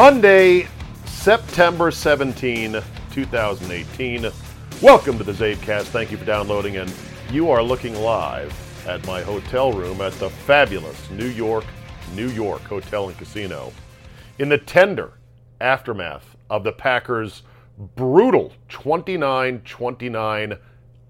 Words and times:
Monday, 0.00 0.66
September 1.04 1.90
17, 1.90 2.80
2018. 3.10 4.30
Welcome 4.80 5.18
to 5.18 5.24
the 5.24 5.32
Zabecast. 5.32 5.88
Thank 5.88 6.10
you 6.10 6.16
for 6.16 6.24
downloading, 6.24 6.78
and 6.78 6.90
you 7.30 7.50
are 7.50 7.62
looking 7.62 7.94
live 7.96 8.50
at 8.88 9.06
my 9.06 9.20
hotel 9.20 9.74
room 9.74 10.00
at 10.00 10.14
the 10.14 10.30
fabulous 10.30 11.10
New 11.10 11.26
York, 11.26 11.66
New 12.14 12.28
York 12.28 12.62
Hotel 12.62 13.08
and 13.08 13.18
Casino 13.18 13.74
in 14.38 14.48
the 14.48 14.56
tender 14.56 15.18
aftermath 15.60 16.34
of 16.48 16.64
the 16.64 16.72
Packers' 16.72 17.42
brutal 17.94 18.54
29 18.70 19.60
29 19.66 20.56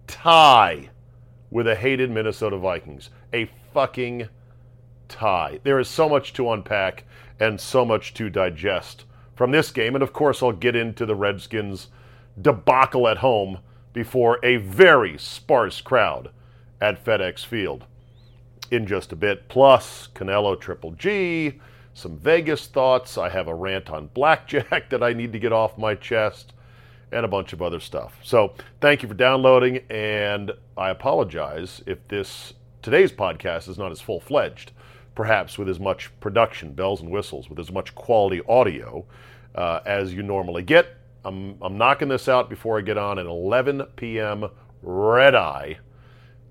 tie 0.09 0.91
with 1.53 1.67
the 1.67 1.77
hated 1.77 2.11
Minnesota 2.11 2.57
Vikings. 2.57 3.11
A 3.33 3.49
fucking 3.73 4.29
tie. 5.07 5.61
There 5.63 5.79
is 5.79 5.87
so 5.87 6.09
much 6.09 6.33
to 6.33 6.51
unpack 6.51 7.05
and 7.41 7.61
so 7.61 7.85
much 7.85 8.15
to 8.15 8.29
digest 8.29 9.07
from 9.35 9.51
this 9.51 9.71
game. 9.71 9.95
And 9.95 10.03
of 10.03 10.13
course, 10.13 10.43
I'll 10.43 10.53
get 10.53 10.77
into 10.77 11.07
the 11.07 11.17
Redskins' 11.17 11.89
debacle 12.41 13.09
at 13.09 13.19
home 13.19 13.59
before 13.93 14.39
a 14.45 14.59
very 14.59 15.19
sparse 15.19 15.81
crowd 15.81 16.31
at 16.81 17.05
FedEx 17.05 17.45
Field 17.45 17.87
in 18.71 18.87
just 18.87 19.13
a 19.13 19.17
bit. 19.17 19.49
Plus, 19.49 20.09
Canelo 20.15 20.61
Triple 20.61 20.93
G, 20.93 21.59
some 21.95 22.17
Vegas 22.19 22.67
thoughts. 22.67 23.19
I 23.19 23.31
have 23.31 23.49
a 23.49 23.55
rant 23.55 23.91
on 23.91 24.11
blackjack 24.15 24.89
that 24.91 25.03
I 25.03 25.13
need 25.13 25.33
to 25.33 25.39
get 25.39 25.53
off 25.53 25.79
my 25.79 25.95
chest, 25.95 26.53
and 27.13 27.25
a 27.25 27.29
bunch 27.29 27.53
of 27.53 27.61
other 27.61 27.81
stuff. 27.81 28.19
So, 28.23 28.55
thank 28.81 29.03
you 29.03 29.09
for 29.09 29.15
downloading, 29.15 29.81
and 29.91 30.53
I 30.77 30.91
apologize 30.91 31.83
if 31.87 32.07
this 32.07 32.55
today's 32.83 33.11
podcast 33.11 33.69
is 33.69 33.79
not 33.79 33.91
as 33.91 34.01
full 34.01 34.21
fledged 34.21 34.71
perhaps 35.15 35.59
with 35.59 35.69
as 35.69 35.81
much 35.81 36.11
production, 36.21 36.73
bells 36.73 37.01
and 37.01 37.11
whistles, 37.11 37.49
with 37.49 37.59
as 37.59 37.71
much 37.71 37.95
quality 37.95 38.41
audio 38.49 39.05
uh, 39.55 39.81
as 39.85 40.15
you 40.15 40.23
normally 40.23 40.63
get. 40.63 40.97
I'm, 41.25 41.57
I'm 41.61 41.77
knocking 41.77 42.09
this 42.09 42.29
out 42.29 42.49
before 42.49 42.79
I 42.79 42.83
get 42.83 42.97
on 42.97 43.19
an 43.19 43.27
11 43.27 43.83
p.m. 43.97 44.47
red 44.83 45.35
eye 45.35 45.79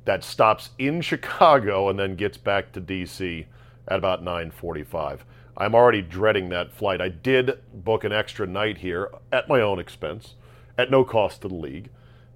that 0.06 0.24
stops 0.24 0.72
in 0.78 1.02
Chicago 1.02 1.90
and 1.90 2.00
then 2.00 2.16
gets 2.16 2.38
back 2.38 2.72
to 2.74 2.80
D.C. 2.80 3.46
at 3.88 3.98
about 3.98 4.24
9:45. 4.24 5.20
I'm 5.58 5.76
already 5.76 6.02
dreading 6.02 6.50
that 6.50 6.72
flight. 6.72 7.02
I 7.02 7.10
did 7.10 7.60
book 7.74 8.06
an 8.06 8.14
extra 8.14 8.48
night 8.48 8.78
here 8.78 9.12
at 9.32 9.50
my 9.50 9.60
own 9.60 9.78
expense, 9.78 10.36
at 10.78 10.90
no 10.90 11.04
cost 11.04 11.42
to 11.42 11.50
the 11.50 11.56
league, 11.56 11.90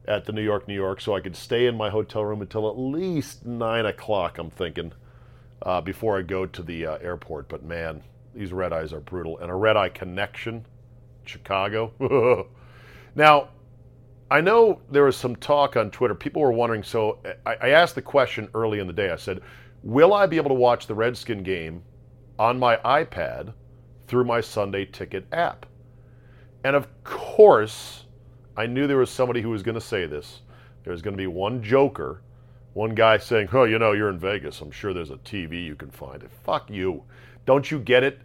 at 0.06 0.26
the 0.26 0.34
New 0.34 0.42
York, 0.42 0.68
New 0.68 0.74
York, 0.74 1.00
so 1.00 1.16
I 1.16 1.22
could 1.22 1.38
stay 1.38 1.66
in 1.66 1.78
my 1.78 1.90
hotel 1.90 2.26
room 2.26 2.42
until 2.42 2.70
at 2.70 2.78
least 2.78 3.46
nine 3.46 3.86
o'clock. 3.86 4.38
I'm 4.38 4.50
thinking 4.50 4.92
uh, 5.64 5.82
before 5.82 6.18
I 6.18 6.22
go 6.22 6.46
to 6.46 6.62
the 6.62 6.86
uh, 6.86 6.98
airport. 6.98 7.50
But 7.50 7.64
man, 7.64 8.04
these 8.36 8.54
red 8.54 8.74
eyes 8.74 8.94
are 8.94 9.00
brutal. 9.00 9.40
And 9.40 9.50
a 9.50 9.56
red 9.56 9.78
eye 9.78 9.90
connection, 9.90 10.66
Chicago. 11.26 11.94
now, 13.16 13.50
I 14.30 14.42
know 14.42 14.82
there 14.90 15.04
was 15.04 15.16
some 15.16 15.36
talk 15.36 15.78
on 15.78 15.92
Twitter. 15.92 16.16
People 16.16 16.42
were 16.42 16.52
wondering. 16.52 16.84
So 16.84 17.20
I, 17.46 17.56
I 17.56 17.70
asked 17.70 17.96
the 17.96 18.02
question 18.02 18.50
early 18.54 18.80
in 18.80 18.88
the 18.88 18.94
day. 18.94 19.12
I 19.12 19.16
said, 19.16 19.42
"Will 19.84 20.14
I 20.14 20.26
be 20.26 20.38
able 20.38 20.50
to 20.50 20.56
watch 20.56 20.88
the 20.88 20.96
Redskin 20.96 21.44
game 21.44 21.84
on 22.40 22.60
my 22.60 22.78
iPad 22.78 23.54
through 24.08 24.26
my 24.26 24.42
Sunday 24.42 24.86
Ticket 24.86 25.26
app?" 25.32 25.66
And 26.64 26.76
of 26.76 26.88
course, 27.04 28.06
I 28.58 28.66
knew 28.66 28.88
there 28.88 28.98
was 28.98 29.10
somebody 29.10 29.42
who 29.42 29.50
was 29.50 29.64
going 29.64 29.76
to 29.76 29.82
say 29.82 30.06
this. 30.06 30.42
There 30.84 30.92
was 30.92 31.02
going 31.02 31.14
to 31.14 31.22
be 31.22 31.28
one 31.28 31.62
joker 31.62 32.22
one 32.74 32.96
guy 32.96 33.18
saying, 33.18 33.50
Oh, 33.54 33.64
you 33.64 33.80
know, 33.80 33.92
you're 33.92 34.10
in 34.10 34.20
Vegas. 34.20 34.62
I'm 34.62 34.72
sure 34.72 34.94
there's 34.94 35.12
a 35.12 35.18
TV 35.18 35.64
you 35.66 35.76
can 35.76 35.92
find 35.92 36.24
it. 36.24 36.32
Fuck 36.44 36.70
you. 36.70 37.04
Don't 37.46 37.70
you 37.70 37.80
get 37.80 38.04
it? 38.04 38.20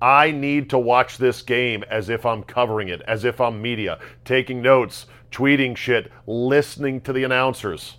I 0.00 0.30
need 0.30 0.70
to 0.70 0.78
watch 0.78 1.18
this 1.18 1.42
game 1.42 1.82
as 1.90 2.08
if 2.08 2.24
I'm 2.24 2.44
covering 2.44 2.88
it, 2.88 3.02
as 3.02 3.24
if 3.24 3.40
I'm 3.40 3.60
media, 3.60 3.98
taking 4.24 4.62
notes, 4.62 5.06
tweeting 5.32 5.76
shit, 5.76 6.12
listening 6.26 7.00
to 7.02 7.12
the 7.12 7.24
announcers. 7.24 7.96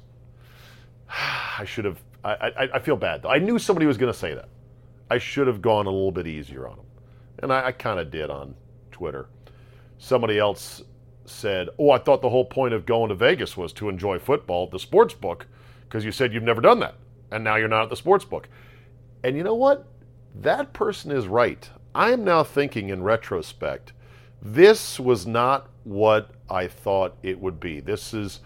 I 1.10 1.66
should 1.66 1.86
have. 1.86 2.02
I, 2.24 2.32
I, 2.32 2.70
I, 2.76 2.80
feel 2.80 2.98
bad 2.98 3.22
though. 3.22 3.30
I 3.30 3.40
knew 3.40 3.60
somebody 3.60 3.86
was 3.86 3.98
going 3.98 4.12
to 4.12 4.18
say 4.18 4.34
that. 4.34 4.50
I 5.10 5.18
should 5.18 5.48
have 5.48 5.62
gone 5.62 5.86
a 5.86 5.90
little 5.90 6.12
bit 6.12 6.28
easier 6.28 6.68
on 6.68 6.76
them, 6.76 6.86
And 7.40 7.54
I, 7.54 7.68
I 7.68 7.72
kind 7.72 8.00
of 8.00 8.12
did 8.12 8.30
on 8.30 8.56
Twitter. 8.92 9.28
Somebody 9.98 10.38
else 10.38 10.82
said, 11.26 11.70
Oh, 11.78 11.92
I 11.92 11.98
thought 11.98 12.22
the 12.22 12.30
whole 12.30 12.46
point 12.46 12.74
of 12.74 12.86
going 12.86 13.10
to 13.10 13.16
Vegas 13.16 13.58
was 13.58 13.74
to 13.74 13.90
enjoy 13.90 14.20
football 14.20 14.68
the 14.68 14.80
sports 14.80 15.14
book 15.14 15.48
because 15.90 16.06
you 16.06 16.12
said 16.12 16.34
you've 16.34 16.44
never 16.44 16.62
done 16.62 16.80
that 16.80 16.96
and 17.32 17.44
now 17.44 17.56
you're 17.56 17.68
not 17.68 17.84
at 17.84 17.90
the 17.90 17.96
sports 17.96 18.26
book. 18.26 18.48
And 19.24 19.36
you 19.36 19.44
know 19.44 19.56
what? 19.56 19.86
That 20.36 20.74
person 20.74 21.12
is 21.12 21.28
right. 21.28 21.70
I 21.94 22.12
am 22.12 22.24
now 22.24 22.44
thinking 22.44 22.90
in 22.90 23.04
retrospect, 23.04 23.94
this 24.42 25.00
was 25.00 25.28
not 25.28 25.70
what 25.84 26.32
I 26.50 26.68
thought 26.68 27.18
it 27.24 27.40
would 27.40 27.60
be. 27.60 27.80
This 27.80 28.14
is 28.14 28.40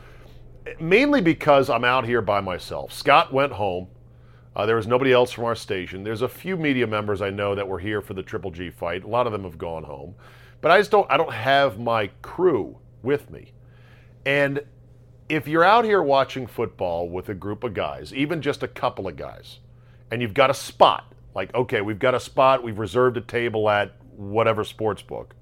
mainly 0.80 1.22
because 1.22 1.70
I'm 1.70 1.84
out 1.84 2.06
here 2.06 2.22
by 2.22 2.42
myself. 2.42 2.94
Scott 2.94 3.34
went 3.34 3.52
home. 3.52 3.88
Uh, 4.56 4.66
there 4.66 4.76
was 4.76 4.88
nobody 4.88 5.12
else 5.12 5.32
from 5.32 5.46
our 5.46 5.56
station. 5.56 6.04
There's 6.04 6.22
a 6.22 6.30
few 6.30 6.56
media 6.56 6.88
members 6.88 7.22
I 7.22 7.30
know 7.32 7.56
that 7.56 7.68
were 7.68 7.80
here 7.80 8.02
for 8.02 8.14
the 8.14 8.24
Triple 8.24 8.52
G 8.52 8.70
fight. 8.70 9.04
A 9.04 9.08
lot 9.08 9.26
of 9.26 9.34
them 9.34 9.44
have 9.44 9.58
gone 9.58 9.84
home, 9.84 10.16
but 10.62 10.72
I 10.72 10.80
just 10.80 10.92
don't. 10.92 11.10
I 11.12 11.18
don't 11.18 11.34
have 11.34 11.80
my 11.80 12.08
crew 12.22 12.78
with 13.02 13.32
me, 13.32 13.52
and 14.28 14.62
if 15.34 15.48
you're 15.48 15.64
out 15.64 15.86
here 15.86 16.04
watching 16.04 16.46
football 16.46 17.10
with 17.10 17.30
a 17.30 17.34
group 17.34 17.64
of 17.64 17.74
guys, 17.74 18.14
even 18.14 18.42
just 18.42 18.62
a 18.62 18.68
couple 18.68 19.08
of 19.08 19.16
guys, 19.16 19.60
and 20.12 20.22
you've 20.22 20.34
got 20.34 20.50
a 20.50 20.54
spot, 20.54 21.12
like, 21.34 21.54
okay, 21.56 21.82
we've 21.82 22.00
got 22.00 22.14
a 22.14 22.20
spot, 22.20 22.64
we've 22.64 22.78
reserved 22.78 23.18
a 23.18 23.22
table 23.22 23.70
at 23.70 23.96
whatever 24.16 24.64
sports 24.64 25.02
book, 25.02 25.36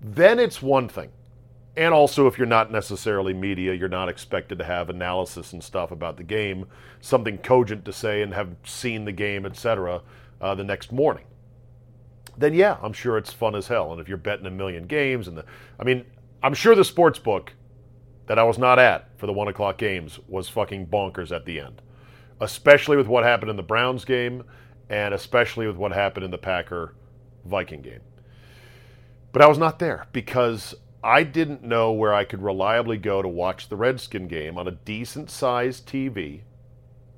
then 0.00 0.38
it's 0.38 0.62
one 0.62 0.88
thing. 0.88 1.10
And 1.76 1.92
also, 1.92 2.26
if 2.26 2.38
you're 2.38 2.46
not 2.46 2.72
necessarily 2.72 3.34
media, 3.34 3.74
you're 3.74 3.88
not 3.88 4.08
expected 4.08 4.58
to 4.58 4.64
have 4.64 4.88
analysis 4.88 5.52
and 5.52 5.62
stuff 5.62 5.90
about 5.90 6.16
the 6.16 6.22
game, 6.22 6.66
something 7.00 7.36
cogent 7.38 7.84
to 7.84 7.92
say, 7.92 8.22
and 8.22 8.32
have 8.32 8.54
seen 8.64 9.04
the 9.04 9.12
game, 9.12 9.44
etc., 9.44 10.00
uh, 10.40 10.54
the 10.54 10.64
next 10.64 10.92
morning. 10.92 11.24
Then 12.38 12.54
yeah, 12.54 12.76
I'm 12.82 12.92
sure 12.92 13.18
it's 13.18 13.32
fun 13.32 13.54
as 13.54 13.68
hell. 13.68 13.92
And 13.92 14.00
if 14.00 14.08
you're 14.08 14.16
betting 14.18 14.46
a 14.46 14.50
million 14.50 14.86
games, 14.86 15.28
and 15.28 15.36
the, 15.36 15.44
I 15.80 15.84
mean, 15.84 16.04
I'm 16.42 16.54
sure 16.54 16.74
the 16.74 16.84
sports 16.84 17.18
book 17.18 17.52
that 18.26 18.38
I 18.38 18.42
was 18.42 18.58
not 18.58 18.78
at 18.78 19.08
for 19.18 19.26
the 19.26 19.32
one 19.32 19.48
o'clock 19.48 19.78
games 19.78 20.18
was 20.28 20.48
fucking 20.48 20.86
bonkers 20.86 21.34
at 21.34 21.44
the 21.44 21.60
end, 21.60 21.82
especially 22.40 22.96
with 22.96 23.06
what 23.06 23.24
happened 23.24 23.50
in 23.50 23.56
the 23.56 23.62
Browns 23.62 24.04
game 24.04 24.44
and 24.88 25.14
especially 25.14 25.66
with 25.66 25.76
what 25.76 25.92
happened 25.92 26.24
in 26.24 26.30
the 26.30 26.38
Packer 26.38 26.94
Viking 27.44 27.82
game. 27.82 28.00
But 29.32 29.42
I 29.42 29.48
was 29.48 29.58
not 29.58 29.78
there 29.78 30.06
because 30.12 30.74
I 31.02 31.22
didn't 31.22 31.62
know 31.62 31.92
where 31.92 32.14
I 32.14 32.24
could 32.24 32.42
reliably 32.42 32.96
go 32.96 33.22
to 33.22 33.28
watch 33.28 33.68
the 33.68 33.76
Redskin 33.76 34.28
game 34.28 34.58
on 34.58 34.66
a 34.66 34.72
decent 34.72 35.30
sized 35.30 35.86
TV 35.88 36.40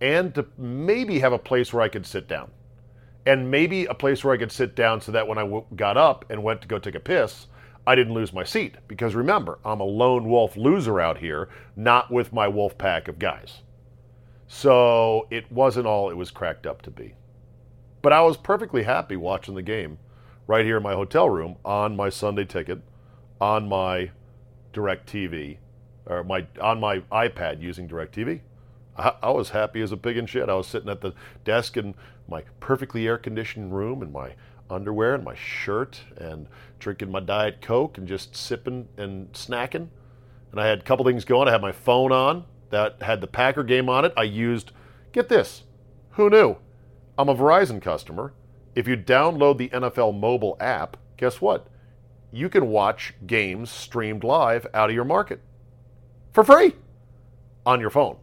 and 0.00 0.34
to 0.34 0.46
maybe 0.56 1.20
have 1.20 1.32
a 1.32 1.38
place 1.38 1.72
where 1.72 1.82
I 1.82 1.88
could 1.88 2.06
sit 2.06 2.28
down. 2.28 2.50
And 3.26 3.50
maybe 3.50 3.84
a 3.84 3.94
place 3.94 4.24
where 4.24 4.34
I 4.34 4.38
could 4.38 4.52
sit 4.52 4.74
down 4.74 5.00
so 5.00 5.12
that 5.12 5.28
when 5.28 5.38
I 5.38 5.42
w- 5.42 5.64
got 5.76 5.96
up 5.96 6.24
and 6.30 6.42
went 6.42 6.62
to 6.62 6.68
go 6.68 6.78
take 6.78 6.94
a 6.94 7.00
piss, 7.00 7.46
I 7.88 7.94
didn't 7.94 8.12
lose 8.12 8.34
my 8.34 8.44
seat 8.44 8.74
because 8.86 9.14
remember, 9.14 9.60
I'm 9.64 9.80
a 9.80 9.84
lone 9.84 10.28
wolf 10.28 10.58
loser 10.58 11.00
out 11.00 11.16
here, 11.16 11.48
not 11.74 12.10
with 12.10 12.34
my 12.34 12.46
wolf 12.46 12.76
pack 12.76 13.08
of 13.08 13.18
guys. 13.18 13.62
So 14.46 15.26
it 15.30 15.50
wasn't 15.50 15.86
all 15.86 16.10
it 16.10 16.16
was 16.16 16.30
cracked 16.30 16.66
up 16.66 16.82
to 16.82 16.90
be. 16.90 17.14
But 18.02 18.12
I 18.12 18.20
was 18.20 18.36
perfectly 18.36 18.82
happy 18.82 19.16
watching 19.16 19.54
the 19.54 19.62
game 19.62 19.96
right 20.46 20.66
here 20.66 20.76
in 20.76 20.82
my 20.82 20.92
hotel 20.92 21.30
room 21.30 21.56
on 21.64 21.96
my 21.96 22.10
Sunday 22.10 22.44
ticket, 22.44 22.82
on 23.40 23.70
my 23.70 24.10
DirecTV, 24.74 25.56
or 26.04 26.22
my 26.22 26.46
on 26.60 26.80
my 26.80 26.98
iPad 27.10 27.62
using 27.62 27.88
DirecTV. 27.88 28.40
I, 28.98 29.14
I 29.22 29.30
was 29.30 29.48
happy 29.48 29.80
as 29.80 29.92
a 29.92 29.96
pig 29.96 30.18
in 30.18 30.26
shit. 30.26 30.50
I 30.50 30.54
was 30.56 30.66
sitting 30.66 30.90
at 30.90 31.00
the 31.00 31.14
desk 31.42 31.78
in 31.78 31.94
my 32.28 32.42
perfectly 32.60 33.06
air 33.06 33.16
conditioned 33.16 33.74
room 33.74 34.02
in 34.02 34.12
my 34.12 34.34
underwear 34.70 35.14
and 35.14 35.24
my 35.24 35.34
shirt 35.34 36.02
and 36.18 36.48
drinking 36.78 37.10
my 37.10 37.20
Diet 37.20 37.60
Coke 37.60 37.98
and 37.98 38.06
just 38.06 38.36
sipping 38.36 38.88
and 38.96 39.32
snacking. 39.32 39.88
And 40.50 40.60
I 40.60 40.66
had 40.66 40.80
a 40.80 40.82
couple 40.82 41.04
things 41.04 41.24
going. 41.24 41.48
I 41.48 41.52
had 41.52 41.60
my 41.62 41.72
phone 41.72 42.12
on 42.12 42.44
that 42.70 43.02
had 43.02 43.20
the 43.20 43.26
Packer 43.26 43.62
game 43.64 43.88
on 43.88 44.04
it. 44.04 44.12
I 44.16 44.22
used, 44.22 44.72
get 45.12 45.28
this, 45.28 45.64
who 46.12 46.30
knew? 46.30 46.56
I'm 47.16 47.28
a 47.28 47.34
Verizon 47.34 47.82
customer. 47.82 48.32
if 48.74 48.86
you 48.86 48.96
download 48.96 49.58
the 49.58 49.70
NFL 49.70 50.18
mobile 50.18 50.56
app, 50.60 50.96
guess 51.16 51.40
what? 51.40 51.66
You 52.30 52.48
can 52.48 52.68
watch 52.68 53.14
games 53.26 53.70
streamed 53.70 54.22
live 54.22 54.66
out 54.72 54.88
of 54.88 54.94
your 54.94 55.04
market 55.04 55.40
for 56.32 56.44
free 56.44 56.74
on 57.66 57.80
your 57.80 57.90
phone. 57.90 58.18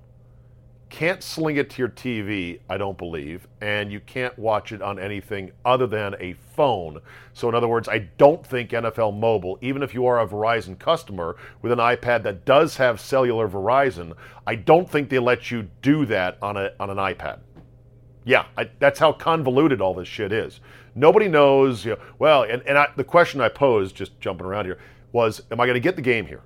Can't 0.95 1.21
sling 1.21 1.57
it 1.57 1.69
to 1.71 1.81
your 1.81 1.89
TV, 1.89 2.62
I 2.69 2.77
don't 2.77 2.97
believe, 2.97 3.50
and 3.59 3.92
you 3.92 4.00
can't 4.00 4.39
watch 4.39 4.71
it 4.71 4.81
on 4.81 4.97
anything 4.97 5.51
other 5.65 5.88
than 5.88 6.15
a 6.21 6.36
phone. 6.56 7.01
So, 7.33 7.50
in 7.50 7.53
other 7.53 7.68
words, 7.68 7.89
I 7.89 8.07
don't 8.18 8.47
think 8.47 8.69
NFL 8.69 9.19
Mobile, 9.19 9.59
even 9.62 9.83
if 9.83 9.94
you 9.94 10.06
are 10.06 10.21
a 10.21 10.25
Verizon 10.25 10.80
customer 10.80 11.36
with 11.62 11.74
an 11.74 11.80
iPad 11.80 12.24
that 12.24 12.45
does 12.45 12.77
have 12.77 13.01
cellular 13.01 13.50
Verizon, 13.50 14.13
I 14.47 14.56
don't 14.56 14.89
think 14.89 15.09
they 15.09 15.19
let 15.19 15.51
you 15.51 15.68
do 15.81 16.06
that 16.06 16.38
on, 16.42 16.56
a, 16.56 16.71
on 16.80 16.89
an 16.89 16.95
iPad. 16.95 17.39
Yeah, 18.24 18.45
I, 18.57 18.69
that's 18.80 18.97
how 18.97 19.12
convoluted 19.12 19.81
all 19.81 19.95
this 19.95 20.07
shit 20.07 20.31
is. 20.31 20.62
Nobody 20.95 21.27
knows. 21.27 21.83
You 21.83 21.95
know, 21.95 22.01
well, 22.19 22.44
and, 22.44 22.62
and 22.65 22.77
I, 22.77 22.88
the 22.95 23.03
question 23.03 23.42
I 23.42 23.50
posed, 23.50 23.97
just 23.97 24.18
jumping 24.21 24.47
around 24.47 24.63
here, 24.63 24.80
was 25.12 25.42
Am 25.51 25.59
I 25.59 25.65
going 25.65 25.74
to 25.74 25.81
get 25.81 25.97
the 25.97 26.01
game 26.01 26.25
here? 26.25 26.44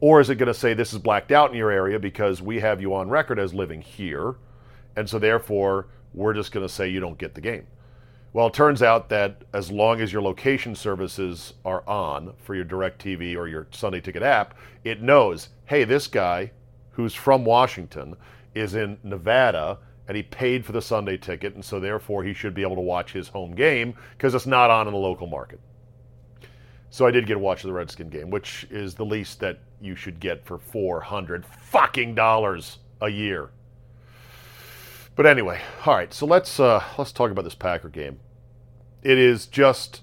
Or 0.00 0.20
is 0.20 0.28
it 0.30 0.36
going 0.36 0.48
to 0.48 0.54
say 0.54 0.74
this 0.74 0.92
is 0.92 0.98
blacked 0.98 1.32
out 1.32 1.50
in 1.50 1.56
your 1.56 1.70
area 1.70 1.98
because 1.98 2.42
we 2.42 2.60
have 2.60 2.80
you 2.80 2.94
on 2.94 3.08
record 3.08 3.38
as 3.38 3.54
living 3.54 3.80
here? 3.80 4.36
And 4.94 5.08
so 5.08 5.18
therefore, 5.18 5.88
we're 6.12 6.34
just 6.34 6.52
going 6.52 6.66
to 6.66 6.72
say 6.72 6.88
you 6.88 7.00
don't 7.00 7.18
get 7.18 7.34
the 7.34 7.40
game. 7.40 7.66
Well, 8.32 8.48
it 8.48 8.54
turns 8.54 8.82
out 8.82 9.08
that 9.08 9.42
as 9.54 9.70
long 9.70 10.00
as 10.02 10.12
your 10.12 10.20
location 10.20 10.74
services 10.74 11.54
are 11.64 11.88
on 11.88 12.34
for 12.36 12.54
your 12.54 12.66
DirecTV 12.66 13.34
or 13.36 13.48
your 13.48 13.66
Sunday 13.70 14.00
Ticket 14.00 14.22
app, 14.22 14.54
it 14.84 15.00
knows, 15.00 15.48
hey, 15.64 15.84
this 15.84 16.06
guy 16.06 16.50
who's 16.92 17.14
from 17.14 17.44
Washington 17.44 18.16
is 18.54 18.74
in 18.74 18.98
Nevada 19.02 19.78
and 20.08 20.16
he 20.16 20.22
paid 20.22 20.64
for 20.64 20.72
the 20.72 20.82
Sunday 20.82 21.16
ticket, 21.16 21.54
and 21.54 21.64
so 21.64 21.80
therefore 21.80 22.22
he 22.22 22.32
should 22.32 22.54
be 22.54 22.62
able 22.62 22.76
to 22.76 22.80
watch 22.80 23.12
his 23.12 23.28
home 23.28 23.54
game 23.54 23.94
because 24.16 24.34
it's 24.34 24.46
not 24.46 24.70
on 24.70 24.86
in 24.86 24.92
the 24.92 24.98
local 24.98 25.26
market. 25.26 25.60
So 26.90 27.06
I 27.06 27.10
did 27.10 27.26
get 27.26 27.34
to 27.34 27.40
watch 27.40 27.62
the 27.62 27.72
Redskin 27.72 28.08
game, 28.08 28.30
which 28.30 28.66
is 28.70 28.94
the 28.94 29.04
least 29.04 29.40
that 29.40 29.58
you 29.80 29.94
should 29.94 30.20
get 30.20 30.44
for 30.44 30.58
400 30.58 31.44
fucking 31.44 32.14
dollars 32.14 32.78
a 33.00 33.08
year. 33.08 33.50
But 35.14 35.26
anyway, 35.26 35.60
all 35.84 35.94
right, 35.94 36.12
so 36.12 36.26
let's 36.26 36.60
uh, 36.60 36.82
let's 36.98 37.12
talk 37.12 37.30
about 37.30 37.42
this 37.42 37.54
Packer 37.54 37.88
game. 37.88 38.20
It 39.02 39.18
is 39.18 39.46
just 39.46 40.02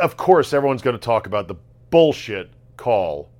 of 0.00 0.16
course 0.16 0.52
everyone's 0.52 0.82
going 0.82 0.96
to 0.96 1.02
talk 1.02 1.26
about 1.26 1.48
the 1.48 1.54
bullshit 1.90 2.50
call 2.76 3.30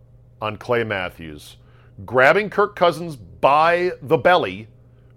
on 0.40 0.56
Clay 0.56 0.84
Matthews 0.84 1.56
grabbing 2.04 2.48
Kirk 2.50 2.76
Cousins 2.76 3.16
by 3.16 3.92
the 4.02 4.16
belly 4.16 4.68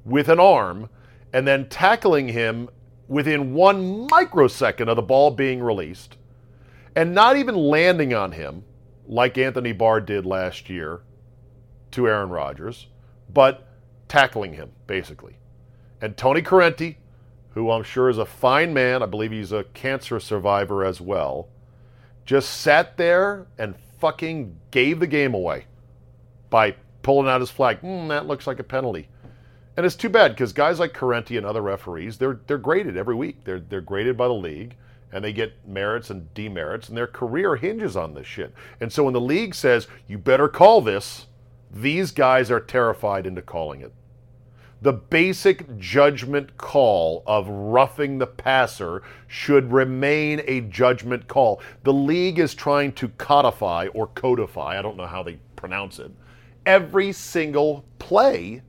with 0.04 0.30
an 0.30 0.40
arm 0.40 0.90
and 1.32 1.48
then 1.48 1.70
tackling 1.70 2.30
him 2.30 2.70
within 3.08 3.54
one 3.54 4.08
microsecond 4.10 4.90
of 4.90 4.96
the 4.96 5.02
ball 5.02 5.32
being 5.32 5.62
released 5.62 6.18
and 6.96 7.14
not 7.14 7.38
even 7.38 7.56
landing 7.56 8.14
on 8.14 8.34
him 8.34 8.64
like 9.08 9.38
Anthony 9.38 9.72
Barr 9.72 10.02
did 10.02 10.26
last 10.26 10.70
year 10.70 11.02
to 11.92 12.08
Aaron 12.08 12.30
Rodgers, 12.30 12.88
but 13.32 13.68
tackling 14.08 14.54
him, 14.54 14.72
basically. 14.88 15.38
And 16.02 16.18
Tony 16.18 16.42
Corrente, 16.42 16.96
who 17.52 17.70
I'm 17.70 17.84
sure 17.84 18.10
is 18.10 18.18
a 18.18 18.26
fine 18.26 18.74
man, 18.74 19.04
I 19.04 19.06
believe 19.06 19.32
he's 19.32 19.52
a 19.52 19.66
cancer 19.66 20.20
survivor 20.20 20.86
as 20.86 21.02
well, 21.02 21.50
just 22.26 22.62
sat 22.62 22.98
there 22.98 23.48
and 23.58 23.76
fucking 24.00 24.58
gave 24.72 25.00
the 25.00 25.08
game 25.08 25.34
away 25.34 25.66
by 26.50 26.76
pulling 27.04 27.28
out 27.28 27.42
his 27.42 27.52
flag. 27.52 27.82
Mm, 27.82 28.08
that 28.10 28.28
looks 28.28 28.48
like 28.48 28.60
a 28.60 28.64
penalty. 28.64 29.10
And 29.78 29.86
it's 29.86 29.96
too 29.96 30.10
bad 30.10 30.32
because 30.32 30.54
guys 30.54 30.80
like 30.80 30.94
Corrente 30.94 31.38
and 31.38 31.46
other 31.46 31.62
referees, 31.62 32.18
they're 32.18 32.40
they're 32.48 32.58
graded 32.58 32.98
every 32.98 33.16
week. 33.16 33.44
They're 33.46 33.60
they're 33.62 33.82
graded 33.82 34.18
by 34.18 34.28
the 34.28 34.34
league 34.34 34.76
and 35.12 35.24
they 35.24 35.34
get 35.34 35.68
merits 35.68 36.10
and 36.10 36.34
demerits, 36.34 36.88
and 36.88 36.98
their 36.98 37.08
career 37.08 37.56
hinges 37.56 37.96
on 37.96 38.14
this 38.14 38.28
shit. 38.28 38.54
And 38.80 38.92
so 38.92 39.04
when 39.04 39.14
the 39.14 39.22
league 39.22 39.56
says, 39.56 39.88
you 40.08 40.18
better 40.18 40.48
call 40.48 40.82
this, 40.82 41.28
these 41.74 42.12
guys 42.12 42.52
are 42.52 42.60
terrified 42.60 43.26
into 43.26 43.42
calling 43.42 43.82
it. 43.82 43.94
The 44.82 44.94
basic 44.94 45.78
judgment 45.78 46.58
call 46.58 47.22
of 47.28 47.48
roughing 47.48 48.18
the 48.18 48.26
passer 48.26 49.04
should 49.28 49.72
remain 49.72 50.42
a 50.48 50.62
judgment 50.62 51.28
call. 51.28 51.62
The 51.84 51.94
league 51.94 52.40
is 52.40 52.56
trying 52.56 52.94
to 52.94 53.10
codify 53.10 53.88
or 53.94 54.08
codify, 54.08 54.80
I 54.80 54.82
don't 54.82 54.98
know 54.98 55.06
how 55.06 55.22
they 55.22 55.38
pronounce 55.56 56.00
it, 56.00 56.12
every 56.66 57.12
single 57.12 57.86
play 58.00 58.64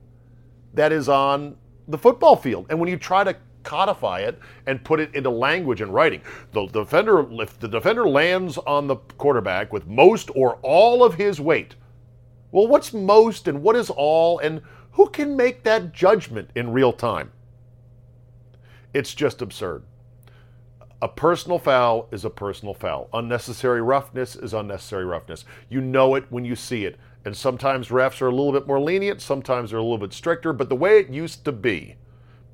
that 0.75 0.91
is 0.91 1.09
on 1.09 1.57
the 1.87 1.97
football 1.97 2.35
field. 2.35 2.67
And 2.69 2.79
when 2.79 2.89
you 2.89 2.97
try 2.97 3.23
to 3.23 3.35
codify 3.63 4.19
it 4.19 4.39
and 4.67 4.83
put 4.83 4.99
it 4.99 5.13
into 5.15 5.29
language 5.29 5.81
and 5.81 5.93
writing. 5.93 6.21
The 6.51 6.67
defender, 6.67 7.25
if 7.41 7.59
the 7.59 7.67
defender 7.67 8.07
lands 8.07 8.57
on 8.59 8.87
the 8.87 8.97
quarterback 9.17 9.73
with 9.73 9.87
most 9.87 10.29
or 10.35 10.59
all 10.61 11.03
of 11.03 11.15
his 11.15 11.41
weight, 11.41 11.75
well, 12.51 12.67
what's 12.67 12.93
most 12.93 13.47
and 13.47 13.63
what 13.63 13.75
is 13.75 13.89
all, 13.89 14.37
and 14.39 14.61
who 14.91 15.09
can 15.09 15.35
make 15.35 15.63
that 15.63 15.91
judgment 15.91 16.51
in 16.53 16.71
real 16.71 16.93
time? 16.93 17.31
It's 18.93 19.15
just 19.15 19.41
absurd. 19.41 19.83
A 21.01 21.07
personal 21.07 21.59
foul 21.59 22.07
is 22.11 22.23
a 22.23 22.29
personal 22.29 22.73
foul. 22.73 23.09
Unnecessary 23.11 23.81
roughness 23.81 24.35
is 24.35 24.53
unnecessary 24.53 25.03
roughness. 25.03 25.45
You 25.67 25.81
know 25.81 26.15
it 26.15 26.25
when 26.29 26.45
you 26.45 26.55
see 26.55 26.85
it. 26.85 26.97
And 27.25 27.35
sometimes 27.35 27.87
refs 27.87 28.21
are 28.21 28.27
a 28.27 28.35
little 28.35 28.51
bit 28.51 28.67
more 28.67 28.79
lenient, 28.79 29.21
sometimes 29.21 29.71
they're 29.71 29.79
a 29.79 29.83
little 29.83 29.97
bit 29.97 30.13
stricter, 30.13 30.53
but 30.53 30.69
the 30.69 30.75
way 30.75 30.99
it 30.99 31.09
used 31.09 31.43
to 31.45 31.51
be, 31.51 31.95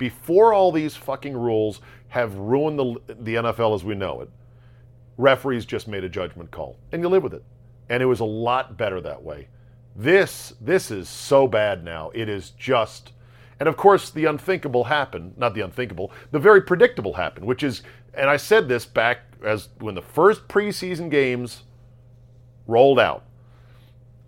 before 0.00 0.54
all 0.54 0.72
these 0.72 0.96
fucking 0.96 1.36
rules 1.36 1.82
have 2.08 2.34
ruined 2.34 2.78
the, 2.78 3.14
the 3.20 3.34
NFL 3.34 3.74
as 3.74 3.84
we 3.84 3.94
know 3.94 4.22
it, 4.22 4.30
referees 5.18 5.66
just 5.66 5.86
made 5.86 6.02
a 6.02 6.08
judgment 6.08 6.50
call, 6.50 6.78
and 6.90 7.02
you 7.02 7.08
live 7.08 7.22
with 7.22 7.34
it. 7.34 7.44
And 7.90 8.02
it 8.02 8.06
was 8.06 8.20
a 8.20 8.24
lot 8.24 8.78
better 8.78 9.00
that 9.02 9.22
way. 9.22 9.48
This 9.94 10.54
this 10.60 10.90
is 10.90 11.08
so 11.08 11.46
bad 11.46 11.84
now. 11.84 12.10
It 12.14 12.28
is 12.28 12.50
just 12.50 13.12
and 13.58 13.68
of 13.68 13.76
course 13.76 14.08
the 14.10 14.24
unthinkable 14.24 14.84
happened, 14.84 15.36
not 15.36 15.52
the 15.54 15.60
unthinkable, 15.60 16.12
the 16.30 16.38
very 16.38 16.62
predictable 16.62 17.12
happened, 17.12 17.44
which 17.44 17.62
is 17.62 17.82
and 18.14 18.30
I 18.30 18.38
said 18.38 18.68
this 18.68 18.86
back 18.86 19.18
as 19.44 19.68
when 19.80 19.94
the 19.94 20.02
first 20.02 20.48
preseason 20.48 21.10
games 21.10 21.64
rolled 22.66 22.98
out. 22.98 23.24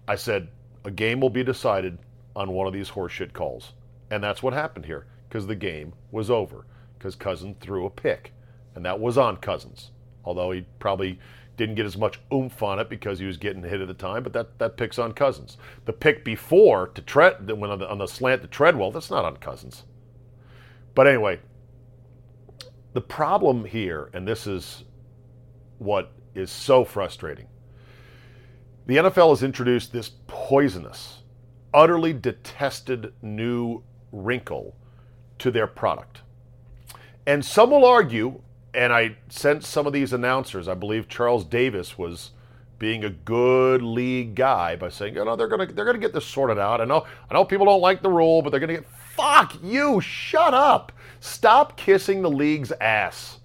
I 0.06 0.16
said 0.16 0.48
a 0.84 0.90
game 0.90 1.20
will 1.20 1.30
be 1.30 1.44
decided 1.44 1.96
on 2.36 2.52
one 2.52 2.66
of 2.66 2.74
these 2.74 2.90
horseshit 2.90 3.32
calls. 3.32 3.72
And 4.10 4.22
that's 4.22 4.42
what 4.42 4.52
happened 4.52 4.84
here 4.84 5.06
because 5.32 5.46
the 5.46 5.54
game 5.56 5.94
was 6.10 6.28
over 6.28 6.66
because 6.98 7.16
Cousins 7.16 7.56
threw 7.58 7.86
a 7.86 7.90
pick, 7.90 8.34
and 8.74 8.84
that 8.84 9.00
was 9.00 9.16
on 9.16 9.38
Cousins. 9.38 9.90
Although 10.26 10.50
he 10.50 10.66
probably 10.78 11.18
didn't 11.56 11.76
get 11.76 11.86
as 11.86 11.96
much 11.96 12.20
oomph 12.30 12.62
on 12.62 12.78
it 12.78 12.90
because 12.90 13.18
he 13.18 13.24
was 13.24 13.38
getting 13.38 13.62
hit 13.62 13.80
at 13.80 13.88
the 13.88 13.94
time, 13.94 14.22
but 14.24 14.34
that, 14.34 14.58
that 14.58 14.76
pick's 14.76 14.98
on 14.98 15.12
Cousins. 15.12 15.56
The 15.86 15.94
pick 15.94 16.22
before 16.22 16.88
to 16.88 17.00
Tread, 17.00 17.50
when 17.50 17.70
on 17.70 17.78
the, 17.78 17.88
on 17.88 17.96
the 17.96 18.06
slant 18.06 18.42
to 18.42 18.48
Treadwell, 18.48 18.90
that's 18.90 19.10
not 19.10 19.24
on 19.24 19.38
Cousins. 19.38 19.84
But 20.94 21.06
anyway, 21.06 21.40
the 22.92 23.00
problem 23.00 23.64
here, 23.64 24.10
and 24.12 24.28
this 24.28 24.46
is 24.46 24.84
what 25.78 26.12
is 26.34 26.50
so 26.50 26.84
frustrating, 26.84 27.46
the 28.84 28.96
NFL 28.96 29.30
has 29.30 29.42
introduced 29.42 29.94
this 29.94 30.10
poisonous, 30.26 31.22
utterly 31.72 32.12
detested 32.12 33.14
new 33.22 33.82
wrinkle 34.12 34.76
to 35.42 35.50
their 35.50 35.66
product. 35.66 36.20
And 37.26 37.44
some 37.44 37.72
will 37.72 37.84
argue, 37.84 38.40
and 38.72 38.92
I 38.92 39.16
sent 39.28 39.64
some 39.64 39.88
of 39.88 39.92
these 39.92 40.12
announcers, 40.12 40.68
I 40.68 40.74
believe 40.74 41.08
Charles 41.08 41.44
Davis 41.44 41.98
was 41.98 42.30
being 42.78 43.04
a 43.04 43.10
good 43.10 43.82
league 43.82 44.36
guy 44.36 44.76
by 44.76 44.88
saying, 44.88 45.16
you 45.16 45.24
know, 45.24 45.34
they're 45.34 45.48
gonna 45.48 45.66
they're 45.66 45.84
gonna 45.84 45.98
get 45.98 46.12
this 46.12 46.26
sorted 46.26 46.58
out. 46.58 46.80
I 46.80 46.84
know 46.84 47.06
I 47.28 47.34
know 47.34 47.44
people 47.44 47.66
don't 47.66 47.80
like 47.80 48.02
the 48.02 48.10
rule, 48.10 48.40
but 48.42 48.50
they're 48.50 48.60
gonna 48.60 48.74
get 48.74 48.86
fuck 48.86 49.56
you, 49.62 50.00
shut 50.00 50.54
up. 50.54 50.92
Stop 51.20 51.76
kissing 51.76 52.22
the 52.22 52.30
league's 52.30 52.72
ass. 52.80 53.40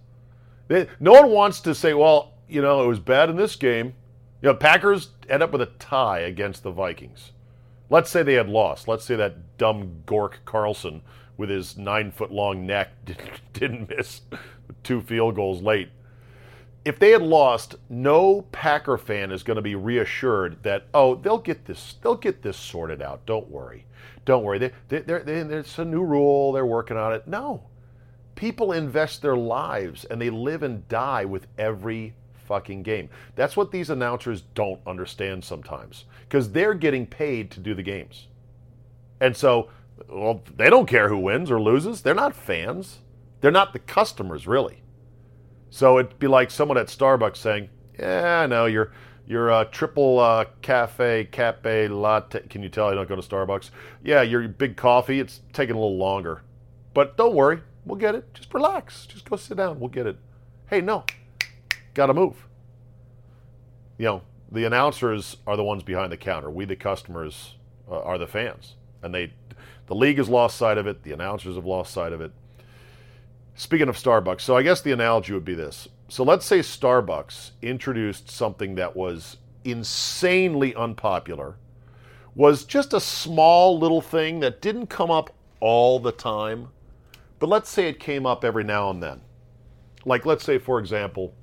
no 0.69 1.13
one 1.13 1.31
wants 1.31 1.61
to 1.61 1.75
say, 1.75 1.93
well, 1.93 2.33
you 2.47 2.61
know, 2.61 2.83
it 2.83 2.87
was 2.87 2.99
bad 2.99 3.29
in 3.29 3.35
this 3.35 3.55
game. 3.55 3.93
You 4.41 4.49
know, 4.49 4.55
Packers 4.55 5.09
end 5.29 5.41
up 5.41 5.51
with 5.51 5.61
a 5.61 5.71
tie 5.79 6.19
against 6.19 6.61
the 6.61 6.71
Vikings. 6.71 7.31
Let's 7.89 8.09
say 8.09 8.21
they 8.21 8.33
had 8.33 8.49
lost. 8.49 8.87
Let's 8.87 9.05
say 9.05 9.15
that 9.15 9.57
dumb 9.57 10.03
Gork 10.05 10.33
Carlson 10.45 11.01
with 11.38 11.50
his 11.50 11.77
nine 11.77 12.12
foot 12.12 12.32
long 12.32 12.65
neck 12.65 12.89
didn't 13.53 13.89
miss 13.89 14.22
two 14.84 15.01
field 15.01 15.36
goals 15.36 15.62
late. 15.62 15.89
If 16.84 17.00
they 17.00 17.12
had 17.12 17.22
lost, 17.22 17.75
no 17.89 18.44
Packer 18.51 18.98
fan 18.98 19.32
is 19.32 19.44
going 19.44 19.58
to 19.58 19.62
be 19.62 19.75
reassured 19.75 20.63
that 20.63 20.88
oh 20.94 21.15
they'll 21.15 21.38
get 21.38 21.65
this 21.65 21.96
they'll 22.01 22.15
get 22.15 22.41
this 22.41 22.58
sorted 22.58 23.01
out. 23.01 23.25
Don't 23.25 23.50
worry, 23.50 23.86
don't 24.25 24.44
worry. 24.44 24.58
They, 24.58 24.72
they, 24.88 25.00
they're, 25.00 25.24
they, 25.24 25.39
it's 25.39 25.79
a 25.79 25.86
new 25.86 26.03
rule. 26.03 26.53
They're 26.53 26.65
working 26.65 26.98
on 26.98 27.13
it. 27.13 27.27
No, 27.27 27.63
people 28.36 28.72
invest 28.72 29.22
their 29.22 29.36
lives 29.36 30.06
and 30.06 30.22
they 30.22 30.29
live 30.29 30.63
and 30.63 30.88
die 30.88 31.25
with 31.25 31.48
every 31.58 32.13
fucking 32.48 32.84
game. 32.84 33.10
That's 33.36 33.58
what 33.58 33.72
these 33.72 33.89
announcers 33.89 34.44
don't 34.56 34.79
understand 34.88 35.44
sometimes 35.44 36.06
because 36.22 36.51
they're 36.51 36.74
getting 36.74 37.06
paid 37.06 37.51
to 37.51 37.60
do 37.60 37.75
the 37.75 37.84
games. 37.84 38.27
And 39.20 39.36
so 39.36 39.70
well, 40.09 40.43
they 40.55 40.69
don't 40.69 40.87
care 40.87 41.09
who 41.09 41.17
wins 41.17 41.51
or 41.51 41.59
loses. 41.59 42.01
They're 42.01 42.13
not 42.13 42.35
fans. 42.35 42.99
They're 43.41 43.51
not 43.51 43.73
the 43.73 43.79
customers, 43.79 44.47
really. 44.47 44.81
So 45.69 45.99
it'd 45.99 46.19
be 46.19 46.27
like 46.27 46.49
someone 46.49 46.77
at 46.77 46.87
Starbucks 46.87 47.37
saying, 47.37 47.69
"Yeah, 47.99 48.41
I 48.41 48.47
know 48.47 48.65
your 48.65 48.91
your 49.25 49.51
uh, 49.51 49.65
triple 49.65 50.19
uh, 50.19 50.45
cafe 50.61 51.25
cafe 51.25 51.87
latte. 51.87 52.47
Can 52.47 52.63
you 52.63 52.69
tell 52.69 52.87
I 52.87 52.95
don't 52.95 53.09
go 53.09 53.15
to 53.15 53.21
Starbucks? 53.21 53.69
Yeah, 54.03 54.21
your 54.21 54.47
big 54.47 54.77
coffee. 54.77 55.19
It's 55.19 55.41
taking 55.53 55.75
a 55.75 55.79
little 55.79 55.97
longer, 55.97 56.41
but 56.93 57.17
don't 57.17 57.35
worry, 57.35 57.61
we'll 57.85 57.99
get 57.99 58.15
it. 58.15 58.33
Just 58.33 58.53
relax. 58.53 59.05
Just 59.05 59.29
go 59.29 59.35
sit 59.35 59.57
down. 59.57 59.79
We'll 59.79 59.89
get 59.89 60.07
it. 60.07 60.17
Hey, 60.69 60.81
no, 60.81 61.03
got 61.93 62.07
to 62.07 62.13
move. 62.13 62.47
You 63.97 64.05
know, 64.05 64.21
the 64.51 64.65
announcers 64.65 65.37
are 65.45 65.57
the 65.57 65.63
ones 65.63 65.83
behind 65.83 66.11
the 66.11 66.17
counter. 66.17 66.49
We, 66.49 66.65
the 66.65 66.75
customers, 66.75 67.55
uh, 67.89 67.99
are 68.01 68.17
the 68.17 68.27
fans, 68.27 68.75
and 69.01 69.13
they, 69.13 69.33
the 69.88 69.95
league 69.95 70.17
has 70.17 70.29
lost 70.29 70.57
sight 70.57 70.77
of 70.77 70.88
it. 70.88 71.03
The 71.03 71.13
announcers 71.13 71.55
have 71.55 71.65
lost 71.65 71.93
sight 71.93 72.13
of 72.13 72.21
it. 72.21 72.31
Speaking 73.55 73.89
of 73.89 73.97
Starbucks, 73.97 74.41
so 74.41 74.55
I 74.55 74.63
guess 74.63 74.81
the 74.81 74.91
analogy 74.91 75.33
would 75.33 75.45
be 75.45 75.55
this. 75.55 75.88
So 76.09 76.24
let's 76.24 76.45
say 76.45 76.59
Starbucks 76.59 77.51
introduced 77.62 78.29
something 78.29 78.75
that 78.75 78.95
was 78.95 79.38
insanely 79.63 80.75
unpopular, 80.75 81.57
was 82.36 82.65
just 82.65 82.93
a 82.93 83.00
small 83.00 83.77
little 83.79 84.01
thing 84.01 84.39
that 84.41 84.62
didn't 84.62 84.88
come 84.88 85.09
up 85.09 85.31
all 85.59 86.00
the 86.00 86.12
time, 86.12 86.69
but 87.39 87.50
let's 87.50 87.69
say 87.69 87.89
it 87.89 88.00
came 88.00 88.25
up 88.25 88.45
every 88.45 88.63
now 88.63 88.89
and 88.89 89.01
then. 89.01 89.21
Like, 90.05 90.25
let's 90.25 90.43
say, 90.43 90.57
for 90.57 90.79
example, 90.79 91.33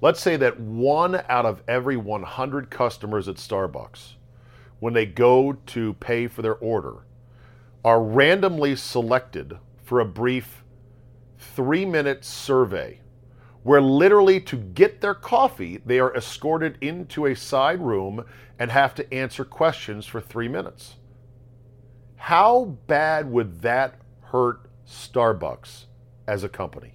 let's 0.00 0.20
say 0.20 0.36
that 0.38 0.58
one 0.58 1.22
out 1.28 1.46
of 1.46 1.62
every 1.68 1.96
100 1.96 2.70
customers 2.70 3.28
at 3.28 3.36
Starbucks, 3.36 4.14
when 4.82 4.94
they 4.94 5.06
go 5.06 5.52
to 5.64 5.92
pay 5.94 6.26
for 6.26 6.42
their 6.42 6.56
order, 6.56 7.04
are 7.84 8.02
randomly 8.02 8.74
selected 8.74 9.56
for 9.84 10.00
a 10.00 10.04
brief 10.04 10.64
three 11.38 11.84
minute 11.84 12.24
survey 12.24 12.98
where 13.62 13.80
literally 13.80 14.40
to 14.40 14.56
get 14.56 15.00
their 15.00 15.14
coffee, 15.14 15.80
they 15.86 16.00
are 16.00 16.12
escorted 16.16 16.78
into 16.80 17.26
a 17.26 17.36
side 17.36 17.80
room 17.80 18.24
and 18.58 18.72
have 18.72 18.92
to 18.92 19.14
answer 19.14 19.44
questions 19.44 20.04
for 20.04 20.20
three 20.20 20.48
minutes. 20.48 20.96
How 22.16 22.76
bad 22.88 23.30
would 23.30 23.62
that 23.62 24.00
hurt 24.32 24.62
Starbucks 24.84 25.84
as 26.26 26.42
a 26.42 26.48
company? 26.48 26.94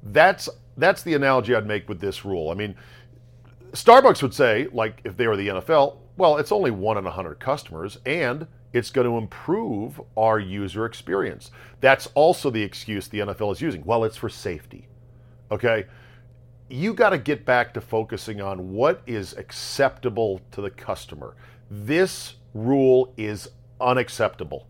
That's 0.00 0.48
that's 0.76 1.02
the 1.02 1.14
analogy 1.14 1.56
I'd 1.56 1.66
make 1.66 1.88
with 1.88 1.98
this 1.98 2.24
rule. 2.24 2.50
I 2.50 2.54
mean, 2.54 2.76
Starbucks 3.72 4.22
would 4.22 4.32
say, 4.32 4.68
like 4.72 5.00
if 5.02 5.16
they 5.16 5.26
were 5.26 5.36
the 5.36 5.48
NFL, 5.48 5.98
well, 6.16 6.36
it's 6.36 6.52
only 6.52 6.70
one 6.70 6.96
in 6.98 7.06
a 7.06 7.10
hundred 7.10 7.40
customers, 7.40 7.98
and 8.06 8.46
it's 8.72 8.90
going 8.90 9.06
to 9.06 9.16
improve 9.16 10.00
our 10.16 10.38
user 10.38 10.84
experience. 10.84 11.50
That's 11.80 12.08
also 12.14 12.50
the 12.50 12.62
excuse 12.62 13.08
the 13.08 13.20
NFL 13.20 13.52
is 13.52 13.60
using. 13.60 13.84
Well, 13.84 14.04
it's 14.04 14.16
for 14.16 14.28
safety. 14.28 14.88
Okay? 15.50 15.86
You 16.68 16.94
got 16.94 17.10
to 17.10 17.18
get 17.18 17.44
back 17.44 17.74
to 17.74 17.80
focusing 17.80 18.40
on 18.40 18.72
what 18.72 19.02
is 19.06 19.34
acceptable 19.34 20.40
to 20.52 20.60
the 20.60 20.70
customer. 20.70 21.36
This 21.70 22.34
rule 22.52 23.12
is 23.16 23.48
unacceptable. 23.80 24.66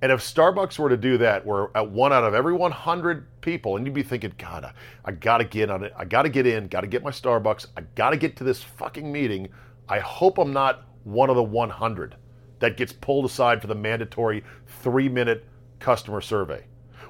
And 0.00 0.12
if 0.12 0.20
Starbucks 0.20 0.78
were 0.78 0.88
to 0.88 0.96
do 0.96 1.18
that, 1.18 1.44
where 1.44 1.70
at 1.76 1.90
one 1.90 2.12
out 2.12 2.22
of 2.22 2.34
every 2.34 2.52
100 2.52 3.40
people, 3.40 3.76
and 3.76 3.84
you'd 3.84 3.94
be 3.94 4.04
thinking, 4.04 4.32
God, 4.38 4.64
I, 4.64 4.72
I 5.04 5.12
got 5.12 5.38
to 5.38 5.44
get 5.44 5.70
on 5.70 5.84
it. 5.84 5.92
I 5.96 6.04
got 6.04 6.22
to 6.22 6.28
get 6.28 6.46
in, 6.46 6.68
got 6.68 6.82
to 6.82 6.86
get 6.86 7.02
my 7.02 7.10
Starbucks. 7.10 7.66
I 7.76 7.82
got 7.96 8.10
to 8.10 8.16
get 8.16 8.36
to 8.36 8.44
this 8.44 8.62
fucking 8.62 9.10
meeting. 9.10 9.48
I 9.88 10.00
hope 10.00 10.38
I'm 10.38 10.52
not 10.52 10.84
one 11.04 11.30
of 11.30 11.36
the 11.36 11.42
100 11.42 12.16
that 12.60 12.76
gets 12.76 12.92
pulled 12.92 13.24
aside 13.24 13.60
for 13.60 13.66
the 13.66 13.74
mandatory 13.74 14.44
three 14.66 15.08
minute 15.08 15.46
customer 15.78 16.20
survey. 16.20 16.64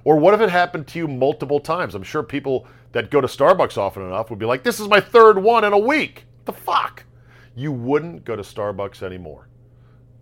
Or 0.05 0.17
what 0.17 0.35
if 0.35 0.41
it 0.41 0.51
happened 0.51 0.87
to 0.89 0.99
you 0.99 1.09
multiple 1.09 1.61
times? 1.61 1.95
I'm 1.95 2.03
sure 2.03 2.23
people 2.23 2.67
that 2.93 3.11
go 3.11 3.21
to 3.21 3.27
Starbucks 3.27 3.77
often 3.77 4.03
enough 4.03 4.31
would 4.31 4.39
be 4.39 4.47
like, 4.47 4.63
this 4.63 4.81
is 4.81 4.89
my 4.89 5.01
third 5.01 5.39
one 5.39 5.65
in 5.65 5.73
a 5.73 5.79
week. 5.79 6.25
the 6.45 6.53
fuck? 6.53 7.05
You 7.55 7.73
wouldn't 7.73 8.25
go 8.25 8.37
to 8.37 8.43
Starbucks 8.43 9.03
anymore. 9.03 9.49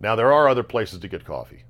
Now, 0.01 0.17
there 0.17 0.33
are 0.33 0.49
other 0.49 0.63
places 0.63 0.99
to 1.01 1.09
get 1.09 1.25
coffee. 1.25 1.65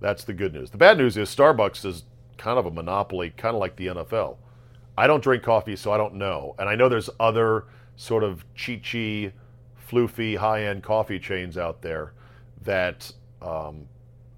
That's 0.00 0.24
the 0.24 0.34
good 0.34 0.52
news. 0.52 0.70
The 0.70 0.78
bad 0.78 0.98
news 0.98 1.16
is 1.16 1.34
Starbucks 1.34 1.84
is 1.84 2.04
kind 2.36 2.58
of 2.58 2.66
a 2.66 2.70
monopoly, 2.70 3.30
kind 3.30 3.54
of 3.54 3.60
like 3.60 3.76
the 3.76 3.86
NFL. 3.88 4.36
I 4.98 5.06
don't 5.06 5.22
drink 5.22 5.42
coffee, 5.42 5.76
so 5.76 5.92
I 5.92 5.96
don't 5.96 6.14
know. 6.14 6.54
And 6.58 6.68
I 6.68 6.74
know 6.74 6.88
there's 6.88 7.10
other 7.20 7.64
sort 7.96 8.24
of 8.24 8.44
chi-chi, 8.56 9.32
floofy, 9.88 10.36
high-end 10.36 10.82
coffee 10.82 11.18
chains 11.18 11.56
out 11.56 11.82
there 11.82 12.12
that 12.62 13.12
um, 13.42 13.86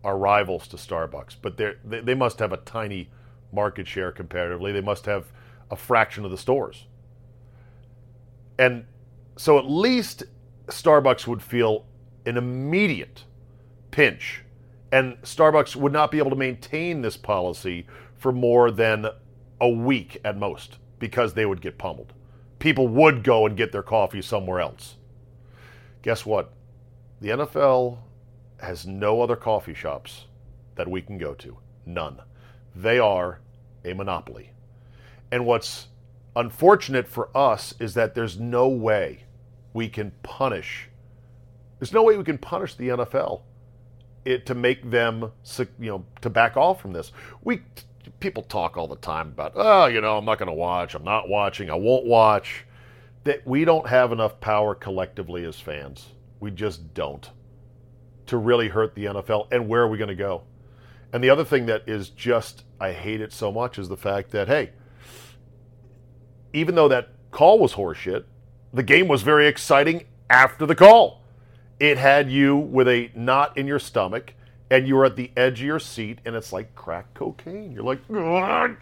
are 0.05 0.19
rivals 0.19 0.69
to 0.69 0.77
Starbucks, 0.77 1.37
but 1.41 1.57
they 1.57 1.75
they 1.85 2.15
must 2.15 2.39
have 2.39 2.53
a 2.53 2.59
tiny 2.59 3.11
market 3.53 3.87
share 3.87 4.13
comparatively. 4.13 4.73
They 4.73 4.81
must 4.81 5.07
have 5.07 5.33
a 5.71 5.77
fraction 5.77 6.25
of 6.25 6.31
the 6.31 6.39
stores. 6.39 6.87
And 8.59 8.85
so 9.37 9.59
at 9.59 9.65
least 9.71 10.25
Starbucks 10.67 11.27
would 11.27 11.43
feel 11.43 11.87
an 12.27 12.37
immediate 12.37 13.25
pinch 13.91 14.43
and 14.91 15.21
Starbucks 15.23 15.77
would 15.77 15.93
not 15.93 16.11
be 16.11 16.19
able 16.19 16.31
to 16.31 16.37
maintain 16.37 17.03
this 17.03 17.17
policy 17.17 17.87
for 18.17 18.33
more 18.33 18.71
than 18.71 19.07
a 19.61 19.69
week 19.69 20.19
at 20.25 20.37
most 20.37 20.79
because 20.99 21.35
they 21.35 21.47
would 21.47 21.61
get 21.61 21.79
pummeled. 21.79 22.13
People 22.59 22.89
would 22.89 23.23
go 23.23 23.47
and 23.47 23.57
get 23.57 23.71
their 23.71 23.83
coffee 23.83 24.23
somewhere 24.23 24.61
else. 24.61 24.97
Guess 26.03 26.25
what? 26.27 26.53
The 27.21 27.29
NFL 27.31 27.99
has 28.61 28.87
no 28.87 29.23
other 29.23 29.37
coffee 29.37 29.75
shops 29.75 30.27
that 30.77 30.89
we 30.89 31.03
can 31.03 31.19
go 31.19 31.35
to. 31.35 31.57
None. 31.87 32.21
They 32.75 32.99
are 32.99 33.41
a 33.85 33.95
monopoly. 33.95 34.53
And 35.31 35.45
what's 35.45 35.89
unfortunate 36.37 37.09
for 37.09 37.37
us 37.37 37.75
is 37.81 37.95
that 37.95 38.15
there's 38.15 38.39
no 38.39 38.69
way 38.69 39.25
we 39.73 39.89
can 39.89 40.13
punish 40.23 40.89
there's 41.79 41.93
no 41.93 42.03
way 42.03 42.17
we 42.17 42.25
can 42.25 42.39
punish 42.39 42.75
the 42.75 42.89
NFL 42.89 43.43
it 44.25 44.47
to 44.47 44.55
make 44.55 44.91
them 44.91 45.33
you 45.79 45.91
know 45.91 46.05
to 46.21 46.31
back 46.31 46.57
off 46.57 46.81
from 46.81 46.93
this. 46.93 47.13
We 47.43 47.63
people 48.21 48.43
talk 48.43 48.77
all 48.77 48.89
the 48.89 48.97
time 48.97 49.29
about 49.29 49.53
oh 49.55 49.87
you 49.87 50.01
know 50.01 50.19
I'm 50.19 50.25
not 50.25 50.39
going 50.39 50.49
to 50.49 50.55
watch 50.55 50.95
I'm 50.95 51.05
not 51.05 51.29
watching 51.29 51.71
I 51.71 51.75
won't 51.75 52.05
watch 52.05 52.65
that 53.25 53.47
we 53.47 53.65
don't 53.65 53.87
have 53.87 54.13
enough 54.13 54.41
power 54.41 54.75
collectively 54.75 55.45
as 55.45 55.59
fans. 55.59 56.09
We 56.41 56.51
just 56.51 56.95
don't 56.95 57.31
to 58.27 58.37
really 58.37 58.69
hurt 58.69 58.95
the 58.95 59.07
NFL 59.07 59.49
and 59.51 59.69
where 59.69 59.83
are 59.83 59.89
we 59.89 59.99
going 59.99 60.09
to 60.09 60.15
go? 60.15 60.43
And 61.13 61.25
the 61.25 61.31
other 61.31 61.45
thing 61.45 61.67
that 61.67 61.89
is 61.89 62.11
just 62.11 62.65
I 62.81 62.93
hate 62.93 63.21
it 63.21 63.33
so 63.33 63.51
much 63.51 63.79
is 63.79 63.89
the 63.89 63.97
fact 63.97 64.31
that 64.31 64.49
hey 64.49 64.71
even 66.53 66.75
though 66.75 66.89
that 66.89 67.11
call 67.31 67.59
was 67.59 67.75
horseshit, 67.75 68.25
the 68.73 68.83
game 68.83 69.09
was 69.09 69.23
very 69.23 69.47
exciting 69.47 70.05
after 70.31 70.67
the 70.67 70.75
call. 70.75 71.23
It 71.79 71.99
had 71.99 72.31
you 72.31 72.57
with 72.57 72.89
a 72.89 73.11
knot 73.15 73.57
in 73.57 73.67
your 73.67 73.79
stomach, 73.79 74.35
and 74.71 74.87
you 74.87 74.97
were 74.97 75.05
at 75.05 75.17
the 75.17 75.31
edge 75.37 75.61
of 75.61 75.67
your 75.67 75.79
seat, 75.79 76.19
and 76.25 76.35
it's 76.35 76.53
like 76.53 76.75
crack 76.75 77.15
cocaine. 77.15 77.73
You're 77.73 77.85
like, 77.85 78.01
Ugh! 78.15 78.77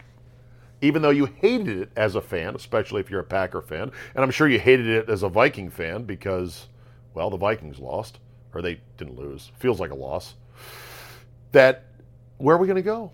Even 0.81 1.01
though 1.01 1.09
you 1.09 1.25
hated 1.25 1.67
it 1.79 1.91
as 1.95 2.15
a 2.15 2.21
fan, 2.21 2.55
especially 2.55 3.01
if 3.01 3.09
you're 3.09 3.21
a 3.21 3.25
Packer 3.25 3.61
fan, 3.61 3.91
and 4.15 4.23
I'm 4.23 4.31
sure 4.31 4.47
you 4.47 4.59
hated 4.59 4.87
it 4.87 5.09
as 5.09 5.23
a 5.23 5.29
Viking 5.29 5.69
fan 5.69 6.03
because, 6.03 6.67
well, 7.13 7.29
the 7.29 7.37
Vikings 7.37 7.79
lost, 7.79 8.19
or 8.53 8.61
they 8.61 8.79
didn't 8.97 9.17
lose. 9.17 9.51
Feels 9.59 9.79
like 9.79 9.91
a 9.91 9.95
loss. 9.95 10.35
That 11.51 11.85
where 12.37 12.55
are 12.55 12.59
we 12.59 12.67
going 12.67 12.75
to 12.75 12.81
go? 12.81 13.11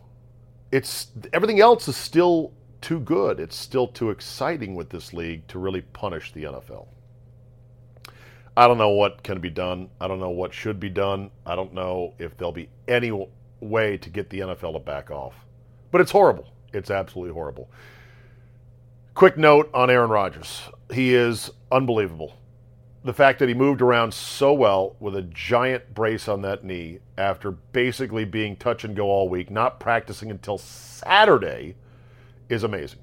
It's 0.72 1.08
everything 1.32 1.60
else 1.60 1.88
is 1.88 1.96
still 1.96 2.52
too 2.82 3.00
good. 3.00 3.40
It's 3.40 3.56
still 3.56 3.88
too 3.88 4.10
exciting 4.10 4.76
with 4.76 4.90
this 4.90 5.14
league 5.14 5.48
to 5.48 5.60
really 5.60 5.82
punish 5.82 6.34
the 6.34 6.44
NFL. 6.44 6.88
I 8.56 8.68
don't 8.68 8.78
know 8.78 8.90
what 8.90 9.24
can 9.24 9.40
be 9.40 9.50
done. 9.50 9.90
I 10.00 10.08
don't 10.08 10.20
know 10.20 10.30
what 10.30 10.54
should 10.54 10.80
be 10.80 10.90
done. 10.90 11.32
I 11.46 11.56
don't 11.56 11.74
know 11.74 12.14
if 12.20 12.38
there'll 12.38 12.52
be 12.52 12.70
any 12.88 13.28
way 13.62 13.98
to 13.98 14.10
get 14.10 14.30
the 14.30 14.42
NFL 14.42 14.74
to 14.74 14.80
back 14.80 15.10
off. 15.10 15.34
But 15.92 16.02
it's 16.02 16.12
horrible. 16.12 16.53
It's 16.74 16.92
absolutely 16.92 17.34
horrible. 17.34 17.70
Quick 19.14 19.38
note 19.38 19.70
on 19.74 19.90
Aaron 19.90 20.10
Rodgers. 20.10 20.64
He 20.92 21.14
is 21.14 21.52
unbelievable. 21.72 22.36
The 23.04 23.14
fact 23.14 23.40
that 23.40 23.50
he 23.50 23.54
moved 23.54 23.82
around 23.82 24.14
so 24.14 24.54
well 24.54 24.96
with 25.00 25.16
a 25.16 25.22
giant 25.22 25.94
brace 25.94 26.28
on 26.28 26.42
that 26.42 26.64
knee 26.64 27.00
after 27.18 27.52
basically 27.52 28.26
being 28.26 28.56
touch 28.56 28.84
and 28.84 28.96
go 28.96 29.10
all 29.10 29.30
week, 29.30 29.52
not 29.52 29.80
practicing 29.80 30.32
until 30.32 30.58
Saturday, 30.58 31.76
is 32.50 32.64
amazing. 32.64 33.00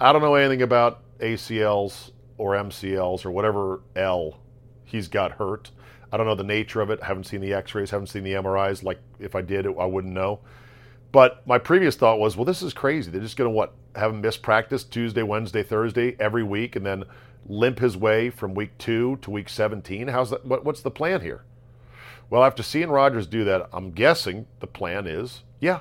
I 0.00 0.12
don't 0.12 0.22
know 0.22 0.34
anything 0.34 0.62
about 0.62 1.02
ACLs 1.18 2.10
or 2.38 2.54
MCLs 2.54 3.24
or 3.24 3.30
whatever 3.30 3.80
L 3.94 4.40
he's 4.84 5.08
got 5.08 5.32
hurt. 5.32 5.70
I 6.12 6.16
don't 6.16 6.26
know 6.26 6.34
the 6.34 6.44
nature 6.44 6.80
of 6.80 6.90
it. 6.90 7.00
I 7.02 7.06
haven't 7.06 7.24
seen 7.24 7.40
the 7.40 7.52
X-rays, 7.52 7.90
haven't 7.90 8.06
seen 8.06 8.24
the 8.24 8.32
MRIs. 8.32 8.82
Like 8.82 9.00
if 9.18 9.34
I 9.34 9.42
did, 9.42 9.66
I 9.66 9.84
wouldn't 9.84 10.14
know. 10.14 10.40
But 11.16 11.46
my 11.46 11.56
previous 11.56 11.96
thought 11.96 12.18
was, 12.18 12.36
well, 12.36 12.44
this 12.44 12.60
is 12.60 12.74
crazy. 12.74 13.10
They're 13.10 13.22
just 13.22 13.38
going 13.38 13.50
to 13.50 13.56
what 13.56 13.72
have 13.94 14.10
him 14.10 14.20
miss 14.20 14.36
practice 14.36 14.84
Tuesday, 14.84 15.22
Wednesday, 15.22 15.62
Thursday 15.62 16.14
every 16.20 16.42
week, 16.42 16.76
and 16.76 16.84
then 16.84 17.04
limp 17.46 17.78
his 17.78 17.96
way 17.96 18.28
from 18.28 18.52
week 18.52 18.76
two 18.76 19.16
to 19.22 19.30
week 19.30 19.48
17. 19.48 20.08
How's 20.08 20.28
that? 20.28 20.44
What, 20.44 20.66
what's 20.66 20.82
the 20.82 20.90
plan 20.90 21.22
here? 21.22 21.42
Well, 22.28 22.44
after 22.44 22.62
seeing 22.62 22.90
Rodgers 22.90 23.26
do 23.26 23.44
that, 23.44 23.66
I'm 23.72 23.92
guessing 23.92 24.46
the 24.60 24.66
plan 24.66 25.06
is, 25.06 25.42
yeah, 25.58 25.78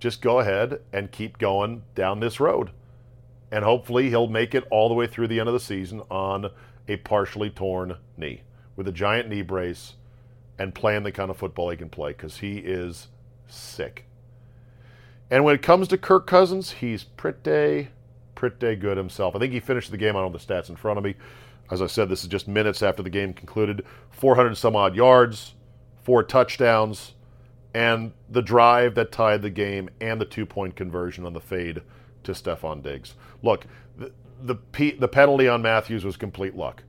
just 0.00 0.20
go 0.20 0.40
ahead 0.40 0.80
and 0.92 1.12
keep 1.12 1.38
going 1.38 1.84
down 1.94 2.18
this 2.18 2.40
road. 2.40 2.72
And 3.52 3.64
hopefully 3.64 4.08
he'll 4.08 4.26
make 4.26 4.52
it 4.52 4.66
all 4.68 4.88
the 4.88 4.96
way 4.96 5.06
through 5.06 5.28
the 5.28 5.38
end 5.38 5.48
of 5.48 5.52
the 5.52 5.60
season 5.60 6.02
on 6.10 6.50
a 6.88 6.96
partially 6.96 7.50
torn 7.50 7.98
knee 8.16 8.42
with 8.74 8.88
a 8.88 8.92
giant 8.92 9.28
knee 9.28 9.42
brace 9.42 9.94
and 10.58 10.74
playing 10.74 11.04
the 11.04 11.12
kind 11.12 11.30
of 11.30 11.36
football 11.36 11.70
he 11.70 11.76
can 11.76 11.88
play 11.88 12.10
because 12.10 12.38
he 12.38 12.58
is 12.58 13.06
sick. 13.46 14.06
And 15.32 15.44
when 15.44 15.54
it 15.54 15.62
comes 15.62 15.88
to 15.88 15.96
Kirk 15.96 16.26
Cousins, 16.26 16.72
he's 16.72 17.04
pretty, 17.04 17.88
pretty 18.34 18.76
good 18.76 18.98
himself. 18.98 19.34
I 19.34 19.38
think 19.38 19.54
he 19.54 19.60
finished 19.60 19.90
the 19.90 19.96
game. 19.96 20.14
I 20.14 20.20
don't 20.20 20.30
have 20.30 20.46
the 20.46 20.54
stats 20.54 20.68
in 20.68 20.76
front 20.76 20.98
of 20.98 21.04
me. 21.04 21.14
As 21.70 21.80
I 21.80 21.86
said, 21.86 22.10
this 22.10 22.22
is 22.22 22.28
just 22.28 22.46
minutes 22.46 22.82
after 22.82 23.02
the 23.02 23.08
game 23.08 23.32
concluded. 23.32 23.82
400 24.10 24.54
some 24.56 24.76
odd 24.76 24.94
yards, 24.94 25.54
four 26.02 26.22
touchdowns, 26.22 27.14
and 27.72 28.12
the 28.28 28.42
drive 28.42 28.94
that 28.96 29.10
tied 29.10 29.40
the 29.40 29.48
game 29.48 29.88
and 30.02 30.20
the 30.20 30.26
two 30.26 30.44
point 30.44 30.76
conversion 30.76 31.24
on 31.24 31.32
the 31.32 31.40
fade 31.40 31.80
to 32.24 32.32
Stefon 32.32 32.82
Diggs. 32.82 33.14
Look, 33.42 33.64
the, 33.96 34.12
the, 34.42 34.90
the 34.98 35.08
penalty 35.08 35.48
on 35.48 35.62
Matthews 35.62 36.04
was 36.04 36.18
complete 36.18 36.54
luck. 36.54 36.82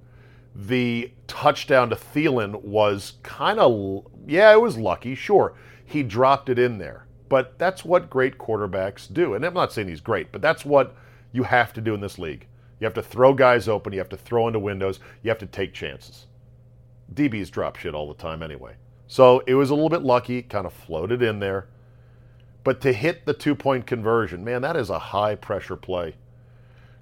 The 0.54 1.14
touchdown 1.28 1.92
to 1.92 1.96
Thielen 1.96 2.62
was 2.62 3.14
kind 3.24 3.58
of, 3.58 4.06
yeah, 4.28 4.52
it 4.52 4.60
was 4.60 4.78
lucky, 4.78 5.16
sure. 5.16 5.54
He 5.86 6.04
dropped 6.04 6.50
it 6.50 6.60
in 6.60 6.78
there. 6.78 7.06
But 7.34 7.58
that's 7.58 7.84
what 7.84 8.12
great 8.12 8.38
quarterbacks 8.38 9.12
do. 9.12 9.34
And 9.34 9.44
I'm 9.44 9.56
not 9.56 9.74
saying 9.74 9.88
he's 9.88 10.02
great, 10.02 10.32
but 10.32 10.40
that's 10.40 10.64
what 10.64 10.96
you 11.32 11.42
have 11.42 11.74
to 11.74 11.82
do 11.82 11.96
in 11.96 12.00
this 12.00 12.20
league. 12.20 12.46
You 12.80 12.86
have 12.86 12.94
to 12.94 13.02
throw 13.02 13.34
guys 13.34 13.68
open, 13.68 13.92
you 13.92 13.98
have 13.98 14.10
to 14.10 14.18
throw 14.18 14.46
into 14.46 14.60
windows, 14.60 15.00
you 15.24 15.30
have 15.32 15.40
to 15.40 15.48
take 15.48 15.74
chances. 15.74 16.28
DBs 17.12 17.50
drop 17.50 17.78
shit 17.78 17.96
all 17.96 18.08
the 18.08 18.14
time 18.14 18.44
anyway. 18.44 18.76
So 19.08 19.42
it 19.48 19.56
was 19.56 19.72
a 19.72 19.74
little 19.74 19.90
bit 19.90 20.04
lucky, 20.04 20.44
kind 20.44 20.68
of 20.68 20.74
floated 20.74 21.24
in 21.24 21.40
there. 21.40 21.66
But 22.64 22.82
to 22.82 22.94
hit 22.94 23.26
the 23.26 23.34
two 23.34 23.56
point 23.56 23.88
conversion, 23.88 24.44
man, 24.44 24.62
that 24.62 24.78
is 24.78 24.92
a 24.92 25.00
high 25.00 25.34
pressure 25.34 25.76
play. 25.76 26.14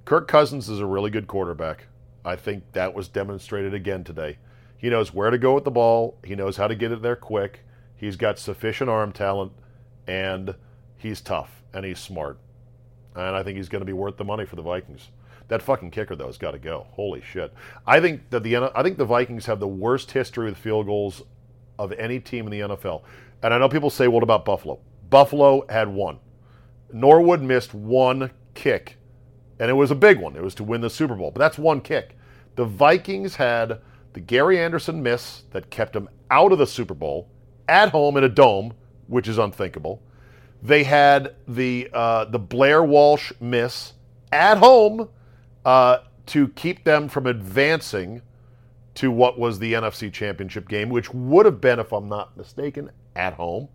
Kirk 0.06 0.30
Cousins 0.30 0.70
is 0.70 0.80
a 0.80 0.86
really 0.86 1.10
good 1.10 1.28
quarterback. 1.28 1.88
I 2.24 2.38
think 2.38 2.64
that 2.72 2.94
was 2.94 3.10
demonstrated 3.10 3.74
again 3.74 4.06
today. 4.06 4.38
He 4.78 4.90
knows 4.90 5.14
where 5.14 5.30
to 5.30 5.38
go 5.38 5.56
with 5.56 5.66
the 5.66 5.72
ball, 5.72 6.16
he 6.24 6.36
knows 6.36 6.56
how 6.56 6.70
to 6.70 6.76
get 6.76 6.94
it 6.94 7.02
there 7.02 7.18
quick, 7.18 7.66
he's 7.98 8.16
got 8.16 8.40
sufficient 8.40 8.90
arm 8.90 9.12
talent 9.12 9.52
and 10.08 10.55
he's 10.98 11.22
tough 11.22 11.63
and 11.74 11.86
he's 11.86 12.00
smart. 12.00 12.38
And 13.15 13.36
I 13.36 13.43
think 13.43 13.58
he's 13.58 13.70
going 13.70 13.81
to 13.81 13.86
be 13.86 13.93
worth 13.93 14.17
the 14.17 14.24
money 14.24 14.46
for 14.46 14.55
the 14.55 14.62
Vikings. 14.62 15.10
That 15.48 15.62
fucking 15.62 15.91
kicker 15.91 16.15
though 16.15 16.27
has 16.27 16.38
got 16.38 16.51
to 16.51 16.60
go. 16.60 16.88
Holy 16.91 17.22
shit! 17.22 17.53
I 17.86 18.00
think 18.00 18.29
that 18.29 18.41
the 18.41 18.55
I 18.74 18.84
think 18.84 18.98
the 18.98 19.03
Vikings 19.03 19.46
have 19.48 19.60
the 19.60 19.67
worst 19.67 20.12
history 20.12 20.46
with 20.46 20.58
field 20.58 20.86
goals 20.86 21.24
of 21.77 21.91
any 21.93 22.22
team 22.22 22.46
in 22.48 22.51
the 22.51 22.75
NFL. 22.75 23.03
And 23.43 23.53
I 23.53 23.58
know 23.58 23.67
people 23.67 23.89
say, 23.89 24.08
"What 24.08 24.24
about 24.24 24.46
Buffalo?" 24.46 24.79
Buffalo 25.10 25.65
had 25.67 25.89
one. 25.89 26.20
Norwood 26.93 27.41
missed 27.41 27.74
one 27.74 28.31
kick, 28.53 28.98
and 29.60 29.70
it 29.70 29.74
was 29.74 29.91
a 29.91 29.96
big 29.96 30.22
one. 30.22 30.38
It 30.38 30.43
was 30.43 30.55
to 30.55 30.63
win 30.63 30.79
the 30.79 30.89
Super 30.89 31.15
Bowl, 31.15 31.31
but 31.31 31.39
that's 31.39 31.58
one 31.58 31.81
kick. 31.81 32.17
The 32.55 32.63
Vikings 32.63 33.36
had 33.36 33.81
the 34.13 34.22
Gary 34.22 34.58
Anderson 34.58 35.03
miss 35.03 35.43
that 35.51 35.70
kept 35.70 35.93
them 35.93 36.08
out 36.29 36.53
of 36.53 36.60
the 36.60 36.67
Super 36.67 36.93
Bowl 36.93 37.27
at 37.67 37.89
home 37.89 38.15
in 38.15 38.24
a 38.24 38.29
dome 38.29 38.74
which 39.12 39.27
is 39.27 39.38
unthinkable. 39.38 40.01
They 40.63 40.84
had 40.84 41.36
the 41.48 41.89
uh, 41.94 42.25
the 42.25 42.39
Blair 42.39 42.84
Walsh 42.84 43.32
miss 43.39 43.94
at 44.32 44.58
home 44.58 45.10
uh, 45.65 46.00
to 46.27 46.48
keep 46.50 46.84
them 46.84 47.10
from 47.10 47.27
advancing 47.27 48.22
to 48.96 49.12
what 49.12 49.39
was 49.39 49.60
the 49.60 49.74
NFC 49.74 50.12
Championship 50.12 50.68
game, 50.68 50.89
which 50.89 51.13
would 51.13 51.46
have 51.46 51.62
been, 51.62 51.80
if 51.80 51.91
I'm 51.91 52.08
not 52.08 52.36
mistaken, 52.38 52.91
at 53.15 53.34
home. 53.34 53.70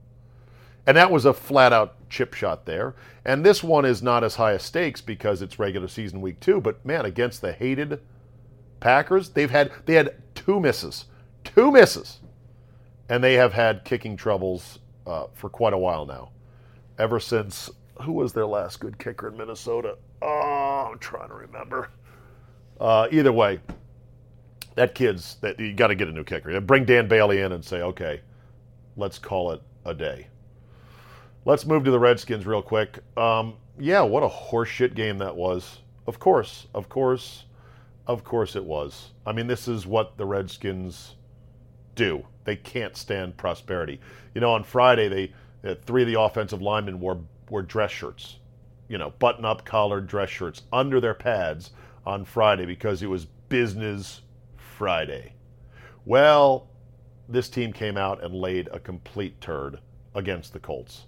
And 0.87 0.97
that 0.97 1.11
was 1.11 1.25
a 1.25 1.35
flat 1.35 1.73
out 1.73 2.09
chip 2.09 2.33
shot 2.35 2.65
there. 2.65 2.95
And 3.25 3.45
this 3.45 3.63
one 3.63 3.85
is 3.85 4.03
not 4.03 4.23
as 4.23 4.37
high 4.37 4.53
a 4.53 4.59
stakes 4.59 5.01
because 5.01 5.43
it's 5.43 5.59
regular 5.59 5.89
season 5.89 6.21
week 6.21 6.39
two. 6.39 6.61
But 6.61 6.85
man, 6.85 7.05
against 7.05 7.41
the 7.41 7.53
hated 7.53 8.01
Packers, 8.79 9.31
they've 9.31 9.51
had 9.51 9.73
they 9.87 9.95
had 9.95 10.15
two 10.35 10.61
misses, 10.61 11.07
two 11.43 11.73
misses, 11.73 12.21
and 13.09 13.25
they 13.25 13.35
have 13.35 13.55
had 13.55 13.85
kicking 13.85 14.17
troubles 14.17 14.79
uh, 15.07 15.27
for 15.35 15.49
quite 15.49 15.73
a 15.73 15.79
while 15.79 16.07
now. 16.07 16.31
Ever 16.99 17.21
since, 17.21 17.71
who 18.03 18.13
was 18.13 18.33
their 18.33 18.47
last 18.47 18.81
good 18.81 18.99
kicker 18.99 19.29
in 19.29 19.37
Minnesota? 19.37 19.97
Oh, 20.23 20.91
I'm 20.93 20.99
trying 20.99 21.29
to 21.29 21.35
remember. 21.35 21.91
Uh, 22.81 23.09
either 23.11 23.33
way, 23.33 23.61
that 24.75 24.95
kid's 24.95 25.37
that 25.37 25.59
you 25.59 25.73
got 25.73 25.89
to 25.89 25.95
get 25.95 26.09
a 26.09 26.13
new 26.13 26.25
kicker. 26.25 26.61
Bring 26.61 26.85
Dan 26.85 27.09
Bailey 27.09 27.41
in 27.41 27.53
and 27.53 27.65
say, 27.65 27.83
okay, 27.83 28.21
let's 28.97 29.19
call 29.19 29.53
it 29.53 29.63
a 29.85 29.95
day. 29.95 30.29
Let's 31.45 31.65
move 31.65 31.85
to 31.85 31.91
the 31.91 31.99
Redskins 31.99 32.47
real 32.47 32.63
quick. 32.63 32.99
Um, 33.17 33.55
yeah, 33.79 34.03
what 34.03 34.23
a 34.23 34.29
horseshit 34.29 34.95
game 34.95 35.19
that 35.19 35.35
was. 35.35 35.79
Of 36.07 36.19
course, 36.19 36.67
of 36.75 36.89
course, 36.89 37.45
of 38.07 38.25
course 38.25 38.57
it 38.57 38.65
was. 38.65 39.11
I 39.25 39.33
mean, 39.33 39.47
this 39.47 39.69
is 39.69 39.87
what 39.87 40.17
the 40.17 40.27
Redskins 40.27 41.15
do. 41.95 42.27
They 42.47 42.57
can't 42.57 42.97
stand 42.97 43.37
prosperity. 43.37 44.01
You 44.35 44.41
know, 44.41 44.53
on 44.53 44.65
Friday, 44.65 45.09
they 45.09 45.33
uh, 45.69 45.75
three 45.85 46.03
of 46.03 46.09
the 46.09 46.19
offensive 46.19 46.63
linemen 46.63 47.01
wore 47.01 47.21
wore 47.51 47.63
dress 47.63 47.91
shirts, 47.91 48.37
you 48.89 48.97
know, 48.97 49.11
button 49.19 49.45
up 49.45 49.65
collared 49.65 50.07
dress 50.07 50.31
shirts 50.31 50.63
under 50.73 51.01
their 51.01 51.15
pads 51.15 51.73
on 52.07 52.25
Friday 52.25 52.65
because 52.65 53.03
it 53.03 53.09
was 53.09 53.27
Business 53.49 54.23
Friday. 54.57 55.33
Well, 56.05 56.69
this 57.29 57.49
team 57.49 57.73
came 57.73 57.97
out 57.97 58.23
and 58.23 58.33
laid 58.35 58.69
a 58.73 58.79
complete 58.79 59.41
turd 59.41 59.81
against 60.15 60.53
the 60.53 60.61
Colts. 60.61 61.07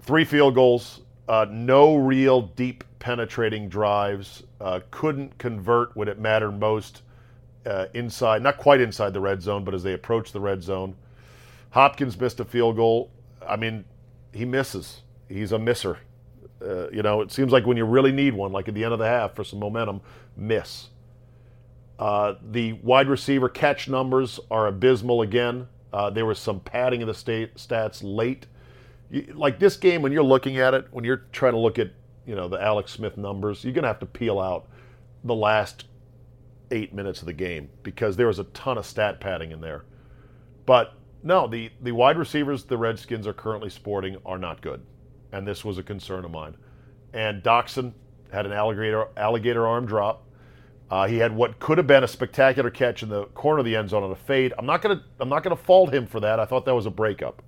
Three 0.00 0.24
field 0.24 0.54
goals, 0.54 1.00
uh, 1.28 1.46
no 1.50 1.96
real 1.96 2.40
deep 2.42 2.84
penetrating 2.98 3.68
drives, 3.68 4.44
uh, 4.60 4.80
couldn't 4.90 5.36
convert 5.36 5.94
when 5.94 6.08
it 6.08 6.18
mattered 6.18 6.52
most 6.52 7.02
uh, 7.66 7.86
inside, 7.94 8.42
not 8.42 8.56
quite 8.56 8.80
inside 8.80 9.12
the 9.12 9.20
red 9.20 9.42
zone, 9.42 9.64
but 9.64 9.74
as 9.74 9.82
they 9.82 9.92
approach 9.92 10.32
the 10.32 10.40
red 10.40 10.62
zone. 10.62 10.96
Hopkins 11.70 12.18
missed 12.18 12.40
a 12.40 12.44
field 12.44 12.76
goal. 12.76 13.10
I 13.46 13.56
mean, 13.56 13.84
he 14.32 14.44
misses. 14.44 15.02
He's 15.28 15.52
a 15.52 15.58
misser. 15.58 15.98
Uh, 16.62 16.90
you 16.90 17.02
know, 17.02 17.20
it 17.20 17.32
seems 17.32 17.52
like 17.52 17.66
when 17.66 17.76
you 17.76 17.84
really 17.84 18.12
need 18.12 18.34
one, 18.34 18.52
like 18.52 18.68
at 18.68 18.74
the 18.74 18.84
end 18.84 18.92
of 18.92 18.98
the 18.98 19.06
half 19.06 19.34
for 19.34 19.44
some 19.44 19.58
momentum, 19.58 20.00
miss. 20.36 20.88
Uh, 21.98 22.34
the 22.50 22.72
wide 22.74 23.08
receiver 23.08 23.48
catch 23.48 23.88
numbers 23.88 24.40
are 24.50 24.66
abysmal 24.66 25.22
again. 25.22 25.68
Uh, 25.92 26.08
there 26.10 26.26
was 26.26 26.38
some 26.38 26.60
padding 26.60 27.02
of 27.02 27.08
the 27.08 27.14
state 27.14 27.54
stats 27.56 28.00
late. 28.02 28.46
You, 29.10 29.32
like 29.34 29.58
this 29.58 29.76
game, 29.76 30.02
when 30.02 30.12
you're 30.12 30.22
looking 30.22 30.58
at 30.58 30.72
it, 30.74 30.86
when 30.92 31.04
you're 31.04 31.24
trying 31.32 31.52
to 31.52 31.58
look 31.58 31.78
at 31.78 31.90
you 32.26 32.34
know 32.34 32.48
the 32.48 32.62
Alex 32.62 32.92
Smith 32.92 33.16
numbers, 33.16 33.64
you're 33.64 33.72
gonna 33.72 33.86
have 33.86 33.98
to 34.00 34.06
peel 34.06 34.38
out 34.38 34.66
the 35.24 35.34
last 35.34 35.84
eight 36.70 36.94
minutes 36.94 37.20
of 37.20 37.26
the 37.26 37.32
game 37.32 37.68
because 37.82 38.16
there 38.16 38.26
was 38.26 38.38
a 38.38 38.44
ton 38.44 38.78
of 38.78 38.86
stat 38.86 39.20
padding 39.20 39.52
in 39.52 39.60
there. 39.60 39.84
But 40.66 40.94
no, 41.22 41.46
the, 41.46 41.70
the 41.82 41.92
wide 41.92 42.18
receivers 42.18 42.64
the 42.64 42.78
Redskins 42.78 43.26
are 43.26 43.32
currently 43.32 43.70
sporting 43.70 44.16
are 44.24 44.38
not 44.38 44.60
good. 44.60 44.82
And 45.32 45.46
this 45.46 45.64
was 45.64 45.78
a 45.78 45.82
concern 45.82 46.24
of 46.24 46.30
mine. 46.30 46.56
And 47.12 47.42
Doctson 47.42 47.92
had 48.32 48.46
an 48.46 48.52
alligator, 48.52 49.08
alligator 49.16 49.66
arm 49.66 49.86
drop. 49.86 50.26
Uh, 50.90 51.06
he 51.06 51.18
had 51.18 51.34
what 51.34 51.60
could 51.60 51.78
have 51.78 51.86
been 51.86 52.02
a 52.02 52.08
spectacular 52.08 52.70
catch 52.70 53.02
in 53.02 53.08
the 53.08 53.24
corner 53.26 53.60
of 53.60 53.64
the 53.64 53.76
end 53.76 53.90
zone 53.90 54.02
on 54.02 54.10
a 54.10 54.16
fade. 54.16 54.52
I'm 54.58 54.66
not 54.66 54.82
gonna 54.82 55.04
I'm 55.20 55.28
not 55.28 55.44
gonna 55.44 55.54
fault 55.54 55.94
him 55.94 56.04
for 56.04 56.18
that. 56.18 56.40
I 56.40 56.44
thought 56.44 56.64
that 56.64 56.74
was 56.74 56.86
a 56.86 56.90
breakup. 56.90 57.42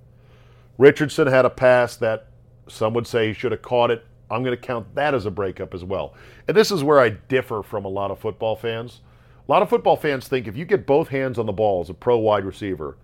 Richardson 0.78 1.26
had 1.26 1.44
a 1.44 1.50
pass 1.50 1.96
that 1.96 2.28
some 2.68 2.94
would 2.94 3.06
say 3.06 3.28
he 3.28 3.34
should 3.34 3.52
have 3.52 3.62
caught 3.62 3.90
it. 3.90 4.04
I'm 4.30 4.42
going 4.42 4.56
to 4.56 4.62
count 4.62 4.94
that 4.94 5.14
as 5.14 5.26
a 5.26 5.30
breakup 5.30 5.74
as 5.74 5.84
well. 5.84 6.14
And 6.48 6.56
this 6.56 6.70
is 6.70 6.82
where 6.82 6.98
I 6.98 7.10
differ 7.10 7.62
from 7.62 7.84
a 7.84 7.88
lot 7.88 8.10
of 8.10 8.18
football 8.18 8.56
fans. 8.56 9.00
A 9.48 9.50
lot 9.50 9.62
of 9.62 9.68
football 9.68 9.96
fans 9.96 10.28
think 10.28 10.46
if 10.46 10.56
you 10.56 10.64
get 10.64 10.86
both 10.86 11.08
hands 11.08 11.38
on 11.38 11.46
the 11.46 11.52
ball 11.52 11.80
as 11.80 11.90
a 11.90 11.94
pro 11.94 12.16
wide 12.16 12.44
receiver, 12.44 12.96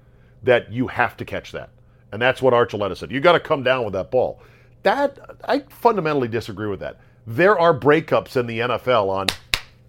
that 0.42 0.72
you 0.72 0.86
have 0.86 1.16
to 1.16 1.24
catch 1.24 1.52
that. 1.52 1.70
And 2.12 2.22
that's 2.22 2.40
what 2.40 2.54
Archuleta 2.54 2.96
said. 2.96 3.10
You 3.10 3.20
got 3.20 3.32
to 3.32 3.40
come 3.40 3.62
down 3.62 3.84
with 3.84 3.92
that 3.94 4.10
ball. 4.10 4.40
That 4.84 5.18
I 5.44 5.60
fundamentally 5.68 6.28
disagree 6.28 6.68
with 6.68 6.80
that. 6.80 6.98
There 7.26 7.58
are 7.58 7.78
breakups 7.78 8.36
in 8.36 8.46
the 8.46 8.60
NFL 8.60 9.08
on 9.08 9.26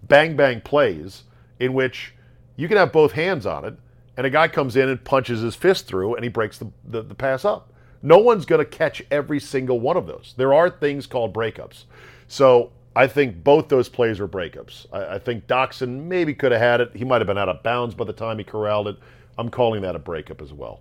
bang 0.02 0.36
bang 0.36 0.60
plays 0.60 1.22
in 1.58 1.72
which 1.72 2.14
you 2.56 2.68
can 2.68 2.76
have 2.76 2.92
both 2.92 3.12
hands 3.12 3.46
on 3.46 3.64
it, 3.64 3.74
and 4.16 4.26
a 4.26 4.30
guy 4.30 4.48
comes 4.48 4.76
in 4.76 4.88
and 4.88 5.02
punches 5.02 5.40
his 5.40 5.54
fist 5.54 5.86
through 5.86 6.14
and 6.14 6.24
he 6.24 6.28
breaks 6.28 6.58
the, 6.58 6.70
the, 6.84 7.02
the 7.02 7.14
pass 7.14 7.44
up. 7.44 7.72
No 8.02 8.18
one's 8.18 8.44
going 8.44 8.58
to 8.58 8.64
catch 8.64 9.02
every 9.10 9.40
single 9.40 9.78
one 9.78 9.96
of 9.96 10.06
those. 10.06 10.34
There 10.36 10.52
are 10.52 10.68
things 10.68 11.06
called 11.06 11.32
breakups. 11.32 11.84
So 12.28 12.72
I 12.94 13.06
think 13.06 13.44
both 13.44 13.68
those 13.68 13.88
plays 13.88 14.18
were 14.18 14.28
breakups. 14.28 14.86
I, 14.92 15.14
I 15.14 15.18
think 15.18 15.46
Doctson 15.46 16.04
maybe 16.04 16.34
could 16.34 16.52
have 16.52 16.60
had 16.60 16.80
it. 16.80 16.96
He 16.96 17.04
might 17.04 17.20
have 17.20 17.28
been 17.28 17.38
out 17.38 17.48
of 17.48 17.62
bounds 17.62 17.94
by 17.94 18.04
the 18.04 18.12
time 18.12 18.38
he 18.38 18.44
corralled 18.44 18.88
it. 18.88 18.96
I'm 19.38 19.48
calling 19.48 19.82
that 19.82 19.96
a 19.96 20.00
breakup 20.00 20.42
as 20.42 20.52
well. 20.52 20.80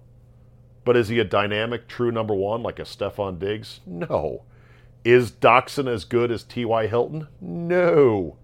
But 0.85 0.97
is 0.97 1.07
he 1.07 1.19
a 1.19 1.23
dynamic, 1.23 1.87
true 1.87 2.11
number 2.11 2.33
one 2.33 2.63
like 2.63 2.79
a 2.79 2.83
Stefon 2.83 3.37
Diggs? 3.37 3.81
No. 3.85 4.43
Is 5.03 5.31
Doctson 5.31 5.87
as 5.87 6.03
good 6.03 6.31
as 6.31 6.43
T.Y. 6.43 6.87
Hilton? 6.87 7.27
No. 7.39 8.37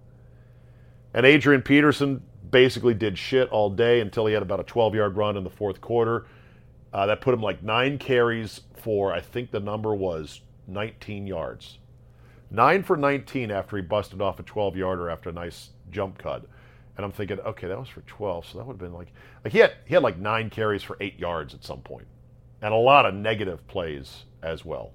And 1.12 1.26
Adrian 1.26 1.62
Peterson 1.62 2.22
basically 2.50 2.94
did 2.94 3.18
shit 3.18 3.48
all 3.48 3.68
day 3.70 4.00
until 4.00 4.26
he 4.26 4.34
had 4.34 4.42
about 4.42 4.60
a 4.60 4.64
12 4.64 4.94
yard 4.94 5.16
run 5.16 5.36
in 5.36 5.44
the 5.44 5.50
fourth 5.50 5.80
quarter. 5.80 6.26
Uh, 6.92 7.06
that 7.06 7.20
put 7.20 7.34
him 7.34 7.42
like 7.42 7.62
nine 7.62 7.98
carries 7.98 8.60
for, 8.76 9.12
I 9.12 9.20
think 9.20 9.50
the 9.50 9.60
number 9.60 9.94
was 9.94 10.40
19 10.68 11.26
yards. 11.26 11.78
Nine 12.50 12.82
for 12.82 12.96
19 12.96 13.50
after 13.50 13.76
he 13.76 13.82
busted 13.82 14.22
off 14.22 14.38
a 14.38 14.42
12 14.42 14.76
yarder 14.76 15.10
after 15.10 15.30
a 15.30 15.32
nice 15.32 15.70
jump 15.90 16.18
cut. 16.18 16.44
And 16.96 17.04
I'm 17.04 17.12
thinking, 17.12 17.40
okay, 17.40 17.66
that 17.68 17.78
was 17.78 17.88
for 17.88 18.00
12, 18.02 18.46
so 18.46 18.58
that 18.58 18.66
would 18.66 18.74
have 18.74 18.80
been 18.80 18.94
like, 18.94 19.12
like 19.44 19.52
he 19.52 19.58
had 19.58 19.74
he 19.84 19.94
had 19.94 20.02
like 20.02 20.18
nine 20.18 20.48
carries 20.48 20.82
for 20.82 20.96
eight 21.00 21.18
yards 21.18 21.54
at 21.54 21.64
some 21.64 21.80
point. 21.80 22.06
and 22.62 22.72
a 22.72 22.76
lot 22.76 23.06
of 23.06 23.14
negative 23.14 23.66
plays 23.68 24.24
as 24.42 24.64
well. 24.64 24.92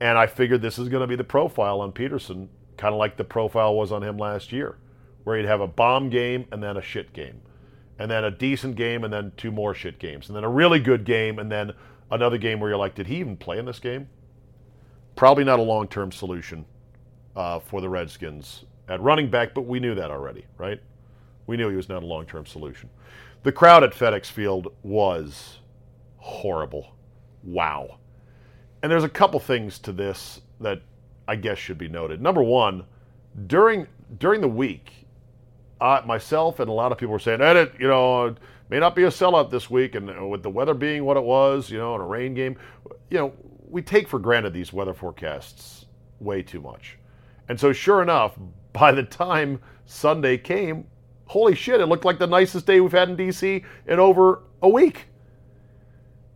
And 0.00 0.18
I 0.18 0.26
figured 0.26 0.62
this 0.62 0.78
is 0.78 0.88
going 0.88 1.00
to 1.00 1.06
be 1.06 1.16
the 1.16 1.24
profile 1.24 1.80
on 1.80 1.92
Peterson, 1.92 2.48
kind 2.76 2.94
of 2.94 2.98
like 2.98 3.16
the 3.16 3.24
profile 3.24 3.74
was 3.74 3.92
on 3.92 4.02
him 4.02 4.16
last 4.16 4.52
year, 4.52 4.78
where 5.24 5.36
he'd 5.36 5.46
have 5.46 5.60
a 5.60 5.66
bomb 5.66 6.10
game 6.10 6.46
and 6.52 6.62
then 6.62 6.76
a 6.76 6.82
shit 6.82 7.12
game, 7.12 7.40
and 7.98 8.10
then 8.10 8.24
a 8.24 8.30
decent 8.30 8.76
game 8.76 9.04
and 9.04 9.12
then 9.12 9.32
two 9.36 9.50
more 9.50 9.74
shit 9.74 9.98
games, 9.98 10.28
and 10.28 10.36
then 10.36 10.44
a 10.44 10.48
really 10.48 10.80
good 10.80 11.04
game 11.04 11.38
and 11.38 11.50
then 11.50 11.72
another 12.10 12.38
game 12.38 12.60
where 12.60 12.70
you're 12.70 12.78
like, 12.78 12.94
did 12.94 13.06
he 13.06 13.16
even 13.16 13.36
play 13.36 13.58
in 13.58 13.64
this 13.64 13.78
game? 13.78 14.08
Probably 15.16 15.44
not 15.44 15.58
a 15.58 15.62
long-term 15.62 16.12
solution 16.12 16.64
uh, 17.38 17.60
for 17.60 17.80
the 17.80 17.88
Redskins 17.88 18.64
at 18.88 19.00
running 19.00 19.30
back, 19.30 19.54
but 19.54 19.62
we 19.62 19.78
knew 19.78 19.94
that 19.94 20.10
already, 20.10 20.44
right? 20.58 20.80
We 21.46 21.56
knew 21.56 21.70
he 21.70 21.76
was 21.76 21.88
not 21.88 22.02
a 22.02 22.06
long 22.06 22.26
term 22.26 22.44
solution. 22.44 22.90
The 23.44 23.52
crowd 23.52 23.84
at 23.84 23.92
FedEx 23.92 24.26
Field 24.26 24.74
was 24.82 25.60
horrible. 26.16 26.96
Wow. 27.44 27.98
And 28.82 28.90
there's 28.90 29.04
a 29.04 29.08
couple 29.08 29.38
things 29.38 29.78
to 29.80 29.92
this 29.92 30.40
that 30.60 30.82
I 31.28 31.36
guess 31.36 31.58
should 31.58 31.78
be 31.78 31.88
noted. 31.88 32.20
Number 32.20 32.42
one, 32.42 32.84
during 33.46 33.86
during 34.18 34.40
the 34.40 34.48
week, 34.48 35.06
uh, 35.80 36.02
myself 36.04 36.58
and 36.58 36.68
a 36.68 36.72
lot 36.72 36.90
of 36.90 36.98
people 36.98 37.12
were 37.12 37.20
saying, 37.20 37.40
"Edit, 37.40 37.72
you 37.78 37.86
know, 37.86 38.34
may 38.68 38.80
not 38.80 38.96
be 38.96 39.04
a 39.04 39.08
sellout 39.08 39.50
this 39.50 39.70
week," 39.70 39.94
and 39.94 40.28
with 40.28 40.42
the 40.42 40.50
weather 40.50 40.74
being 40.74 41.04
what 41.04 41.16
it 41.16 41.22
was, 41.22 41.70
you 41.70 41.78
know, 41.78 41.94
in 41.94 42.00
a 42.00 42.06
rain 42.06 42.34
game, 42.34 42.56
you 43.10 43.18
know, 43.18 43.32
we 43.68 43.80
take 43.80 44.08
for 44.08 44.18
granted 44.18 44.52
these 44.52 44.72
weather 44.72 44.94
forecasts 44.94 45.86
way 46.18 46.42
too 46.42 46.60
much. 46.60 46.98
And 47.48 47.58
so, 47.58 47.72
sure 47.72 48.02
enough, 48.02 48.38
by 48.72 48.92
the 48.92 49.02
time 49.02 49.60
Sunday 49.86 50.36
came, 50.38 50.86
holy 51.26 51.54
shit, 51.54 51.80
it 51.80 51.86
looked 51.86 52.04
like 52.04 52.18
the 52.18 52.26
nicest 52.26 52.66
day 52.66 52.80
we've 52.80 52.92
had 52.92 53.08
in 53.08 53.16
DC 53.16 53.64
in 53.86 53.98
over 53.98 54.42
a 54.62 54.68
week. 54.68 55.06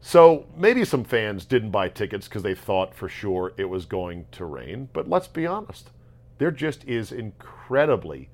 So 0.01 0.47
maybe 0.57 0.85
some 0.85 1.05
fans 1.05 1.45
didn't 1.45 1.71
buy 1.71 1.89
tickets 1.89 2.27
because 2.27 2.43
they 2.43 2.57
thought 2.57 2.93
for 2.93 3.09
sure 3.09 3.53
it 3.57 3.67
was 3.67 3.87
going 3.87 4.27
to 4.33 4.45
rain. 4.45 4.89
But 4.93 5.09
let's 5.09 5.29
be 5.29 5.47
honest, 5.47 5.91
there 6.39 6.51
just 6.51 6.85
is 6.85 7.13
incredibly 7.13 8.29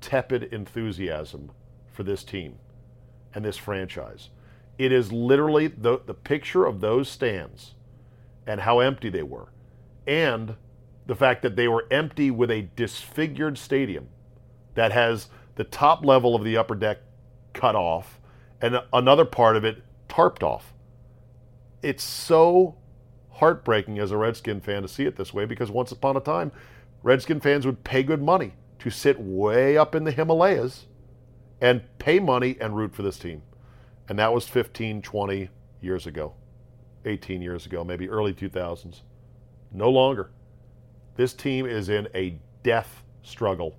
tepid 0.00 0.52
enthusiasm 0.52 1.52
for 1.92 2.02
this 2.02 2.24
team 2.24 2.58
and 3.32 3.44
this 3.44 3.56
franchise. 3.56 4.30
It 4.76 4.90
is 4.90 5.12
literally 5.12 5.68
the, 5.68 6.00
the 6.04 6.14
picture 6.14 6.66
of 6.66 6.80
those 6.80 7.08
stands 7.08 7.74
and 8.44 8.60
how 8.60 8.80
empty 8.80 9.08
they 9.08 9.22
were, 9.22 9.52
and 10.08 10.56
the 11.06 11.14
fact 11.14 11.42
that 11.42 11.56
they 11.56 11.68
were 11.68 11.86
empty 11.90 12.30
with 12.30 12.50
a 12.50 12.62
disfigured 12.76 13.58
stadium 13.58 14.08
that 14.74 14.92
has 14.92 15.28
the 15.56 15.64
top 15.64 16.04
level 16.04 16.34
of 16.34 16.44
the 16.44 16.56
upper 16.56 16.74
deck 16.74 16.98
cut 17.52 17.76
off 17.76 18.20
and 18.60 18.80
another 18.92 19.24
part 19.24 19.56
of 19.56 19.64
it 19.64 19.82
tarped 20.08 20.42
off. 20.42 20.72
It's 21.82 22.02
so 22.02 22.76
heartbreaking 23.32 23.98
as 23.98 24.10
a 24.10 24.16
Redskin 24.16 24.60
fan 24.60 24.82
to 24.82 24.88
see 24.88 25.04
it 25.04 25.16
this 25.16 25.34
way 25.34 25.44
because 25.44 25.70
once 25.70 25.92
upon 25.92 26.16
a 26.16 26.20
time, 26.20 26.52
Redskin 27.02 27.40
fans 27.40 27.66
would 27.66 27.84
pay 27.84 28.02
good 28.02 28.22
money 28.22 28.54
to 28.78 28.90
sit 28.90 29.20
way 29.20 29.76
up 29.76 29.94
in 29.94 30.04
the 30.04 30.12
Himalayas 30.12 30.86
and 31.60 31.82
pay 31.98 32.18
money 32.18 32.56
and 32.60 32.76
root 32.76 32.94
for 32.94 33.02
this 33.02 33.18
team. 33.18 33.42
And 34.08 34.18
that 34.18 34.32
was 34.32 34.46
15, 34.48 35.02
20 35.02 35.48
years 35.80 36.06
ago, 36.06 36.34
18 37.04 37.42
years 37.42 37.66
ago, 37.66 37.84
maybe 37.84 38.08
early 38.08 38.32
2000s. 38.32 39.00
No 39.72 39.90
longer. 39.90 40.30
This 41.16 41.32
team 41.32 41.66
is 41.66 41.88
in 41.88 42.08
a 42.14 42.36
death 42.62 43.02
struggle 43.22 43.76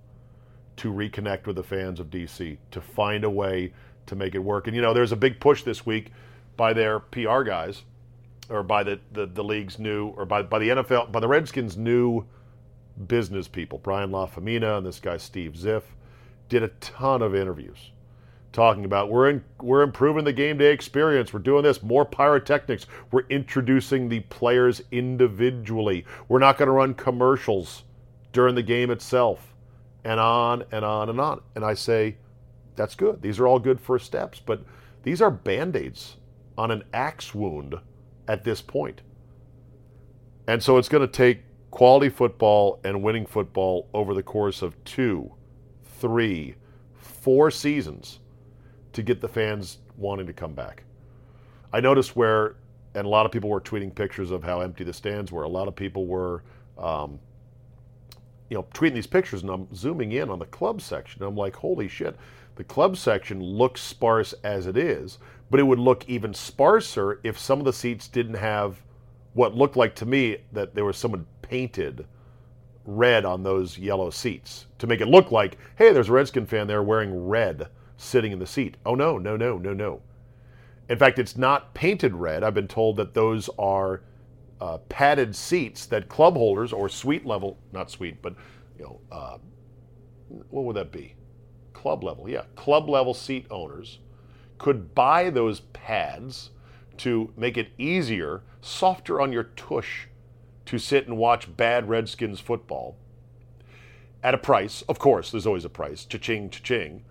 to 0.77 0.91
reconnect 0.91 1.47
with 1.47 1.55
the 1.55 1.63
fans 1.63 1.99
of 1.99 2.09
DC, 2.09 2.57
to 2.71 2.81
find 2.81 3.23
a 3.23 3.29
way 3.29 3.73
to 4.05 4.15
make 4.15 4.35
it 4.35 4.39
work. 4.39 4.67
And 4.67 4.75
you 4.75 4.81
know, 4.81 4.93
there's 4.93 5.11
a 5.11 5.17
big 5.17 5.39
push 5.39 5.63
this 5.63 5.85
week 5.85 6.11
by 6.57 6.73
their 6.73 6.99
PR 6.99 7.43
guys, 7.43 7.83
or 8.49 8.63
by 8.63 8.83
the, 8.83 8.99
the, 9.11 9.25
the 9.25 9.43
league's 9.43 9.79
new, 9.79 10.09
or 10.09 10.25
by, 10.25 10.41
by 10.43 10.59
the 10.59 10.69
NFL, 10.69 11.11
by 11.11 11.19
the 11.19 11.27
Redskins' 11.27 11.77
new 11.77 12.25
business 13.07 13.47
people. 13.47 13.79
Brian 13.79 14.11
Lafemina 14.11 14.77
and 14.77 14.85
this 14.85 14.99
guy 14.99 15.17
Steve 15.17 15.53
Ziff 15.53 15.83
did 16.47 16.63
a 16.63 16.69
ton 16.79 17.21
of 17.21 17.35
interviews 17.35 17.91
talking 18.55 18.85
about 18.85 19.11
we're 19.11 19.29
in, 19.29 19.43
we're 19.61 19.83
improving 19.83 20.23
the 20.23 20.33
game 20.33 20.57
day 20.57 20.71
experience. 20.71 21.33
We're 21.33 21.41
doing 21.41 21.63
this 21.63 21.83
more 21.83 22.05
pyrotechnics. 22.05 22.87
We're 23.11 23.27
introducing 23.29 24.09
the 24.09 24.21
players 24.21 24.81
individually. 24.91 26.05
We're 26.29 26.39
not 26.39 26.57
going 26.57 26.67
to 26.67 26.71
run 26.71 26.93
commercials 26.95 27.83
during 28.31 28.55
the 28.55 28.63
game 28.63 28.89
itself 28.89 29.53
and 30.05 30.19
on 30.19 30.63
and 30.71 30.85
on 30.85 31.09
and 31.09 31.19
on. 31.19 31.41
And 31.55 31.65
I 31.65 31.73
say, 31.73 32.15
that's 32.75 32.95
good. 32.95 33.21
These 33.21 33.39
are 33.39 33.47
all 33.47 33.59
good 33.59 33.79
first 33.79 34.05
steps, 34.05 34.41
but 34.43 34.63
these 35.03 35.21
are 35.21 35.29
band 35.29 35.75
aids 35.75 36.15
on 36.57 36.71
an 36.71 36.83
axe 36.93 37.35
wound 37.35 37.75
at 38.27 38.43
this 38.43 38.61
point. 38.61 39.01
And 40.47 40.63
so 40.63 40.77
it's 40.77 40.89
going 40.89 41.05
to 41.05 41.11
take 41.11 41.41
quality 41.71 42.09
football 42.09 42.79
and 42.85 43.03
winning 43.03 43.25
football 43.25 43.89
over 43.93 44.13
the 44.13 44.23
course 44.23 44.61
of 44.61 44.81
two, 44.85 45.33
three, 45.83 46.55
four 46.93 47.51
seasons 47.51 48.19
to 48.95 49.03
get 49.03 49.21
the 49.21 49.27
fans 49.27 49.77
wanting 49.97 50.27
to 50.27 50.33
come 50.33 50.53
back. 50.53 50.83
I 51.71 51.79
noticed 51.79 52.15
where, 52.15 52.55
and 52.93 53.05
a 53.05 53.09
lot 53.09 53.25
of 53.25 53.31
people 53.31 53.49
were 53.49 53.61
tweeting 53.61 53.93
pictures 53.93 54.31
of 54.31 54.43
how 54.43 54.61
empty 54.61 54.83
the 54.83 54.93
stands 54.93 55.31
were. 55.31 55.43
A 55.43 55.49
lot 55.49 55.67
of 55.67 55.75
people 55.75 56.05
were 56.05 56.43
um, 56.77 57.19
you 58.49 58.57
know, 58.57 58.65
tweeting 58.73 58.93
these 58.93 59.07
pictures 59.07 59.41
and 59.41 59.51
I'm 59.51 59.73
zooming 59.75 60.11
in 60.11 60.29
on 60.29 60.39
the 60.39 60.45
club 60.45 60.81
section. 60.81 61.23
I'm 61.23 61.35
like, 61.35 61.55
holy 61.55 61.87
shit, 61.87 62.15
the 62.55 62.63
club 62.63 62.97
section 62.97 63.41
looks 63.41 63.81
sparse 63.81 64.33
as 64.43 64.67
it 64.67 64.77
is, 64.77 65.17
but 65.49 65.59
it 65.59 65.63
would 65.63 65.79
look 65.79 66.07
even 66.07 66.33
sparser 66.33 67.19
if 67.23 67.37
some 67.37 67.59
of 67.59 67.65
the 67.65 67.73
seats 67.73 68.07
didn't 68.07 68.35
have 68.35 68.81
what 69.33 69.55
looked 69.55 69.75
like 69.75 69.95
to 69.95 70.05
me 70.05 70.37
that 70.53 70.75
there 70.75 70.85
was 70.85 70.97
someone 70.97 71.25
painted 71.41 72.05
red 72.85 73.25
on 73.25 73.43
those 73.43 73.77
yellow 73.77 74.09
seats 74.09 74.67
to 74.77 74.87
make 74.87 75.01
it 75.01 75.07
look 75.07 75.31
like, 75.31 75.57
hey, 75.75 75.91
there's 75.91 76.09
a 76.09 76.13
Redskin 76.13 76.45
fan 76.45 76.67
there 76.67 76.83
wearing 76.83 77.27
red 77.27 77.67
sitting 77.97 78.31
in 78.31 78.39
the 78.39 78.47
seat. 78.47 78.77
Oh, 78.85 78.95
no, 78.95 79.17
no, 79.17 79.35
no, 79.37 79.57
no, 79.57 79.73
no. 79.73 80.01
In 80.87 80.97
fact, 80.97 81.19
it's 81.19 81.37
not 81.37 81.73
painted 81.73 82.13
red. 82.13 82.43
I've 82.43 82.53
been 82.53 82.67
told 82.67 82.97
that 82.97 83.13
those 83.13 83.49
are 83.57 84.01
uh, 84.61 84.77
padded 84.89 85.35
seats 85.35 85.85
that 85.87 86.09
club 86.09 86.35
holders 86.35 86.71
or 86.71 86.89
suite 86.89 87.25
level, 87.25 87.57
not 87.71 87.91
suite, 87.91 88.21
but 88.21 88.35
you 88.77 88.85
know, 88.85 88.99
uh, 89.11 89.37
what 90.49 90.65
would 90.65 90.75
that 90.75 90.91
be? 90.91 91.15
Club 91.73 92.03
level, 92.03 92.29
yeah, 92.29 92.43
club 92.55 92.89
level 92.89 93.13
seat 93.13 93.45
owners 93.49 93.99
could 94.57 94.95
buy 94.95 95.29
those 95.29 95.59
pads 95.59 96.51
to 96.97 97.31
make 97.35 97.57
it 97.57 97.69
easier, 97.77 98.43
softer 98.61 99.19
on 99.19 99.33
your 99.33 99.43
tush 99.43 100.07
to 100.65 100.77
sit 100.77 101.07
and 101.07 101.17
watch 101.17 101.55
bad 101.55 101.89
Redskins 101.89 102.39
football 102.39 102.95
at 104.23 104.33
a 104.33 104.37
price. 104.37 104.81
Of 104.83 104.97
course, 104.97 105.31
there's 105.31 105.45
always 105.45 105.65
a 105.65 105.69
price. 105.69 106.05
Cha-ching, 106.05 106.49
cha-ching. 106.49 107.03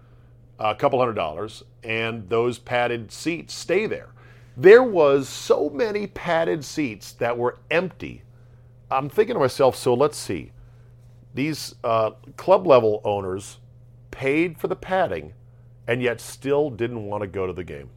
A 0.59 0.75
couple 0.75 0.99
hundred 0.99 1.15
dollars, 1.15 1.65
and 1.83 2.29
those 2.29 2.59
padded 2.59 3.11
seats 3.11 3.55
stay 3.55 3.87
there 3.87 4.15
there 4.57 4.83
was 4.83 5.29
so 5.29 5.69
many 5.69 6.07
padded 6.07 6.65
seats 6.65 7.13
that 7.13 7.37
were 7.37 7.59
empty. 7.71 8.23
I'm 8.91 9.09
thinking 9.09 9.35
to 9.35 9.41
myself, 9.41 9.75
so 9.75 9.95
let's 9.95 10.17
see. 10.17 10.53
These 11.35 11.75
uh, 11.83 12.13
club 12.37 12.67
level 12.67 13.01
owners 13.05 13.59
paid 14.13 14.59
for 14.59 14.69
the 14.69 14.77
padding 14.77 15.35
and 15.89 16.01
yet 16.01 16.21
still 16.21 16.71
didn't 16.71 17.05
want 17.05 17.23
to 17.23 17.27
go 17.27 17.47
to 17.47 17.53
the 17.53 17.65
game 17.65 17.91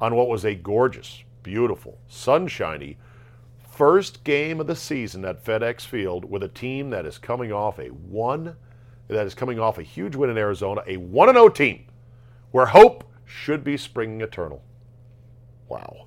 on 0.00 0.14
what 0.14 0.28
was 0.28 0.44
a 0.44 0.54
gorgeous, 0.54 1.24
beautiful, 1.42 1.98
sunshiny 2.06 2.96
first 3.68 4.22
game 4.22 4.60
of 4.60 4.68
the 4.68 4.76
season 4.76 5.24
at 5.24 5.44
FedEx 5.44 5.80
Field 5.80 6.24
with 6.24 6.44
a 6.44 6.48
team 6.48 6.90
that 6.90 7.04
is 7.04 7.18
coming 7.18 7.52
off 7.52 7.80
a 7.80 7.88
one 7.88 8.54
that 9.08 9.26
is 9.26 9.34
coming 9.34 9.58
off 9.58 9.78
a 9.78 9.82
huge 9.82 10.16
win 10.16 10.30
in 10.30 10.38
Arizona, 10.38 10.82
a 10.86 10.96
1 10.96 11.32
0 11.32 11.48
team 11.48 11.84
where 12.50 12.66
hope 12.66 13.04
should 13.24 13.64
be 13.64 13.76
springing 13.76 14.20
eternal. 14.20 14.62
Wow. 15.68 16.06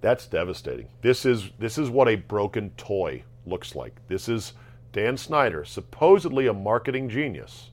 That's 0.00 0.26
devastating. 0.26 0.88
This 1.02 1.26
is 1.26 1.50
this 1.58 1.76
is 1.76 1.90
what 1.90 2.08
a 2.08 2.16
broken 2.16 2.70
toy 2.78 3.24
looks 3.44 3.74
like. 3.74 4.00
This 4.08 4.28
is 4.28 4.54
Dan 4.92 5.16
Snyder, 5.16 5.64
supposedly 5.64 6.46
a 6.46 6.54
marketing 6.54 7.08
genius, 7.08 7.70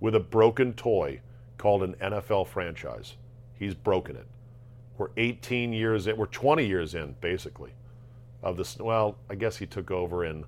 with 0.00 0.14
a 0.14 0.20
broken 0.20 0.72
toy 0.72 1.20
called 1.58 1.82
an 1.82 1.94
NFL 2.00 2.48
franchise. 2.48 3.16
He's 3.52 3.74
broken 3.74 4.16
it. 4.16 4.26
We're 4.96 5.10
18 5.16 5.72
years 5.72 6.06
in, 6.06 6.16
we're 6.16 6.26
20 6.26 6.66
years 6.66 6.94
in, 6.94 7.14
basically, 7.20 7.72
of 8.42 8.56
this. 8.56 8.78
Well, 8.78 9.16
I 9.28 9.34
guess 9.34 9.58
he 9.58 9.66
took 9.66 9.90
over 9.90 10.24
in 10.24 10.44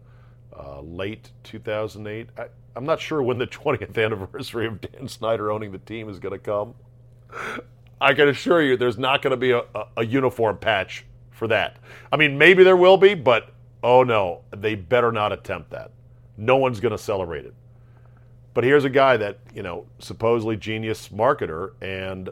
uh, 0.59 0.81
late 0.81 1.31
2008. 1.45 2.31
I, 2.39 2.47
I'm 2.75 2.85
not 2.85 3.01
sure 3.01 3.23
when 3.23 3.39
the 3.39 3.47
20th 3.49 4.03
anniversary 4.03 4.67
of 4.67 4.81
Dan 4.81 5.09
Snyder 5.09 5.51
owning 5.51 5.73
the 5.73 5.79
team 5.79 6.09
is 6.09 6.19
going 6.19 6.33
to 6.33 6.39
come. 6.39 6.75
I 8.01 8.15
can 8.15 8.29
assure 8.29 8.63
you 8.63 8.77
there's 8.77 8.99
not 8.99 9.23
going 9.23 9.31
to 9.31 9.37
be 9.37 9.53
a, 9.53 9.63
a, 9.75 9.87
a 9.99 10.05
uniform 10.05 10.59
patch 10.59 11.05
for 11.31 11.49
that. 11.49 11.77
I 12.11 12.17
mean, 12.17 12.37
maybe 12.37 12.65
there 12.65 12.77
will 12.77 12.97
be, 12.97 13.15
but 13.15 13.51
oh 13.83 14.03
no, 14.03 14.43
they 14.51 14.75
better 14.75 15.13
not 15.13 15.33
attempt 15.33 15.71
that. 15.71 15.91
No 16.37 16.57
one's 16.57 16.81
going 16.81 16.93
to 16.93 16.99
celebrate 16.99 17.45
it. 17.45 17.55
But 18.55 18.65
here's 18.65 18.85
a 18.85 18.91
guy 18.91 19.17
that, 19.17 19.39
you 19.55 19.63
know, 19.63 19.87
supposedly 19.99 20.57
genius 20.57 21.09
marketer, 21.09 21.73
and 21.81 22.29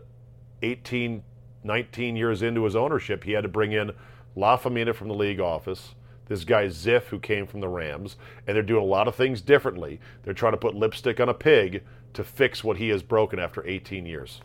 18, 0.62 1.22
19 1.64 2.16
years 2.16 2.42
into 2.42 2.64
his 2.64 2.76
ownership, 2.76 3.24
he 3.24 3.33
had 3.33 3.42
to 3.42 3.48
bring 3.48 3.72
in 3.72 3.92
Lafemina 4.37 4.94
from 4.94 5.09
the 5.09 5.14
league 5.14 5.40
office, 5.40 5.94
this 6.30 6.44
guy 6.44 6.66
Ziff, 6.66 7.06
who 7.06 7.18
came 7.18 7.44
from 7.44 7.58
the 7.58 7.68
Rams, 7.68 8.14
and 8.46 8.54
they're 8.54 8.62
doing 8.62 8.84
a 8.84 8.86
lot 8.86 9.08
of 9.08 9.16
things 9.16 9.40
differently. 9.40 9.98
They're 10.22 10.32
trying 10.32 10.52
to 10.52 10.58
put 10.58 10.76
lipstick 10.76 11.18
on 11.18 11.28
a 11.28 11.34
pig 11.34 11.82
to 12.14 12.22
fix 12.22 12.62
what 12.62 12.76
he 12.76 12.88
has 12.90 13.02
broken 13.02 13.40
after 13.40 13.66
18 13.66 14.06
years. 14.06 14.40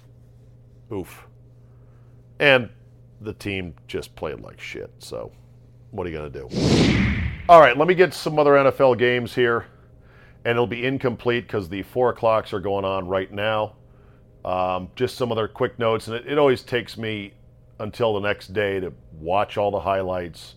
Oof. 0.92 1.28
And 2.40 2.70
the 3.22 3.34
team 3.34 3.76
just 3.88 4.16
played 4.16 4.40
like 4.40 4.60
shit. 4.60 4.92
So, 4.98 5.32
what 5.92 6.08
are 6.08 6.10
you 6.10 6.18
going 6.18 6.32
to 6.32 6.40
do? 6.40 7.36
All 7.48 7.60
right, 7.60 7.78
let 7.78 7.88
me 7.88 7.94
get 7.94 8.16
some 8.16 8.40
other 8.40 8.54
NFL 8.54 8.98
games 8.98 9.36
here. 9.36 9.68
And 10.44 10.54
it'll 10.54 10.66
be 10.66 10.88
incomplete 10.88 11.46
because 11.46 11.70
the 11.70 11.84
four 11.84 12.10
o'clocks 12.10 12.52
are 12.52 12.60
going 12.60 12.84
on 12.84 13.08
right 13.08 13.32
now. 13.32 13.76
Um, 14.44 14.90
just 14.96 15.18
some 15.18 15.32
other 15.32 15.48
quick 15.48 15.78
notes. 15.78 16.08
And 16.08 16.16
it, 16.16 16.26
it 16.26 16.40
always 16.40 16.64
takes 16.64 16.98
me 16.98 17.34
until 17.80 18.16
the 18.16 18.22
next 18.22 18.54
day 18.54 18.80
to 18.80 18.92
watch 19.14 19.58
all 19.58 19.70
the 19.70 19.82
highlights, 19.82 20.56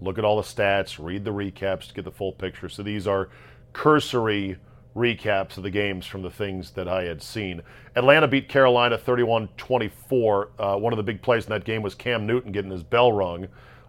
look 0.00 0.18
at 0.18 0.24
all 0.24 0.36
the 0.36 0.42
stats, 0.42 1.02
read 1.02 1.24
the 1.24 1.32
recaps 1.32 1.88
to 1.88 1.94
get 1.94 2.04
the 2.04 2.10
full 2.10 2.32
picture. 2.32 2.68
So 2.68 2.82
these 2.82 3.06
are 3.06 3.28
cursory 3.72 4.56
recaps 4.96 5.56
of 5.56 5.62
the 5.62 5.70
games 5.70 6.06
from 6.06 6.22
the 6.22 6.30
things 6.30 6.72
that 6.72 6.88
I 6.88 7.04
had 7.04 7.22
seen. 7.22 7.62
Atlanta 7.94 8.26
beat 8.26 8.48
Carolina 8.48 8.98
31 8.98 9.48
24. 9.56 10.50
Uh, 10.58 10.76
one 10.76 10.92
of 10.92 10.96
the 10.96 11.02
big 11.02 11.22
plays 11.22 11.44
in 11.44 11.50
that 11.50 11.64
game 11.64 11.82
was 11.82 11.94
Cam 11.94 12.26
Newton 12.26 12.52
getting 12.52 12.70
his 12.70 12.82
bell 12.82 13.12
rung 13.12 13.48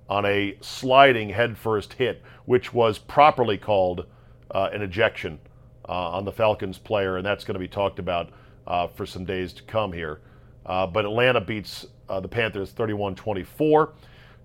on 0.10 0.26
a 0.26 0.58
sliding 0.62 1.30
headfirst 1.30 1.94
hit, 1.94 2.22
which 2.46 2.74
was 2.74 2.98
properly 2.98 3.58
called 3.58 4.06
uh, 4.52 4.70
an 4.74 4.82
ejection 4.82 5.40
uh, 5.88 6.10
on 6.12 6.26
the 6.26 6.32
Falcons 6.32 6.78
player, 6.78 7.18
and 7.18 7.26
that's 7.26 7.44
going 7.44 7.56
to 7.56 7.60
be 7.60 7.68
talked 7.68 7.98
about 7.98 8.30
uh, 8.68 8.88
for 8.88 9.06
some 9.06 9.26
days 9.26 9.54
to 9.54 9.64
come 9.64 9.94
here. 9.94 10.20
Uh, 10.66 10.86
but 10.86 11.06
Atlanta 11.06 11.42
beats 11.42 11.88
the 12.08 12.28
Panthers 12.28 12.72
31 12.72 13.16
24. 13.16 13.94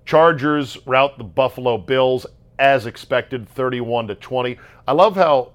Chargers 0.06 0.78
rout 0.86 1.18
the 1.18 1.24
Buffalo 1.24 1.76
Bills 1.76 2.26
as 2.58 2.86
expected 2.86 3.48
31 3.48 4.06
to 4.08 4.14
20. 4.14 4.56
I 4.86 4.92
love 4.92 5.16
how 5.16 5.52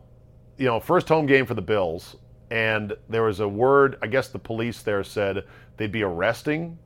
you 0.58 0.66
know, 0.66 0.80
first 0.80 1.08
home 1.08 1.26
game 1.26 1.48
for 1.48 1.56
the 1.56 1.62
Bills, 1.62 2.18
and 2.52 2.94
there 3.10 3.24
was 3.24 3.40
a 3.40 3.48
word, 3.48 3.98
I 4.04 4.08
guess 4.08 4.28
the 4.28 4.38
police 4.38 4.84
there 4.84 5.04
said 5.04 5.46
they'd 5.78 5.92
be 5.92 6.04
arresting 6.04 6.78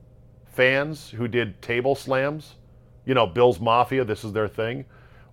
fans 0.46 1.10
who 1.10 1.28
did 1.28 1.60
table 1.60 1.94
slams. 1.94 2.54
You 3.04 3.12
know, 3.12 3.26
Bills 3.26 3.60
Mafia, 3.60 4.02
this 4.02 4.24
is 4.24 4.32
their 4.32 4.48
thing. 4.48 4.86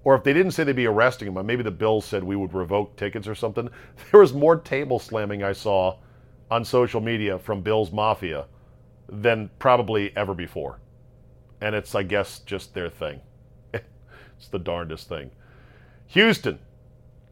Or 0.04 0.16
if 0.16 0.24
they 0.24 0.34
didn't 0.34 0.52
say 0.52 0.66
they'd 0.66 0.76
be 0.76 0.88
arresting 0.88 1.34
them, 1.34 1.46
maybe 1.46 1.64
the 1.64 1.72
Bills 1.72 2.04
said 2.04 2.22
we 2.22 2.36
would 2.36 2.54
revoke 2.54 2.98
tickets 2.98 3.28
or 3.28 3.36
something. 3.36 3.70
There 4.12 4.20
was 4.20 4.34
more 4.34 4.58
table 4.58 5.00
slamming 5.00 5.44
I 5.44 5.54
saw 5.54 5.98
on 6.52 6.66
social 6.66 7.00
media 7.00 7.40
from 7.40 7.62
Bills 7.62 7.94
Mafia 7.94 8.48
than 9.08 9.50
probably 9.60 10.16
ever 10.18 10.34
before. 10.34 10.80
And 11.64 11.76
it's, 11.76 11.96
I 11.96 12.04
guess, 12.04 12.40
just 12.40 12.74
their 12.74 12.90
thing. 12.90 13.22
it's 13.74 14.50
the 14.52 14.60
darndest 14.60 15.08
thing. 15.08 15.32
Houston, 16.08 16.60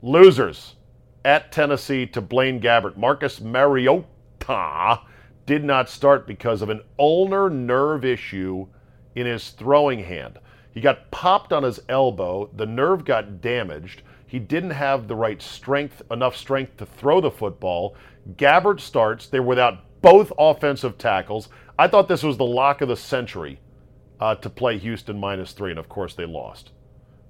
losers 0.02 0.78
at 1.26 1.52
Tennessee 1.52 2.06
to 2.08 2.22
Blaine 2.22 2.62
Gabbert. 2.62 2.96
Marcus 2.96 3.42
Mariota 3.42 5.02
did 5.46 5.66
not 5.66 5.90
start 5.90 6.26
because 6.26 6.62
of 6.62 6.70
an 6.70 6.80
ulnar 6.98 7.50
nerve 7.50 8.06
issue 8.06 8.68
in 9.16 9.26
his 9.26 9.50
throwing 9.50 10.02
hand. 10.02 10.40
He 10.74 10.80
got 10.80 11.12
popped 11.12 11.52
on 11.52 11.64
his 11.64 11.82
elbow, 11.90 12.50
the 12.56 12.66
nerve 12.66 13.04
got 13.04 13.42
damaged. 13.42 14.02
He 14.26 14.40
didn't 14.40 14.70
have 14.70 15.10
the 15.10 15.16
right 15.18 15.42
strength, 15.42 16.04
enough 16.10 16.38
strength 16.38 16.78
to 16.78 16.86
throw 16.86 17.20
the 17.20 17.32
football. 17.32 17.98
Gabbert 18.38 18.80
starts. 18.80 19.28
They're 19.28 19.44
without 19.44 20.02
both 20.02 20.32
offensive 20.40 20.98
tackles. 20.98 21.50
I 21.78 21.90
thought 21.90 22.08
this 22.08 22.24
was 22.24 22.38
the 22.38 22.46
lock 22.46 22.80
of 22.80 22.88
the 22.88 22.96
century 22.96 23.60
uh, 24.22 24.36
to 24.36 24.50
play 24.50 24.78
Houston 24.78 25.20
minus 25.20 25.52
three, 25.52 25.72
and 25.72 25.80
of 25.80 25.90
course 25.90 26.14
they 26.14 26.26
lost. 26.26 26.72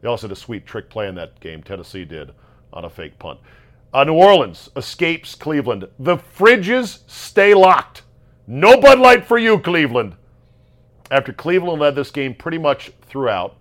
They 0.01 0.07
also 0.07 0.27
had 0.27 0.33
a 0.33 0.39
sweet 0.39 0.65
trick 0.65 0.89
play 0.89 1.07
in 1.07 1.15
that 1.15 1.39
game. 1.39 1.63
Tennessee 1.63 2.05
did 2.05 2.31
on 2.73 2.85
a 2.85 2.89
fake 2.89 3.17
punt. 3.17 3.39
Uh, 3.93 4.03
New 4.03 4.13
Orleans 4.13 4.69
escapes 4.75 5.35
Cleveland. 5.35 5.87
The 5.99 6.17
fridges 6.17 6.99
stay 7.07 7.53
locked. 7.53 8.03
No 8.47 8.79
Bud 8.79 8.99
Light 8.99 9.25
for 9.25 9.37
you, 9.37 9.59
Cleveland. 9.59 10.15
After 11.09 11.33
Cleveland 11.33 11.81
led 11.81 11.95
this 11.95 12.11
game 12.11 12.33
pretty 12.33 12.57
much 12.57 12.91
throughout, 13.01 13.57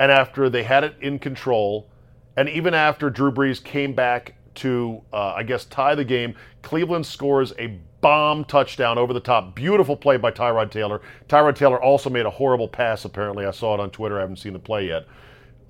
and 0.00 0.12
after 0.12 0.48
they 0.48 0.62
had 0.62 0.84
it 0.84 0.94
in 1.00 1.18
control, 1.18 1.88
and 2.36 2.48
even 2.48 2.72
after 2.72 3.10
Drew 3.10 3.32
Brees 3.32 3.62
came 3.62 3.94
back 3.94 4.34
to, 4.56 5.02
uh, 5.12 5.34
I 5.34 5.42
guess, 5.42 5.64
tie 5.64 5.94
the 5.94 6.04
game, 6.04 6.34
Cleveland 6.62 7.06
scores 7.06 7.52
a 7.58 7.78
bomb 8.00 8.44
touchdown 8.44 8.98
over 8.98 9.12
the 9.12 9.20
top. 9.20 9.54
Beautiful 9.54 9.96
play 9.96 10.16
by 10.16 10.30
Tyrod 10.30 10.70
Taylor. 10.70 11.00
Tyrod 11.28 11.56
Taylor 11.56 11.82
also 11.82 12.10
made 12.10 12.26
a 12.26 12.30
horrible 12.30 12.68
pass, 12.68 13.04
apparently. 13.04 13.44
I 13.44 13.50
saw 13.50 13.74
it 13.74 13.80
on 13.80 13.90
Twitter. 13.90 14.18
I 14.18 14.20
haven't 14.20 14.36
seen 14.36 14.52
the 14.52 14.58
play 14.58 14.86
yet. 14.88 15.06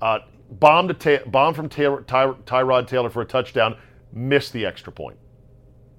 Uh, 0.00 0.20
bomb, 0.50 0.88
to 0.88 0.94
ta- 0.94 1.24
bomb 1.28 1.54
from 1.54 1.68
Taylor, 1.68 2.02
Ty- 2.02 2.34
Tyrod 2.46 2.86
Taylor 2.86 3.10
for 3.10 3.22
a 3.22 3.26
touchdown, 3.26 3.76
missed 4.12 4.52
the 4.52 4.66
extra 4.66 4.92
point. 4.92 5.18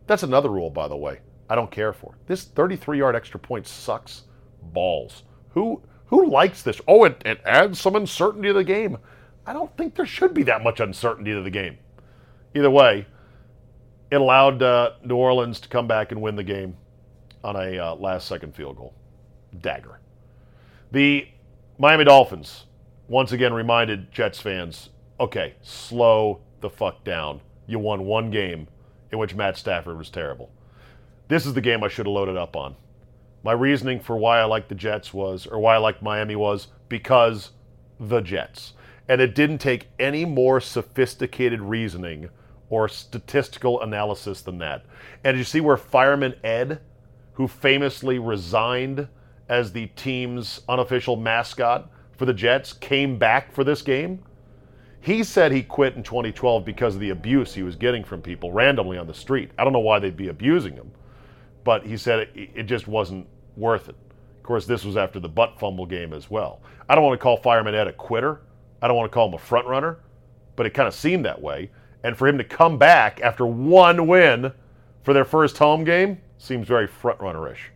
That's 0.07 0.23
another 0.23 0.49
rule, 0.49 0.69
by 0.69 0.87
the 0.87 0.97
way. 0.97 1.19
I 1.49 1.55
don't 1.55 1.71
care 1.71 1.93
for. 1.93 2.15
This 2.27 2.43
33 2.43 2.99
yard 2.99 3.15
extra 3.15 3.39
point 3.39 3.67
sucks 3.67 4.23
balls. 4.61 5.23
Who 5.49 5.81
who 6.05 6.29
likes 6.29 6.63
this? 6.63 6.81
Oh, 6.87 7.03
it, 7.03 7.21
it 7.25 7.39
adds 7.45 7.79
some 7.79 7.95
uncertainty 7.95 8.49
to 8.49 8.53
the 8.53 8.63
game. 8.63 8.97
I 9.45 9.53
don't 9.53 9.75
think 9.77 9.95
there 9.95 10.05
should 10.05 10.33
be 10.33 10.43
that 10.43 10.63
much 10.63 10.79
uncertainty 10.79 11.31
to 11.33 11.41
the 11.41 11.51
game. 11.51 11.77
Either 12.55 12.69
way, 12.69 13.05
it 14.11 14.21
allowed 14.21 14.61
uh, 14.61 14.91
New 15.03 15.15
Orleans 15.15 15.59
to 15.61 15.69
come 15.69 15.87
back 15.87 16.11
and 16.11 16.21
win 16.21 16.35
the 16.35 16.43
game 16.43 16.75
on 17.43 17.55
a 17.55 17.77
uh, 17.77 17.95
last 17.95 18.27
second 18.27 18.55
field 18.55 18.77
goal. 18.77 18.93
Dagger. 19.61 19.99
The 20.91 21.27
Miami 21.77 22.03
Dolphins 22.03 22.65
once 23.07 23.31
again 23.31 23.53
reminded 23.53 24.11
Jets 24.11 24.39
fans 24.39 24.89
okay, 25.19 25.53
slow 25.61 26.39
the 26.61 26.69
fuck 26.69 27.03
down. 27.03 27.41
You 27.67 27.79
won 27.79 28.05
one 28.05 28.31
game 28.31 28.67
in 29.11 29.19
which 29.19 29.35
Matt 29.35 29.57
Stafford 29.57 29.97
was 29.97 30.09
terrible. 30.09 30.49
This 31.27 31.45
is 31.45 31.53
the 31.53 31.61
game 31.61 31.83
I 31.83 31.87
should 31.87 32.05
have 32.05 32.13
loaded 32.13 32.37
up 32.37 32.55
on. 32.55 32.75
My 33.43 33.51
reasoning 33.51 33.99
for 33.99 34.17
why 34.17 34.39
I 34.39 34.45
liked 34.45 34.69
the 34.69 34.75
Jets 34.75 35.13
was, 35.13 35.45
or 35.45 35.59
why 35.59 35.75
I 35.75 35.77
liked 35.77 36.01
Miami 36.01 36.35
was, 36.35 36.67
because 36.87 37.51
the 37.99 38.21
Jets. 38.21 38.73
And 39.07 39.21
it 39.21 39.35
didn't 39.35 39.59
take 39.59 39.87
any 39.99 40.25
more 40.25 40.59
sophisticated 40.59 41.61
reasoning 41.61 42.29
or 42.69 42.87
statistical 42.87 43.81
analysis 43.81 44.41
than 44.41 44.57
that. 44.59 44.85
And 45.23 45.37
you 45.37 45.43
see 45.43 45.61
where 45.61 45.77
Fireman 45.77 46.35
Ed, 46.43 46.81
who 47.33 47.47
famously 47.47 48.19
resigned 48.19 49.07
as 49.47 49.71
the 49.71 49.87
team's 49.87 50.61
unofficial 50.69 51.15
mascot 51.15 51.89
for 52.17 52.25
the 52.25 52.33
Jets, 52.33 52.73
came 52.73 53.17
back 53.17 53.51
for 53.51 53.63
this 53.63 53.81
game? 53.81 54.23
He 55.01 55.23
said 55.23 55.51
he 55.51 55.63
quit 55.63 55.95
in 55.95 56.03
2012 56.03 56.65
because 56.65 56.95
of 56.95 57.01
the 57.01 57.09
abuse 57.11 57.53
he 57.53 57.63
was 57.63 57.75
getting 57.75 58.03
from 58.03 58.21
people 58.21 58.51
randomly 58.51 58.97
on 58.97 59.07
the 59.07 59.13
street. 59.13 59.51
I 59.57 59.63
don't 59.63 59.73
know 59.73 59.79
why 59.79 59.99
they'd 59.99 60.17
be 60.17 60.27
abusing 60.27 60.73
him 60.73 60.91
but 61.63 61.85
he 61.85 61.97
said 61.97 62.19
it, 62.19 62.49
it 62.55 62.63
just 62.63 62.87
wasn't 62.87 63.27
worth 63.55 63.89
it. 63.89 63.95
Of 64.37 64.43
course, 64.43 64.65
this 64.65 64.83
was 64.83 64.97
after 64.97 65.19
the 65.19 65.29
butt 65.29 65.59
fumble 65.59 65.85
game 65.85 66.13
as 66.13 66.29
well. 66.29 66.61
I 66.89 66.95
don't 66.95 67.03
want 67.03 67.19
to 67.19 67.21
call 67.21 67.37
Fireman 67.37 67.75
Ed 67.75 67.87
a 67.87 67.93
quitter. 67.93 68.41
I 68.81 68.87
don't 68.87 68.97
want 68.97 69.11
to 69.11 69.13
call 69.13 69.27
him 69.27 69.35
a 69.35 69.39
front 69.39 69.67
runner, 69.67 69.99
but 70.55 70.65
it 70.65 70.71
kind 70.71 70.87
of 70.87 70.95
seemed 70.95 71.25
that 71.25 71.39
way. 71.39 71.69
And 72.03 72.17
for 72.17 72.27
him 72.27 72.37
to 72.37 72.43
come 72.43 72.77
back 72.77 73.19
after 73.21 73.45
one 73.45 74.07
win 74.07 74.53
for 75.03 75.13
their 75.13 75.25
first 75.25 75.57
home 75.57 75.83
game 75.83 76.21
seems 76.37 76.67
very 76.67 76.87
front 76.87 77.19
runnerish. 77.19 77.69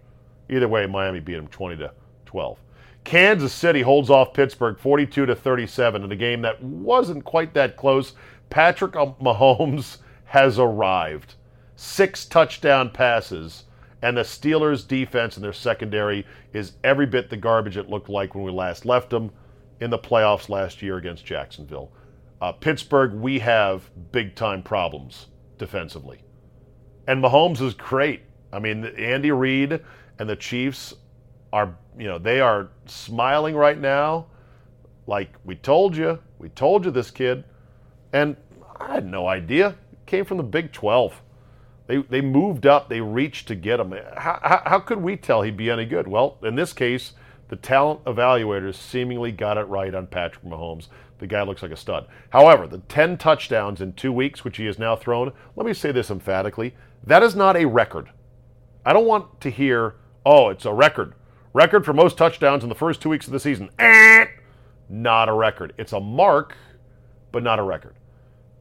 Either 0.50 0.68
way, 0.68 0.86
Miami 0.86 1.20
beat 1.20 1.36
him 1.36 1.48
20 1.48 1.78
to 1.78 1.92
12. 2.26 2.58
Kansas 3.04 3.52
City 3.52 3.82
holds 3.82 4.10
off 4.10 4.34
Pittsburgh 4.34 4.80
42 4.80 5.26
to 5.26 5.36
37 5.36 6.04
in 6.04 6.12
a 6.12 6.16
game 6.16 6.42
that 6.42 6.64
wasn't 6.64 7.26
quite 7.26 7.54
that 7.54 7.76
close. 7.76 8.14
Patrick 8.50 8.94
Mahomes 8.94 9.98
has 10.26 10.58
arrived. 10.58 11.36
Six 11.76 12.26
touchdown 12.26 12.90
passes 12.90 13.66
and 14.02 14.18
the 14.18 14.22
Steelers' 14.22 14.88
defense 14.88 15.38
and 15.38 15.44
their 15.44 15.54
secondary 15.54 16.26
is 16.52 16.74
every 16.84 17.06
bit 17.06 17.30
the 17.30 17.38
garbage 17.38 17.78
it 17.78 17.90
looked 17.90 18.10
like 18.10 18.36
when 18.36 18.44
we 18.44 18.52
last 18.52 18.86
left 18.86 19.10
them 19.10 19.32
in 19.80 19.90
the 19.90 19.98
playoffs 19.98 20.50
last 20.50 20.82
year 20.82 20.98
against 20.98 21.26
Jacksonville. 21.26 21.92
Uh, 22.44 22.52
Pittsburgh, 22.52 23.14
we 23.14 23.40
have 23.40 23.90
big 24.12 24.36
time 24.36 24.62
problems 24.62 25.28
defensively. 25.58 26.26
And 27.08 27.24
Mahomes 27.24 27.62
is 27.62 27.74
great. 27.74 28.24
I 28.52 28.60
mean, 28.60 28.84
Andy 28.84 29.32
Reid 29.32 29.80
and 30.20 30.30
the 30.30 30.36
Chiefs 30.36 30.94
are, 31.54 31.74
you 31.98 32.06
know, 32.06 32.18
they 32.18 32.42
are 32.42 32.68
smiling 32.86 33.56
right 33.56 33.80
now 33.80 34.26
like, 35.08 35.34
we 35.46 35.56
told 35.56 35.96
you, 35.96 36.20
we 36.38 36.50
told 36.50 36.84
you 36.84 36.92
this 36.92 37.12
kid. 37.12 37.46
And 38.12 38.36
I 38.78 38.96
had 38.96 39.06
no 39.06 39.26
idea. 39.26 39.78
Came 40.06 40.26
from 40.26 40.36
the 40.36 40.44
Big 40.44 40.74
12. 40.74 41.22
They, 41.88 41.98
they 42.02 42.20
moved 42.20 42.66
up, 42.66 42.90
they 42.90 43.00
reached 43.00 43.48
to 43.48 43.56
get 43.56 43.80
him. 43.80 43.94
How, 44.18 44.40
how, 44.44 44.62
how 44.66 44.80
could 44.80 45.02
we 45.02 45.16
tell 45.16 45.44
he'd 45.44 45.56
be 45.56 45.70
any 45.70 45.86
good? 45.86 46.10
Well, 46.10 46.40
in 46.44 46.56
this 46.56 46.74
case, 46.74 47.14
the 47.48 47.56
talent 47.56 48.04
evaluators 48.04 48.76
seemingly 48.76 49.32
got 49.32 49.58
it 49.58 49.64
right 49.64 49.96
on 49.96 50.08
Patrick 50.08 50.44
Mahomes. 50.44 50.90
The 51.20 51.28
guy 51.28 51.44
looks 51.44 51.62
like 51.62 51.72
a 51.72 51.78
stud. 51.78 52.08
However, 52.32 52.68
the 52.68 52.80
10 52.80 53.18
touchdowns 53.18 53.82
in 53.82 53.94
two 53.94 54.12
weeks, 54.12 54.44
which 54.44 54.58
he 54.58 54.66
has 54.66 54.80
now 54.80 54.96
thrown, 54.96 55.32
let 55.56 55.66
me 55.66 55.74
say 55.74 55.92
this 55.92 56.12
emphatically 56.12 56.74
that 57.06 57.24
is 57.24 57.36
not 57.36 57.58
a 57.58 57.66
record. 57.66 58.10
I 58.86 58.94
don't 58.94 59.06
want 59.06 59.42
to 59.42 59.50
hear, 59.50 59.96
oh, 60.26 60.50
it's 60.50 60.66
a 60.66 60.74
record. 60.74 61.14
Record 61.54 61.86
for 61.86 61.94
most 61.94 62.18
touchdowns 62.18 62.64
in 62.64 62.70
the 62.70 62.76
first 62.76 63.02
two 63.02 63.10
weeks 63.10 63.28
of 63.28 63.34
the 63.34 63.40
season. 63.40 63.70
Eh, 63.78 64.26
not 64.90 65.30
a 65.30 65.34
record. 65.34 65.74
It's 65.78 65.94
a 65.94 66.00
mark, 66.00 66.56
but 67.32 67.44
not 67.44 67.60
a 67.60 67.64
record. 67.64 67.96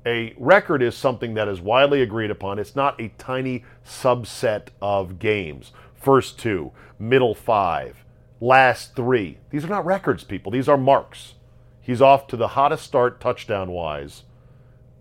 A 0.04 0.34
record 0.36 0.82
is 0.82 0.96
something 0.96 1.34
that 1.34 1.46
is 1.48 1.60
widely 1.60 2.02
agreed 2.02 2.30
upon. 2.30 2.58
It's 2.58 2.74
not 2.74 3.00
a 3.00 3.08
tiny 3.18 3.64
subset 3.86 4.68
of 4.80 5.20
games. 5.20 5.72
First 5.94 6.38
two, 6.38 6.72
middle 6.98 7.34
five, 7.34 8.04
last 8.40 8.96
three. 8.96 9.38
These 9.50 9.64
are 9.64 9.68
not 9.68 9.86
records, 9.86 10.24
people. 10.24 10.50
These 10.50 10.68
are 10.68 10.76
marks. 10.76 11.34
He's 11.82 12.00
off 12.00 12.28
to 12.28 12.36
the 12.36 12.48
hottest 12.48 12.84
start 12.84 13.20
touchdown 13.20 13.72
wise 13.72 14.22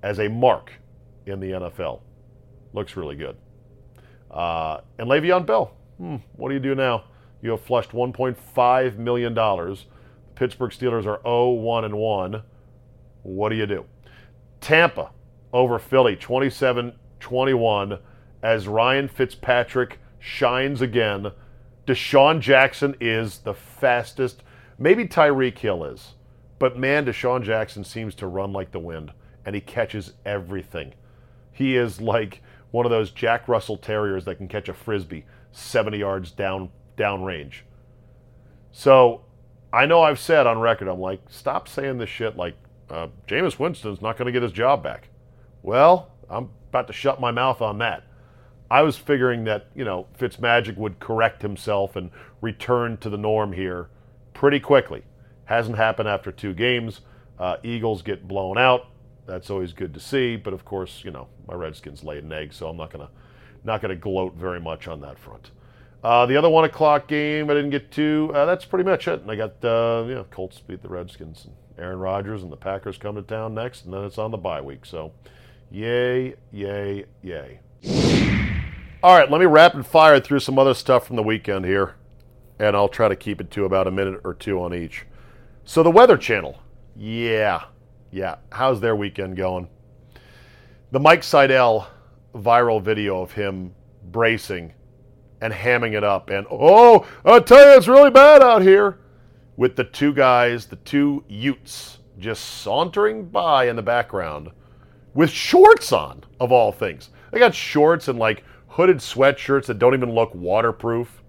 as 0.01 0.19
a 0.19 0.27
mark 0.27 0.73
in 1.25 1.39
the 1.39 1.51
NFL. 1.51 2.01
Looks 2.73 2.97
really 2.97 3.15
good. 3.15 3.37
Uh, 4.31 4.81
and 4.97 5.07
Le'Veon 5.07 5.45
Bell, 5.45 5.73
hmm, 5.97 6.17
what 6.35 6.49
do 6.49 6.55
you 6.55 6.59
do 6.59 6.73
now? 6.73 7.03
You 7.41 7.51
have 7.51 7.61
flushed 7.61 7.91
$1.5 7.91 8.97
million. 8.97 9.33
The 9.33 9.77
Pittsburgh 10.35 10.71
Steelers 10.71 11.05
are 11.05 11.21
0 11.23 11.51
1 11.51 11.85
and 11.85 11.95
1. 11.95 12.43
What 13.23 13.49
do 13.49 13.55
you 13.55 13.67
do? 13.67 13.85
Tampa 14.59 15.11
over 15.53 15.77
Philly 15.79 16.15
27 16.15 16.93
21 17.19 17.99
as 18.41 18.67
Ryan 18.67 19.07
Fitzpatrick 19.07 19.99
shines 20.19 20.81
again. 20.81 21.31
DeSean 21.85 22.39
Jackson 22.39 22.95
is 22.99 23.39
the 23.39 23.53
fastest. 23.53 24.43
Maybe 24.79 25.05
Tyreek 25.05 25.57
Hill 25.57 25.83
is. 25.85 26.13
But 26.61 26.77
man, 26.77 27.07
DeSean 27.07 27.41
Jackson 27.41 27.83
seems 27.83 28.13
to 28.13 28.27
run 28.27 28.53
like 28.53 28.69
the 28.69 28.77
wind 28.77 29.13
and 29.47 29.55
he 29.55 29.61
catches 29.61 30.13
everything. 30.27 30.93
He 31.51 31.75
is 31.75 31.99
like 31.99 32.43
one 32.69 32.85
of 32.85 32.91
those 32.91 33.09
Jack 33.09 33.47
Russell 33.47 33.77
Terriers 33.77 34.25
that 34.25 34.35
can 34.35 34.47
catch 34.47 34.69
a 34.69 34.75
frisbee 34.75 35.25
70 35.53 35.97
yards 35.97 36.29
down 36.29 36.69
downrange. 36.95 37.61
So 38.71 39.25
I 39.73 39.87
know 39.87 40.03
I've 40.03 40.19
said 40.19 40.45
on 40.45 40.59
record, 40.59 40.87
I'm 40.87 40.99
like, 40.99 41.21
stop 41.29 41.67
saying 41.67 41.97
this 41.97 42.11
shit 42.11 42.37
like 42.37 42.53
uh, 42.91 43.07
Jameis 43.27 43.57
Winston's 43.57 43.99
not 43.99 44.15
going 44.15 44.27
to 44.27 44.31
get 44.31 44.43
his 44.43 44.51
job 44.51 44.83
back. 44.83 45.09
Well, 45.63 46.11
I'm 46.29 46.51
about 46.69 46.85
to 46.85 46.93
shut 46.93 47.19
my 47.19 47.31
mouth 47.31 47.63
on 47.63 47.79
that. 47.79 48.03
I 48.69 48.83
was 48.83 48.97
figuring 48.97 49.45
that, 49.45 49.65
you 49.73 49.83
know, 49.83 50.05
Fitzmagic 50.15 50.77
would 50.77 50.99
correct 50.99 51.41
himself 51.41 51.95
and 51.95 52.11
return 52.39 52.97
to 52.97 53.09
the 53.09 53.17
norm 53.17 53.51
here 53.51 53.89
pretty 54.35 54.59
quickly. 54.59 55.01
Hasn't 55.45 55.77
happened 55.77 56.07
after 56.07 56.31
two 56.31 56.53
games. 56.53 57.01
Uh, 57.39 57.57
Eagles 57.63 58.01
get 58.01 58.27
blown 58.27 58.57
out. 58.57 58.87
That's 59.25 59.49
always 59.49 59.73
good 59.73 59.93
to 59.93 59.99
see. 59.99 60.35
But 60.35 60.53
of 60.53 60.65
course, 60.65 61.01
you 61.03 61.11
know, 61.11 61.27
my 61.47 61.53
Redskins 61.55 62.03
laid 62.03 62.23
an 62.23 62.31
egg, 62.31 62.53
so 62.53 62.67
I'm 62.67 62.77
not 62.77 62.91
gonna 62.91 63.09
not 63.63 63.81
gonna 63.81 63.95
gloat 63.95 64.35
very 64.35 64.59
much 64.59 64.87
on 64.87 65.01
that 65.01 65.19
front. 65.19 65.51
Uh, 66.03 66.25
the 66.25 66.35
other 66.35 66.49
one 66.49 66.63
o'clock 66.65 67.07
game 67.07 67.49
I 67.49 67.53
didn't 67.53 67.69
get 67.69 67.91
to. 67.91 68.31
Uh, 68.33 68.45
that's 68.45 68.65
pretty 68.65 68.89
much 68.89 69.07
it. 69.07 69.21
And 69.21 69.29
I 69.29 69.35
got 69.35 69.63
uh, 69.63 70.05
you 70.07 70.15
know 70.15 70.25
Colts 70.31 70.59
beat 70.59 70.81
the 70.81 70.89
Redskins. 70.89 71.45
And 71.45 71.55
Aaron 71.77 71.99
Rodgers 71.99 72.43
and 72.43 72.51
the 72.51 72.57
Packers 72.57 72.97
come 72.97 73.15
to 73.15 73.21
town 73.21 73.53
next, 73.53 73.85
and 73.85 73.93
then 73.93 74.03
it's 74.03 74.17
on 74.17 74.31
the 74.31 74.37
bye 74.37 74.61
week. 74.61 74.85
So, 74.85 75.11
yay, 75.71 76.35
yay, 76.51 77.05
yay. 77.23 77.59
All 79.03 79.17
right, 79.17 79.29
let 79.31 79.39
me 79.39 79.47
rapid 79.47 79.85
fire 79.85 80.19
through 80.19 80.41
some 80.41 80.59
other 80.59 80.75
stuff 80.75 81.07
from 81.07 81.15
the 81.15 81.23
weekend 81.23 81.65
here, 81.65 81.95
and 82.59 82.75
I'll 82.75 82.89
try 82.89 83.07
to 83.07 83.15
keep 83.15 83.41
it 83.41 83.49
to 83.51 83.65
about 83.65 83.87
a 83.87 83.91
minute 83.91 84.21
or 84.23 84.35
two 84.35 84.61
on 84.61 84.75
each. 84.75 85.05
So, 85.71 85.83
the 85.83 85.89
Weather 85.89 86.17
Channel. 86.17 86.59
Yeah, 86.97 87.63
yeah. 88.11 88.35
How's 88.51 88.81
their 88.81 88.93
weekend 88.93 89.37
going? 89.37 89.69
The 90.91 90.99
Mike 90.99 91.23
Seidel 91.23 91.87
viral 92.35 92.81
video 92.81 93.21
of 93.21 93.31
him 93.31 93.73
bracing 94.11 94.73
and 95.39 95.53
hamming 95.53 95.93
it 95.93 96.03
up, 96.03 96.29
and 96.29 96.45
oh, 96.51 97.07
I 97.23 97.39
tell 97.39 97.65
you, 97.65 97.77
it's 97.77 97.87
really 97.87 98.09
bad 98.09 98.43
out 98.43 98.61
here 98.61 98.99
with 99.55 99.77
the 99.77 99.85
two 99.85 100.13
guys, 100.13 100.65
the 100.65 100.75
two 100.75 101.23
Utes, 101.29 101.99
just 102.19 102.43
sauntering 102.43 103.29
by 103.29 103.69
in 103.69 103.77
the 103.77 103.81
background 103.81 104.51
with 105.13 105.29
shorts 105.29 105.93
on, 105.93 106.25
of 106.41 106.51
all 106.51 106.73
things. 106.73 107.11
They 107.31 107.39
got 107.39 107.55
shorts 107.55 108.09
and 108.09 108.19
like 108.19 108.43
hooded 108.67 108.97
sweatshirts 108.97 109.67
that 109.67 109.79
don't 109.79 109.93
even 109.93 110.11
look 110.13 110.35
waterproof. 110.35 111.23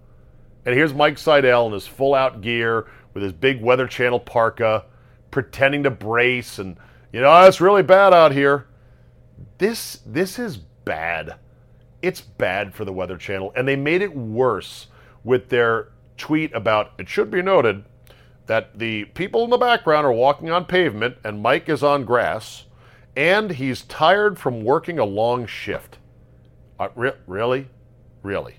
And 0.64 0.74
here's 0.74 0.94
Mike 0.94 1.18
Seidel 1.18 1.66
in 1.66 1.72
his 1.72 1.86
full 1.86 2.14
out 2.14 2.40
gear 2.40 2.86
with 3.14 3.22
his 3.22 3.32
big 3.32 3.60
Weather 3.60 3.86
Channel 3.86 4.20
parka, 4.20 4.84
pretending 5.30 5.82
to 5.82 5.90
brace 5.90 6.58
and, 6.58 6.76
you 7.12 7.20
know, 7.20 7.42
it's 7.42 7.60
really 7.60 7.82
bad 7.82 8.14
out 8.14 8.32
here. 8.32 8.66
This 9.58 10.00
this 10.06 10.38
is 10.38 10.56
bad. 10.56 11.36
It's 12.00 12.20
bad 12.20 12.74
for 12.74 12.84
the 12.84 12.92
Weather 12.92 13.16
Channel, 13.16 13.52
and 13.54 13.66
they 13.66 13.76
made 13.76 14.02
it 14.02 14.14
worse 14.14 14.88
with 15.24 15.48
their 15.48 15.88
tweet 16.16 16.52
about 16.54 16.92
it 16.98 17.08
should 17.08 17.30
be 17.30 17.42
noted 17.42 17.84
that 18.46 18.78
the 18.78 19.04
people 19.06 19.44
in 19.44 19.50
the 19.50 19.58
background 19.58 20.06
are 20.06 20.12
walking 20.12 20.50
on 20.50 20.64
pavement 20.64 21.16
and 21.24 21.42
Mike 21.42 21.68
is 21.68 21.82
on 21.82 22.04
grass, 22.04 22.64
and 23.16 23.50
he's 23.52 23.82
tired 23.82 24.38
from 24.38 24.64
working 24.64 24.98
a 24.98 25.04
long 25.04 25.46
shift. 25.46 25.98
Uh, 26.78 26.88
re- 26.94 27.12
really? 27.26 27.68
Really? 28.22 28.56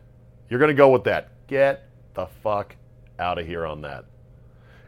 You're 0.50 0.60
going 0.60 0.70
to 0.70 0.76
go 0.76 0.90
with 0.90 1.04
that. 1.06 1.30
Get 1.48 1.90
the 2.14 2.26
fuck 2.26 2.76
out 3.20 3.38
of 3.38 3.46
here 3.46 3.66
on 3.66 3.82
that. 3.82 4.06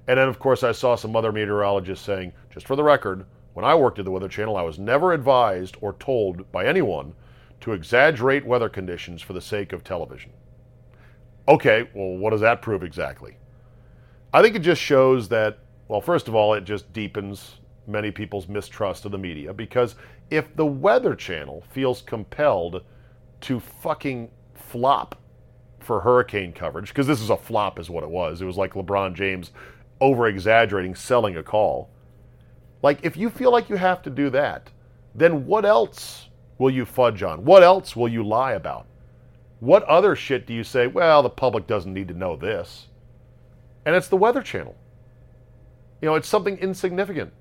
And 0.07 0.19
then, 0.19 0.27
of 0.27 0.39
course, 0.39 0.63
I 0.63 0.71
saw 0.71 0.95
some 0.95 1.15
other 1.15 1.31
meteorologists 1.31 2.05
saying, 2.05 2.33
just 2.51 2.67
for 2.67 2.75
the 2.75 2.83
record, 2.83 3.25
when 3.53 3.65
I 3.65 3.73
worked 3.73 3.99
at 3.99 4.05
the 4.05 4.11
Weather 4.11 4.27
Channel, 4.27 4.57
I 4.57 4.61
was 4.61 4.77
never 4.77 5.13
advised 5.13 5.77
or 5.81 5.93
told 5.93 6.51
by 6.51 6.65
anyone 6.65 7.13
to 7.61 7.73
exaggerate 7.73 8.45
weather 8.45 8.69
conditions 8.69 9.21
for 9.21 9.33
the 9.33 9.41
sake 9.41 9.73
of 9.73 9.83
television. 9.83 10.31
Okay, 11.47 11.89
well, 11.93 12.17
what 12.17 12.31
does 12.31 12.41
that 12.41 12.61
prove 12.61 12.83
exactly? 12.83 13.37
I 14.33 14.41
think 14.41 14.55
it 14.55 14.59
just 14.59 14.81
shows 14.81 15.29
that, 15.29 15.59
well, 15.87 16.01
first 16.01 16.27
of 16.27 16.35
all, 16.35 16.53
it 16.53 16.65
just 16.65 16.91
deepens 16.91 17.55
many 17.87 18.11
people's 18.11 18.47
mistrust 18.47 19.05
of 19.05 19.11
the 19.11 19.17
media 19.17 19.53
because 19.53 19.95
if 20.29 20.55
the 20.55 20.65
Weather 20.65 21.15
Channel 21.15 21.63
feels 21.69 22.01
compelled 22.01 22.83
to 23.41 23.59
fucking 23.59 24.29
flop 24.53 25.15
for 25.85 26.01
hurricane 26.01 26.51
coverage, 26.51 26.89
because 26.89 27.07
this 27.07 27.21
is 27.21 27.29
a 27.29 27.37
flop, 27.37 27.79
is 27.79 27.89
what 27.89 28.03
it 28.03 28.09
was. 28.09 28.41
It 28.41 28.45
was 28.45 28.57
like 28.57 28.73
LeBron 28.73 29.13
James 29.13 29.51
over 30.01 30.27
exaggerating, 30.27 30.95
selling 30.95 31.37
a 31.37 31.43
call. 31.43 31.89
Like, 32.81 32.99
if 33.03 33.15
you 33.15 33.29
feel 33.29 33.51
like 33.51 33.69
you 33.69 33.77
have 33.77 34.01
to 34.03 34.09
do 34.09 34.29
that, 34.31 34.69
then 35.13 35.45
what 35.45 35.65
else 35.65 36.29
will 36.57 36.71
you 36.71 36.85
fudge 36.85 37.23
on? 37.23 37.45
What 37.45 37.63
else 37.63 37.95
will 37.95 38.09
you 38.09 38.23
lie 38.23 38.53
about? 38.53 38.87
What 39.59 39.83
other 39.83 40.15
shit 40.15 40.45
do 40.45 40.53
you 40.53 40.63
say, 40.63 40.87
well, 40.87 41.23
the 41.23 41.29
public 41.29 41.67
doesn't 41.67 41.93
need 41.93 42.09
to 42.09 42.13
know 42.13 42.35
this? 42.35 42.87
and 43.85 43.95
it's 43.95 44.07
the 44.07 44.17
Weather 44.17 44.41
Channel. 44.41 44.75
You 46.01 46.09
know, 46.09 46.15
it's 46.15 46.27
something 46.27 46.57
insignificant. 46.57 47.31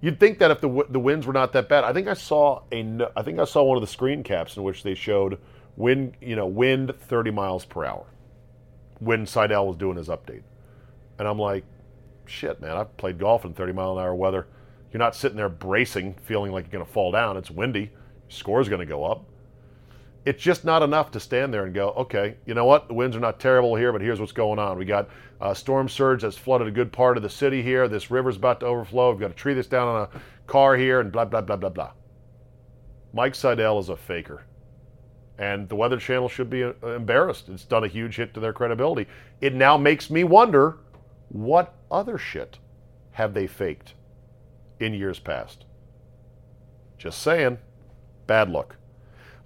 You'd 0.00 0.20
think 0.20 0.38
that 0.40 0.50
if 0.50 0.60
the 0.60 0.86
the 0.90 1.00
winds 1.00 1.26
were 1.26 1.32
not 1.32 1.52
that 1.52 1.68
bad, 1.68 1.84
I 1.84 1.92
think 1.92 2.06
I 2.06 2.14
saw 2.14 2.62
a 2.70 3.08
I 3.16 3.22
think 3.22 3.38
I 3.38 3.44
saw 3.44 3.62
one 3.62 3.76
of 3.76 3.80
the 3.80 3.86
screen 3.86 4.22
caps 4.22 4.56
in 4.56 4.62
which 4.62 4.82
they 4.82 4.94
showed 4.94 5.38
wind 5.76 6.16
you 6.20 6.36
know 6.36 6.46
wind 6.46 6.94
30 6.98 7.30
miles 7.30 7.64
per 7.64 7.84
hour 7.84 8.06
when 8.98 9.26
Seidel 9.26 9.66
was 9.66 9.76
doing 9.76 9.96
his 9.96 10.08
update, 10.08 10.42
and 11.18 11.28
I'm 11.28 11.38
like, 11.38 11.64
shit, 12.24 12.60
man, 12.60 12.76
I've 12.76 12.96
played 12.96 13.18
golf 13.18 13.44
in 13.44 13.52
30 13.52 13.72
mile 13.72 13.98
an 13.98 14.04
hour 14.04 14.14
weather. 14.14 14.46
You're 14.92 14.98
not 14.98 15.14
sitting 15.14 15.36
there 15.36 15.48
bracing, 15.48 16.14
feeling 16.24 16.52
like 16.52 16.64
you're 16.64 16.72
going 16.72 16.86
to 16.86 16.90
fall 16.90 17.12
down. 17.12 17.36
It's 17.36 17.50
windy. 17.50 17.90
Score's 18.28 18.68
going 18.68 18.80
to 18.80 18.86
go 18.86 19.04
up 19.04 19.26
it's 20.26 20.42
just 20.42 20.64
not 20.64 20.82
enough 20.82 21.12
to 21.12 21.20
stand 21.20 21.54
there 21.54 21.64
and 21.64 21.72
go, 21.72 21.90
okay, 21.90 22.36
you 22.46 22.52
know 22.52 22.64
what? 22.64 22.88
The 22.88 22.94
winds 22.94 23.16
are 23.16 23.20
not 23.20 23.38
terrible 23.38 23.76
here, 23.76 23.92
but 23.92 24.00
here's 24.00 24.18
what's 24.18 24.32
going 24.32 24.58
on. 24.58 24.76
We 24.76 24.84
got 24.84 25.08
a 25.40 25.54
storm 25.54 25.88
surge 25.88 26.22
that's 26.22 26.36
flooded 26.36 26.66
a 26.66 26.72
good 26.72 26.92
part 26.92 27.16
of 27.16 27.22
the 27.22 27.30
city 27.30 27.62
here. 27.62 27.86
This 27.86 28.10
river's 28.10 28.36
about 28.36 28.58
to 28.60 28.66
overflow. 28.66 29.12
We've 29.12 29.20
got 29.20 29.30
a 29.30 29.34
tree 29.34 29.54
that's 29.54 29.68
down 29.68 29.86
on 29.86 30.02
a 30.02 30.20
car 30.48 30.76
here, 30.76 30.98
and 30.98 31.12
blah, 31.12 31.26
blah, 31.26 31.42
blah, 31.42 31.54
blah, 31.54 31.68
blah. 31.68 31.92
Mike 33.14 33.36
Seidel 33.36 33.78
is 33.78 33.88
a 33.88 33.96
faker. 33.96 34.42
And 35.38 35.68
the 35.68 35.76
Weather 35.76 35.98
Channel 35.98 36.28
should 36.28 36.48
be 36.48 36.64
uh, 36.64 36.72
embarrassed. 36.82 37.48
It's 37.48 37.64
done 37.64 37.84
a 37.84 37.88
huge 37.88 38.16
hit 38.16 38.32
to 38.34 38.40
their 38.40 38.52
credibility. 38.52 39.06
It 39.40 39.54
now 39.54 39.76
makes 39.76 40.10
me 40.10 40.24
wonder 40.24 40.78
what 41.28 41.74
other 41.90 42.16
shit 42.16 42.58
have 43.12 43.34
they 43.34 43.46
faked 43.46 43.94
in 44.80 44.94
years 44.94 45.18
past? 45.18 45.64
Just 46.98 47.20
saying. 47.20 47.58
Bad 48.26 48.50
luck. 48.50 48.76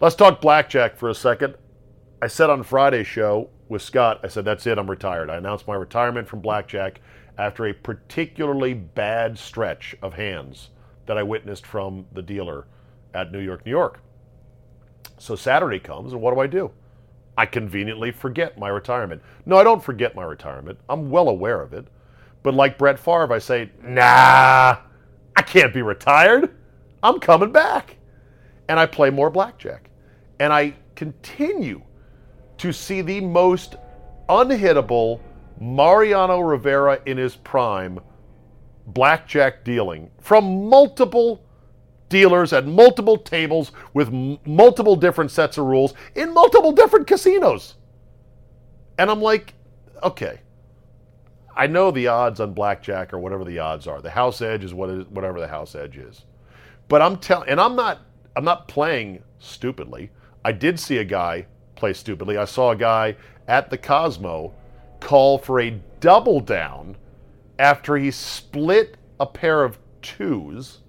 Let's 0.00 0.14
talk 0.14 0.40
blackjack 0.40 0.96
for 0.96 1.08
a 1.08 1.14
second. 1.14 1.54
I 2.22 2.26
said 2.26 2.50
on 2.50 2.62
Friday's 2.62 3.06
show 3.06 3.50
with 3.68 3.82
Scott, 3.82 4.20
I 4.22 4.28
said, 4.28 4.44
that's 4.44 4.66
it, 4.66 4.78
I'm 4.78 4.90
retired. 4.90 5.30
I 5.30 5.36
announced 5.36 5.66
my 5.66 5.74
retirement 5.74 6.28
from 6.28 6.40
blackjack 6.40 7.00
after 7.38 7.66
a 7.66 7.72
particularly 7.72 8.74
bad 8.74 9.38
stretch 9.38 9.96
of 10.02 10.14
hands 10.14 10.70
that 11.06 11.18
I 11.18 11.22
witnessed 11.22 11.66
from 11.66 12.06
the 12.12 12.22
dealer 12.22 12.66
at 13.14 13.32
New 13.32 13.40
York, 13.40 13.64
New 13.64 13.70
York. 13.70 14.00
So 15.20 15.36
Saturday 15.36 15.78
comes, 15.78 16.14
and 16.14 16.22
what 16.22 16.32
do 16.34 16.40
I 16.40 16.46
do? 16.46 16.70
I 17.36 17.44
conveniently 17.44 18.10
forget 18.10 18.58
my 18.58 18.68
retirement. 18.68 19.20
No, 19.44 19.58
I 19.58 19.64
don't 19.64 19.82
forget 19.82 20.14
my 20.14 20.22
retirement. 20.22 20.78
I'm 20.88 21.10
well 21.10 21.28
aware 21.28 21.60
of 21.60 21.74
it. 21.74 21.86
But 22.42 22.54
like 22.54 22.78
Brett 22.78 22.98
Favre, 22.98 23.30
I 23.30 23.38
say, 23.38 23.70
nah, 23.82 24.78
I 25.36 25.42
can't 25.44 25.74
be 25.74 25.82
retired. 25.82 26.56
I'm 27.02 27.20
coming 27.20 27.52
back. 27.52 27.98
And 28.68 28.80
I 28.80 28.86
play 28.86 29.10
more 29.10 29.28
blackjack. 29.28 29.90
And 30.38 30.54
I 30.54 30.74
continue 30.94 31.82
to 32.56 32.72
see 32.72 33.02
the 33.02 33.20
most 33.20 33.76
unhittable 34.30 35.20
Mariano 35.60 36.40
Rivera 36.40 36.98
in 37.04 37.18
his 37.18 37.36
prime 37.36 38.00
blackjack 38.86 39.64
dealing 39.64 40.10
from 40.18 40.66
multiple 40.66 41.44
dealers 42.10 42.52
at 42.52 42.66
multiple 42.66 43.16
tables 43.16 43.72
with 43.94 44.08
m- 44.08 44.38
multiple 44.44 44.96
different 44.96 45.30
sets 45.30 45.56
of 45.56 45.64
rules 45.64 45.94
in 46.14 46.34
multiple 46.34 46.72
different 46.72 47.06
casinos. 47.06 47.76
And 48.98 49.10
I'm 49.10 49.22
like, 49.22 49.54
okay, 50.02 50.40
I 51.56 51.66
know 51.66 51.90
the 51.90 52.08
odds 52.08 52.40
on 52.40 52.52
blackjack 52.52 53.14
or 53.14 53.18
whatever 53.18 53.44
the 53.44 53.58
odds 53.58 53.86
are. 53.86 54.02
The 54.02 54.10
house 54.10 54.42
edge 54.42 54.62
is 54.62 54.74
what 54.74 54.90
is 54.90 55.06
whatever 55.06 55.40
the 55.40 55.48
house 55.48 55.74
edge 55.74 55.96
is. 55.96 56.26
But 56.88 57.00
I'm 57.00 57.16
telling, 57.16 57.48
and 57.48 57.60
I'm 57.60 57.76
not, 57.76 58.00
I'm 58.36 58.44
not 58.44 58.68
playing 58.68 59.22
stupidly. 59.38 60.10
I 60.44 60.52
did 60.52 60.78
see 60.78 60.98
a 60.98 61.04
guy 61.04 61.46
play 61.76 61.92
stupidly. 61.92 62.36
I 62.36 62.44
saw 62.44 62.72
a 62.72 62.76
guy 62.76 63.16
at 63.48 63.70
the 63.70 63.78
Cosmo 63.78 64.52
call 65.00 65.38
for 65.38 65.60
a 65.60 65.80
double 66.00 66.40
down 66.40 66.96
after 67.58 67.96
he 67.96 68.10
split 68.10 68.96
a 69.18 69.26
pair 69.26 69.64
of 69.64 69.78
twos. 70.02 70.80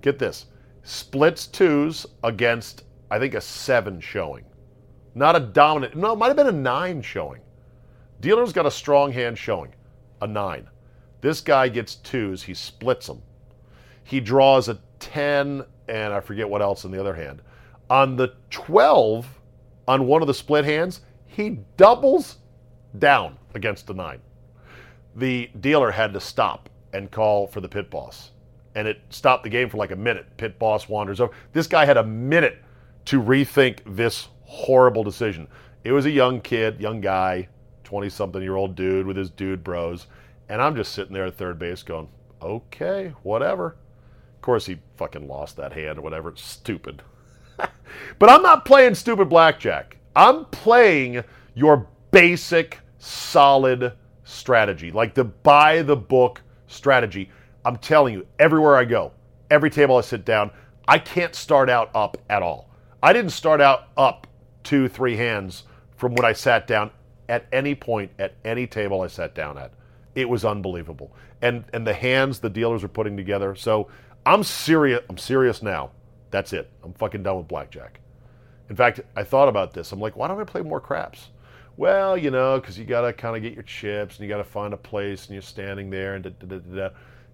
Get 0.00 0.18
this 0.18 0.46
splits 0.82 1.46
twos 1.46 2.06
against, 2.24 2.84
I 3.10 3.18
think, 3.18 3.34
a 3.34 3.40
seven 3.40 4.00
showing. 4.00 4.44
Not 5.14 5.36
a 5.36 5.40
dominant, 5.40 5.96
no, 5.96 6.12
it 6.12 6.16
might 6.16 6.28
have 6.28 6.36
been 6.36 6.46
a 6.46 6.52
nine 6.52 7.02
showing. 7.02 7.42
Dealer's 8.20 8.52
got 8.52 8.66
a 8.66 8.70
strong 8.70 9.12
hand 9.12 9.36
showing, 9.36 9.74
a 10.22 10.26
nine. 10.26 10.68
This 11.20 11.40
guy 11.40 11.68
gets 11.68 11.96
twos, 11.96 12.42
he 12.42 12.54
splits 12.54 13.06
them. 13.06 13.22
He 14.04 14.20
draws 14.20 14.68
a 14.68 14.78
10, 15.00 15.64
and 15.88 16.12
I 16.12 16.20
forget 16.20 16.48
what 16.48 16.62
else 16.62 16.84
in 16.84 16.90
the 16.90 17.00
other 17.00 17.14
hand. 17.14 17.42
On 17.90 18.16
the 18.16 18.34
12, 18.50 19.26
on 19.86 20.06
one 20.06 20.22
of 20.22 20.28
the 20.28 20.34
split 20.34 20.64
hands, 20.64 21.02
he 21.26 21.58
doubles 21.76 22.38
down 22.98 23.36
against 23.54 23.86
the 23.86 23.94
nine. 23.94 24.20
The 25.16 25.50
dealer 25.60 25.90
had 25.90 26.12
to 26.14 26.20
stop 26.20 26.68
and 26.92 27.10
call 27.10 27.46
for 27.46 27.60
the 27.60 27.68
pit 27.68 27.90
boss. 27.90 28.30
And 28.74 28.86
it 28.86 29.00
stopped 29.10 29.44
the 29.44 29.50
game 29.50 29.68
for 29.68 29.76
like 29.76 29.90
a 29.90 29.96
minute. 29.96 30.26
Pit 30.36 30.58
boss 30.58 30.88
wanders 30.88 31.20
over. 31.20 31.32
This 31.52 31.66
guy 31.66 31.84
had 31.84 31.96
a 31.96 32.04
minute 32.04 32.62
to 33.06 33.20
rethink 33.20 33.80
this 33.86 34.28
horrible 34.44 35.02
decision. 35.02 35.48
It 35.84 35.92
was 35.92 36.06
a 36.06 36.10
young 36.10 36.40
kid, 36.40 36.80
young 36.80 37.00
guy, 37.00 37.48
20 37.84 38.10
something 38.10 38.42
year 38.42 38.56
old 38.56 38.74
dude 38.74 39.06
with 39.06 39.16
his 39.16 39.30
dude 39.30 39.64
bros. 39.64 40.06
And 40.48 40.60
I'm 40.60 40.76
just 40.76 40.92
sitting 40.92 41.14
there 41.14 41.26
at 41.26 41.36
third 41.36 41.58
base 41.58 41.82
going, 41.82 42.08
okay, 42.42 43.14
whatever. 43.22 43.76
Of 44.36 44.42
course, 44.42 44.66
he 44.66 44.78
fucking 44.96 45.26
lost 45.26 45.56
that 45.56 45.72
hand 45.72 45.98
or 45.98 46.02
whatever. 46.02 46.28
It's 46.30 46.44
stupid. 46.44 47.02
but 48.18 48.30
I'm 48.30 48.42
not 48.42 48.64
playing 48.64 48.94
stupid 48.94 49.28
blackjack. 49.28 49.96
I'm 50.14 50.44
playing 50.46 51.24
your 51.54 51.86
basic, 52.10 52.78
solid 52.98 53.92
strategy, 54.24 54.90
like 54.90 55.14
the 55.14 55.24
buy 55.24 55.82
the 55.82 55.96
book 55.96 56.42
strategy. 56.66 57.30
I'm 57.68 57.76
telling 57.76 58.14
you, 58.14 58.26
everywhere 58.38 58.76
I 58.76 58.86
go, 58.86 59.12
every 59.50 59.68
table 59.68 59.98
I 59.98 60.00
sit 60.00 60.24
down, 60.24 60.50
I 60.88 60.98
can't 60.98 61.34
start 61.34 61.68
out 61.68 61.90
up 61.94 62.16
at 62.30 62.42
all. 62.42 62.70
I 63.02 63.12
didn't 63.12 63.32
start 63.32 63.60
out 63.60 63.88
up 63.94 64.26
two, 64.64 64.88
three 64.88 65.16
hands 65.16 65.64
from 65.94 66.14
when 66.14 66.24
I 66.24 66.32
sat 66.32 66.66
down 66.66 66.90
at 67.28 67.44
any 67.52 67.74
point 67.74 68.10
at 68.18 68.36
any 68.42 68.66
table 68.66 69.02
I 69.02 69.08
sat 69.08 69.34
down 69.34 69.58
at. 69.58 69.72
It 70.14 70.26
was 70.30 70.46
unbelievable. 70.46 71.14
And 71.42 71.62
and 71.74 71.86
the 71.86 71.92
hands 71.92 72.38
the 72.38 72.48
dealers 72.48 72.82
are 72.84 72.88
putting 72.88 73.18
together. 73.18 73.54
So 73.54 73.88
I'm 74.24 74.44
serious 74.44 75.02
I'm 75.10 75.18
serious 75.18 75.60
now. 75.60 75.90
That's 76.30 76.54
it. 76.54 76.70
I'm 76.82 76.94
fucking 76.94 77.22
done 77.22 77.36
with 77.36 77.48
blackjack. 77.48 78.00
In 78.70 78.76
fact, 78.76 79.00
I 79.14 79.24
thought 79.24 79.48
about 79.48 79.74
this. 79.74 79.92
I'm 79.92 80.00
like, 80.00 80.16
why 80.16 80.26
don't 80.26 80.40
I 80.40 80.44
play 80.44 80.62
more 80.62 80.80
craps? 80.80 81.28
Well, 81.76 82.16
you 82.16 82.30
know, 82.30 82.58
because 82.58 82.78
you 82.78 82.86
got 82.86 83.02
to 83.02 83.12
kind 83.12 83.36
of 83.36 83.42
get 83.42 83.52
your 83.52 83.62
chips 83.62 84.16
and 84.16 84.26
you 84.26 84.34
got 84.34 84.38
to 84.38 84.50
find 84.50 84.72
a 84.72 84.78
place 84.78 85.26
and 85.26 85.34
you're 85.34 85.42
standing 85.42 85.90
there 85.90 86.14
and 86.14 86.24
da, 86.24 86.30
da, 86.30 86.58
da, 86.58 86.88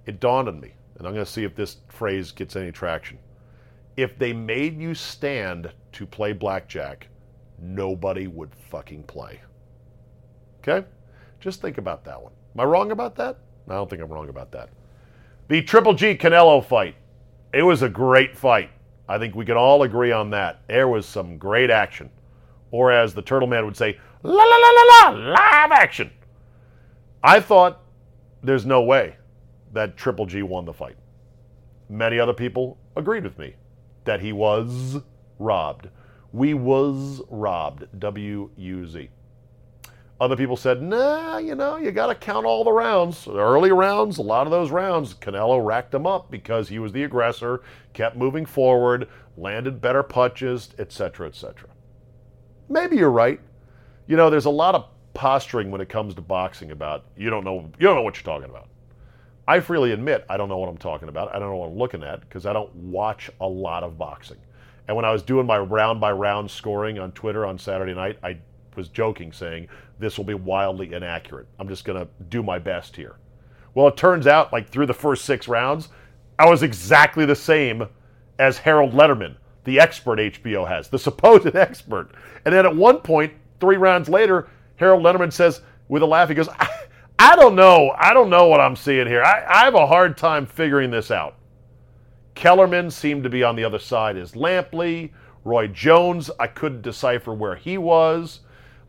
it 0.07 0.21
dawned 0.21 0.49
on 0.49 0.61
me, 0.61 0.75
and 0.99 1.07
I'm 1.07 1.15
going 1.15 1.25
to 1.25 1.31
see 1.31 1.45
if 1.45 1.55
this 1.55 1.79
phrase 1.89 2.33
gets 2.33 2.57
any 2.57 2.73
traction. 2.73 3.19
If 3.97 4.19
they 4.19 4.33
made 4.33 4.81
you 4.81 4.95
stand 4.95 5.71
to 5.93 6.07
play 6.07 6.33
blackjack, 6.33 7.09
nobody 7.61 8.27
would 8.27 8.55
fucking 8.71 9.05
play. 9.05 9.41
Okay? 10.61 10.87
Just 11.41 11.61
think 11.61 11.79
about 11.79 12.05
that 12.05 12.21
one. 12.21 12.33
Am 12.55 12.61
I 12.61 12.65
wrong 12.65 12.91
about 12.91 13.17
that? 13.17 13.39
I 13.69 13.75
don't 13.75 13.89
think 13.89 14.03
I'm 14.03 14.13
wrong 14.13 14.29
about 14.29 14.53
that. 14.53 14.71
The 15.49 15.63
Triple 15.63 15.95
G 15.95 16.15
Canelo 16.17 16.65
fight. 16.65 16.97
It 17.53 17.63
was 17.63 17.83
a 17.83 17.89
great 17.89 18.37
fight. 18.37 18.71
I 19.09 19.19
think 19.19 19.35
we 19.35 19.45
can 19.45 19.57
all 19.57 19.83
agree 19.83 20.13
on 20.13 20.31
that. 20.31 20.63
There 20.67 20.89
was 20.89 21.07
some 21.07 21.39
great 21.39 21.71
action. 21.71 22.11
Or 22.71 22.91
as 22.91 23.15
the 23.15 23.23
Turtle 23.23 23.49
Man 23.49 23.65
would 23.65 23.77
say, 23.77 23.99
La 24.23 24.33
la 24.33 24.57
la 24.57 24.71
la 24.71 25.11
la, 25.11 25.33
live 25.33 25.71
action. 25.71 26.11
I 27.23 27.41
thought 27.41 27.83
there's 28.43 28.67
no 28.67 28.83
way 28.83 29.17
that 29.75 29.97
Triple 29.97 30.27
G 30.27 30.43
won 30.43 30.65
the 30.65 30.73
fight. 30.73 30.97
Many 31.89 32.19
other 32.19 32.33
people 32.33 32.79
agreed 32.97 33.25
with 33.25 33.39
me 33.39 33.55
that 34.05 34.21
he 34.21 34.33
was 34.33 34.99
robbed. 35.39 35.89
We 36.33 36.55
was 36.55 37.23
robbed. 37.29 37.87
W 37.99 38.51
U 38.57 38.87
Z. 38.87 39.11
Other 40.21 40.37
people 40.37 40.57
said, 40.57 40.81
nah, 40.81 41.39
you 41.39 41.55
know, 41.55 41.77
you 41.77 41.91
got 41.91 42.07
to 42.07 42.15
count 42.15 42.47
all 42.47 42.65
the 42.65 42.73
rounds. 42.73 43.27
Early 43.27 43.73
rounds, 43.73 44.19
a 44.19 44.23
lot 44.23 44.47
of 44.47 44.53
those 44.53 44.71
rounds, 44.71 45.13
Canelo 45.13 45.65
racked 45.65 45.91
them 45.91 46.07
up 46.07 46.31
because 46.31 46.69
he 46.69 46.79
was 46.79 46.93
the 46.93 47.03
aggressor, 47.03 47.63
kept 47.93 48.17
moving 48.17 48.47
forward, 48.47 49.09
landed 49.37 49.81
better 49.81 50.03
punches, 50.05 50.71
etc., 50.79 51.27
etc. 51.27 51.69
Maybe 52.69 52.97
you're 52.97 53.11
right 53.11 53.41
you 54.07 54.17
know, 54.17 54.31
there's 54.31 54.45
a 54.45 54.51
lot 54.51 54.75
of 54.75 54.87
posturing 55.15 55.71
when 55.71 55.81
it 55.81 55.89
comes 55.89 56.15
to 56.15 56.21
boxing 56.21 56.71
about 56.73 57.05
you 57.17 57.31
don't 57.31 57.45
know 57.45 57.71
you 57.79 57.87
don't 57.87 57.95
know 57.95 58.03
what 58.03 58.17
you're 58.17 58.25
talking 58.25 58.51
about. 58.51 58.69
I 59.47 59.61
freely 59.61 59.93
admit 59.93 60.25
I 60.29 60.37
don't 60.37 60.49
know 60.49 60.59
what 60.59 60.69
I'm 60.69 60.79
talking 60.79 61.09
about. 61.09 61.35
I 61.35 61.39
don't 61.39 61.51
know 61.51 61.57
what 61.57 61.69
I'm 61.71 61.79
looking 61.79 62.03
at 62.03 62.21
because 62.21 62.47
I 62.47 62.53
don't 62.53 62.75
watch 62.75 63.31
a 63.41 63.47
lot 63.47 63.83
of 63.83 63.99
boxing. 63.99 64.39
And 64.89 64.97
when 64.97 65.05
I 65.05 65.13
was 65.13 65.23
doing 65.23 65.47
my 65.47 65.59
round 65.59 66.01
by 66.01 66.13
round 66.13 66.51
scoring 66.51 66.99
on 66.99 67.13
Twitter 67.13 67.45
on 67.47 67.59
Saturday 67.59 67.95
night, 67.95 68.19
I 68.23 68.39
was 68.77 68.89
joking 68.89 69.33
saying 69.33 69.69
this 69.99 70.19
will 70.19 70.25
be 70.25 70.35
wildly 70.35 70.93
inaccurate. 70.93 71.47
I'm 71.59 71.69
just 71.69 71.85
going 71.85 71.99
to 71.99 72.09
do 72.29 72.43
my 72.43 72.59
best 72.59 72.97
here. 72.97 73.17
Well, 73.75 73.89
it 73.89 73.97
turns 73.97 74.27
out 74.27 74.53
like 74.53 74.69
through 74.69 74.87
the 74.87 74.95
first 74.95 75.25
6 75.25 75.49
rounds, 75.49 75.89
I 76.39 76.49
was 76.49 76.63
exactly 76.63 77.27
the 77.27 77.37
same 77.37 77.87
as 78.39 78.59
Harold 78.59 78.93
Lederman, 78.93 79.37
the 79.65 79.79
expert 79.79 80.19
HBO 80.19 80.67
has, 80.67 80.89
the 80.89 80.99
supposed 81.11 81.55
expert. 81.55 82.11
And 82.45 82.55
then 82.55 82.67
at 82.67 82.75
one 82.75 82.99
point 82.99 83.33
three 83.61 83.77
rounds 83.77 84.09
later, 84.09 84.49
Harold 84.77 85.03
Lederman 85.03 85.33
says 85.33 85.61
with 85.89 86.03
a 86.03 86.07
laugh, 86.07 86.29
he 86.29 86.35
goes, 86.35 86.49
I, 87.19 87.37
don't 87.37 87.55
know. 87.55 87.95
I 87.99 88.13
don't 88.13 88.31
know 88.31 88.49
what 88.49 88.61
I'm 88.61 88.77
seeing 88.77 89.07
here. 89.07 89.23
I, 89.23 89.45
I 89.47 89.65
have 89.65 89.75
a 89.75 89.87
hard 89.87 90.17
time 90.17 90.47
figuring 90.47 90.91
this 90.91 91.11
out. 91.11 91.37
Kellerman 92.35 92.91
seemed 92.91 93.23
to 93.25 93.31
be 93.31 93.43
on 93.43 93.57
the 93.57 93.65
other 93.65 93.79
side 93.79 94.17
as 94.17 94.33
Lampley. 94.33 95.11
Roy 95.45 95.69
Jones, 95.69 96.31
I 96.41 96.47
couldn't 96.47 96.83
decipher 96.83 97.35
where 97.35 97.55
he 97.55 97.79
was. 97.79 98.41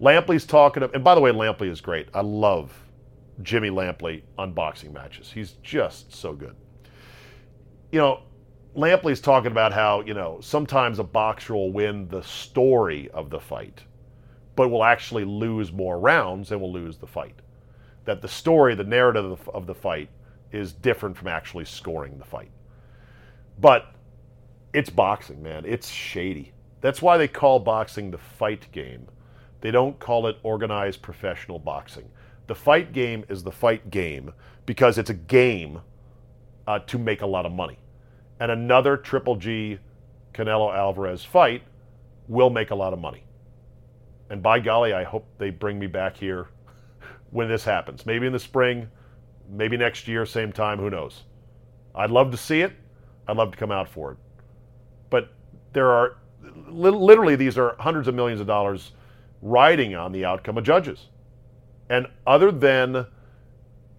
Lampley's 0.02 0.46
talking, 0.46 0.84
about, 0.84 0.96
and 0.96 1.04
by 1.04 1.16
the 1.16 1.22
way, 1.22 1.32
Lampley 1.32 1.70
is 1.70 1.82
great. 1.82 2.08
I 2.14 2.22
love 2.22 2.74
Jimmy 3.42 3.70
Lampley 3.70 4.24
on 4.38 4.54
boxing 4.54 4.94
matches. 4.94 5.32
He's 5.32 5.52
just 5.64 6.14
so 6.14 6.34
good. 6.34 6.56
You 7.92 8.00
know, 8.00 8.24
Lampley's 8.76 9.22
talking 9.22 9.52
about 9.52 9.74
how, 9.74 10.02
you 10.02 10.14
know, 10.14 10.40
sometimes 10.42 11.00
a 11.00 11.04
boxer 11.04 11.54
will 11.54 11.72
win 11.72 12.08
the 12.08 12.24
story 12.24 13.10
of 13.14 13.30
the 13.30 13.40
fight 13.40 13.84
but 14.56 14.70
will 14.70 14.84
actually 14.84 15.26
lose 15.26 15.72
more 15.72 16.00
rounds 16.00 16.52
and 16.52 16.60
will 16.60 16.72
lose 16.72 16.98
the 16.98 17.08
fight. 17.08 17.36
That 18.06 18.22
the 18.22 18.28
story, 18.28 18.76
the 18.76 18.84
narrative 18.84 19.50
of 19.50 19.66
the 19.68 19.76
fight 19.76 20.10
is 20.52 20.74
different 20.74 21.18
from 21.18 21.28
actually 21.28 21.66
scoring 21.66 22.18
the 22.18 22.26
fight. 22.26 22.52
But 23.60 23.94
it's 24.74 24.90
boxing, 24.90 25.42
man. 25.42 25.64
It's 25.66 25.90
shady. 25.90 26.54
That's 26.82 27.02
why 27.02 27.18
they 27.18 27.28
call 27.28 27.60
boxing 27.60 28.12
the 28.12 28.18
fight 28.18 28.72
game. 28.72 29.08
They 29.62 29.72
don't 29.72 29.98
call 30.00 30.28
it 30.28 30.38
organized 30.44 31.02
professional 31.02 31.58
boxing. 31.58 32.10
The 32.48 32.56
fight 32.56 32.94
game 32.94 33.26
is 33.30 33.44
the 33.44 33.52
fight 33.52 33.90
game 33.90 34.34
because 34.66 34.98
it's 34.98 35.10
a 35.10 35.16
game 35.16 35.82
uh, 36.68 36.80
to 36.80 37.00
make 37.00 37.22
a 37.22 37.26
lot 37.26 37.46
of 37.46 37.52
money. 37.52 37.80
And 38.40 38.52
another 38.52 38.98
Triple 38.98 39.36
G 39.36 39.80
Canelo 40.34 40.76
Alvarez 40.76 41.24
fight 41.24 41.64
will 42.28 42.50
make 42.50 42.72
a 42.72 42.76
lot 42.76 42.94
of 42.94 43.00
money. 43.00 43.24
And 44.30 44.44
by 44.44 44.60
golly, 44.60 44.94
I 44.94 45.04
hope 45.04 45.26
they 45.38 45.50
bring 45.50 45.80
me 45.80 45.88
back 45.88 46.18
here 46.18 46.50
when 47.32 47.48
this 47.48 47.64
happens. 47.64 48.06
Maybe 48.06 48.28
in 48.28 48.34
the 48.34 48.40
spring, 48.40 48.90
maybe 49.50 49.78
next 49.78 50.08
year, 50.08 50.26
same 50.26 50.52
time, 50.52 50.80
who 50.80 50.90
knows. 50.90 51.24
I'd 51.94 52.12
love 52.12 52.32
to 52.32 52.38
see 52.38 52.62
it. 52.62 52.74
I'd 53.28 53.38
love 53.38 53.52
to 53.52 53.58
come 53.58 53.72
out 53.72 53.88
for 53.88 54.12
it. 54.12 54.18
But 55.10 55.30
there 55.74 55.90
are 55.90 56.18
li- 56.68 56.90
literally, 56.90 57.36
these 57.36 57.58
are 57.58 57.76
hundreds 57.80 58.08
of 58.08 58.16
millions 58.16 58.42
of 58.42 58.48
dollars 58.48 58.92
riding 59.42 59.96
on 59.96 60.12
the 60.12 60.26
outcome 60.26 60.58
of 60.58 60.64
judges. 60.64 61.08
And 61.90 62.08
other 62.26 62.52
than 62.52 63.06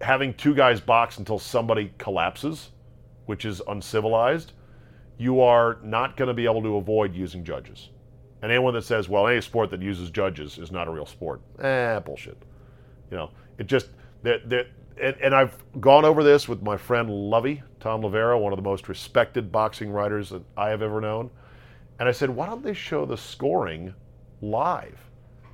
having 0.01 0.35
two 0.35 0.55
guys 0.55 0.81
box 0.81 1.19
until 1.19 1.39
somebody 1.39 1.93
collapses, 1.99 2.71
which 3.27 3.45
is 3.45 3.63
uncivilized, 3.69 4.53
you 5.19 5.41
are 5.41 5.79
not 5.83 6.17
going 6.17 6.29
to 6.29 6.35
be 6.35 6.45
able 6.45 6.63
to 6.63 6.77
avoid 6.77 7.15
using 7.15 7.45
judges. 7.45 7.91
And 8.43 8.53
anyone 8.53 8.75
that 8.75 8.83
says, 8.83 9.09
well, 9.09 9.27
any 9.27 9.41
sport 9.41 9.71
that 9.71 9.81
uses 9.81 10.11
judges 10.11 10.59
is 10.59 10.71
not 10.71 10.89
a 10.89 10.91
real 10.91 11.07
sport, 11.07 11.41
eh, 11.61 11.99
bullshit. 12.01 12.37
You 13.11 13.17
know, 13.17 13.31
it 13.59 13.67
just, 13.67 13.89
that, 14.23 14.49
that, 14.49 14.67
and, 15.01 15.17
and 15.21 15.35
I've 15.35 15.57
gone 15.81 16.05
over 16.05 16.23
this 16.23 16.49
with 16.49 16.63
my 16.63 16.77
friend 16.77 17.11
Lovey, 17.11 17.63
Thom 17.81 18.03
Loverro, 18.03 18.41
one 18.41 18.53
of 18.53 18.57
the 18.57 18.63
most 18.63 18.89
respected 18.89 19.53
boxing 19.53 19.91
writers 19.91 20.31
that 20.31 20.43
I 20.57 20.71
have 20.71 20.83
ever 20.83 21.01
known. 21.01 21.31
And 21.99 22.09
I 22.09 22.13
said, 22.13 22.31
why 22.31 22.47
don't 22.47 22.63
they 22.63 22.75
show 22.75 23.07
the 23.07 23.17
scoring 23.17 23.95
live? 24.41 24.99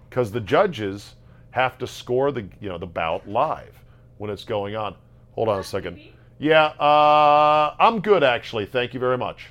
Because 0.08 0.32
the 0.32 0.40
judges 0.40 1.14
have 1.50 1.78
to 1.78 1.86
score 1.86 2.32
the, 2.32 2.48
you 2.60 2.68
know, 2.68 2.78
the 2.78 2.86
bout 2.86 3.28
live 3.28 3.74
when 4.18 4.30
it's 4.30 4.44
going 4.44 4.76
on. 4.76 4.96
Hold 5.32 5.48
on 5.48 5.58
a 5.58 5.64
second. 5.64 6.00
Yeah, 6.38 6.66
uh, 6.66 7.74
I'm 7.78 8.00
good 8.00 8.22
actually. 8.24 8.66
Thank 8.66 8.94
you 8.94 9.00
very 9.00 9.18
much. 9.18 9.50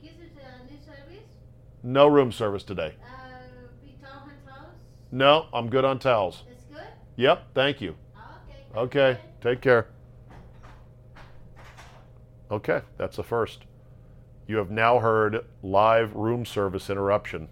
This 0.00 0.12
is 0.12 0.18
a 0.36 0.70
new 0.70 0.78
service. 0.80 1.24
No 1.82 2.06
room 2.06 2.30
service 2.30 2.62
today. 2.62 2.94
Uh. 3.02 3.18
No, 5.10 5.46
I'm 5.54 5.70
good 5.70 5.86
on 5.86 5.98
towels. 5.98 6.42
Yep, 7.18 7.48
thank 7.52 7.80
you. 7.80 7.96
Okay. 8.76 9.10
Okay, 9.10 9.20
take 9.40 9.60
care. 9.60 9.88
Okay, 12.48 12.80
that's 12.96 13.16
the 13.16 13.24
first. 13.24 13.64
You 14.46 14.56
have 14.58 14.70
now 14.70 15.00
heard 15.00 15.44
live 15.60 16.14
room 16.14 16.46
service 16.46 16.88
interruption 16.88 17.48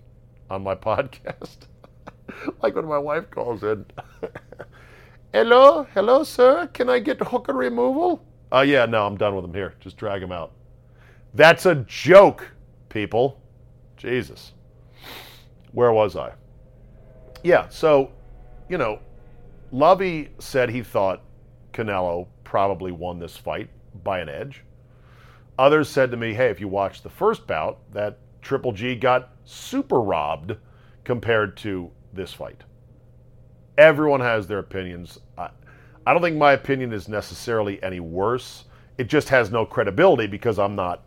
on 0.49 0.63
my 0.63 0.75
podcast. 0.77 1.67
like 2.63 2.77
when 2.77 2.85
my 2.87 2.99
wife 2.99 3.29
calls 3.33 3.65
in. 3.65 3.85
hello, 5.33 5.89
hello, 5.95 6.23
sir. 6.23 6.69
Can 6.73 6.89
I 6.89 7.01
get 7.01 7.21
hooker 7.21 7.53
removal? 7.53 8.25
Oh, 8.53 8.59
uh, 8.59 8.63
yeah, 8.63 8.87
no, 8.87 9.05
I'm 9.05 9.17
done 9.17 9.35
with 9.35 9.45
him 9.45 9.53
here. 9.53 9.75
Just 9.81 9.97
drag 9.97 10.23
him 10.23 10.31
out. 10.31 10.53
That's 11.35 11.67
a 11.67 11.75
joke, 11.89 12.53
people. 12.89 13.43
Jesus. 13.97 14.53
Where 15.73 15.93
was 15.93 16.15
I? 16.15 16.35
Yeah, 17.43 17.69
so, 17.69 18.13
you 18.69 18.79
know, 18.79 19.01
Lovey 19.73 20.31
said 20.39 20.71
he 20.71 20.83
thought 20.83 21.23
Canelo 21.73 22.29
probably 22.45 22.93
won 22.93 23.19
this 23.19 23.37
fight 23.37 23.69
by 24.05 24.21
an 24.21 24.29
edge. 24.29 24.63
Others 25.59 25.89
said 25.89 26.11
to 26.11 26.17
me, 26.17 26.35
hey, 26.35 26.49
if 26.49 26.61
you 26.61 26.69
watch 26.69 27.03
the 27.03 27.11
first 27.11 27.47
bout, 27.47 27.79
that 27.93 28.19
Triple 28.43 28.73
G 28.73 28.95
got 28.95 29.31
super 29.45 30.01
robbed 30.01 30.57
compared 31.05 31.57
to 31.59 31.91
this 32.13 32.33
fight. 32.33 32.63
Everyone 33.79 34.21
has 34.21 34.47
their 34.47 34.59
opinions. 34.59 35.19
I, 35.37 35.51
I 36.07 36.13
don't 36.13 36.23
think 36.23 36.37
my 36.37 36.53
opinion 36.53 36.93
is 36.93 37.09
necessarily 37.09 37.83
any 37.83 38.01
worse. 38.01 38.65
It 38.99 39.09
just 39.09 39.29
has 39.29 39.51
no 39.51 39.67
credibility 39.67 40.27
because 40.27 40.59
I'm 40.59 40.77
not, 40.77 41.03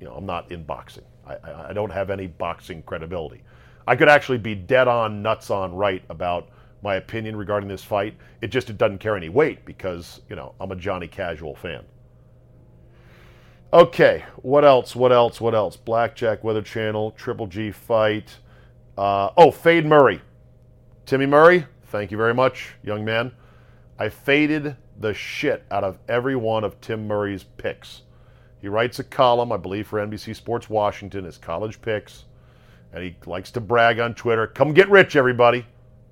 you 0.00 0.06
know, 0.06 0.14
I'm 0.14 0.26
not 0.26 0.50
in 0.52 0.62
boxing. 0.64 1.04
I, 1.26 1.70
I 1.70 1.72
don't 1.72 1.90
have 1.90 2.10
any 2.10 2.26
boxing 2.26 2.82
credibility. 2.82 3.42
I 3.88 3.96
could 3.96 4.08
actually 4.08 4.38
be 4.38 4.54
dead 4.54 4.88
on, 4.88 5.22
nuts 5.22 5.50
on 5.50 5.74
right 5.74 6.02
about 6.10 6.50
my 6.82 6.96
opinion 6.96 7.36
regarding 7.36 7.68
this 7.68 7.82
fight. 7.82 8.14
It 8.40 8.48
just 8.48 8.70
it 8.70 8.78
doesn't 8.78 8.98
carry 8.98 9.18
any 9.18 9.28
weight 9.28 9.64
because, 9.64 10.20
you 10.28 10.36
know, 10.36 10.54
I'm 10.60 10.72
a 10.72 10.76
Johnny 10.76 11.08
Casual 11.08 11.54
fan. 11.54 11.84
Okay, 13.72 14.24
what 14.36 14.64
else? 14.64 14.94
What 14.94 15.12
else? 15.12 15.40
What 15.40 15.54
else? 15.54 15.76
Blackjack 15.76 16.44
Weather 16.44 16.62
Channel, 16.62 17.10
Triple 17.12 17.46
G 17.46 17.70
fight. 17.70 18.36
Uh, 18.96 19.30
oh, 19.36 19.50
Fade 19.50 19.84
Murray. 19.84 20.22
Timmy 21.04 21.26
Murray, 21.26 21.66
thank 21.86 22.10
you 22.10 22.16
very 22.16 22.34
much, 22.34 22.74
young 22.82 23.04
man. 23.04 23.32
I 23.98 24.08
faded 24.08 24.76
the 24.98 25.14
shit 25.14 25.64
out 25.70 25.84
of 25.84 25.98
every 26.08 26.36
one 26.36 26.64
of 26.64 26.80
Tim 26.80 27.06
Murray's 27.06 27.44
picks. 27.44 28.02
He 28.60 28.68
writes 28.68 28.98
a 28.98 29.04
column, 29.04 29.52
I 29.52 29.56
believe, 29.56 29.86
for 29.86 30.04
NBC 30.04 30.34
Sports 30.34 30.70
Washington, 30.70 31.24
his 31.24 31.38
college 31.38 31.80
picks, 31.82 32.24
and 32.92 33.02
he 33.04 33.16
likes 33.26 33.50
to 33.52 33.60
brag 33.60 34.00
on 34.00 34.14
Twitter. 34.14 34.46
Come 34.46 34.72
get 34.72 34.90
rich, 34.90 35.16
everybody. 35.16 35.66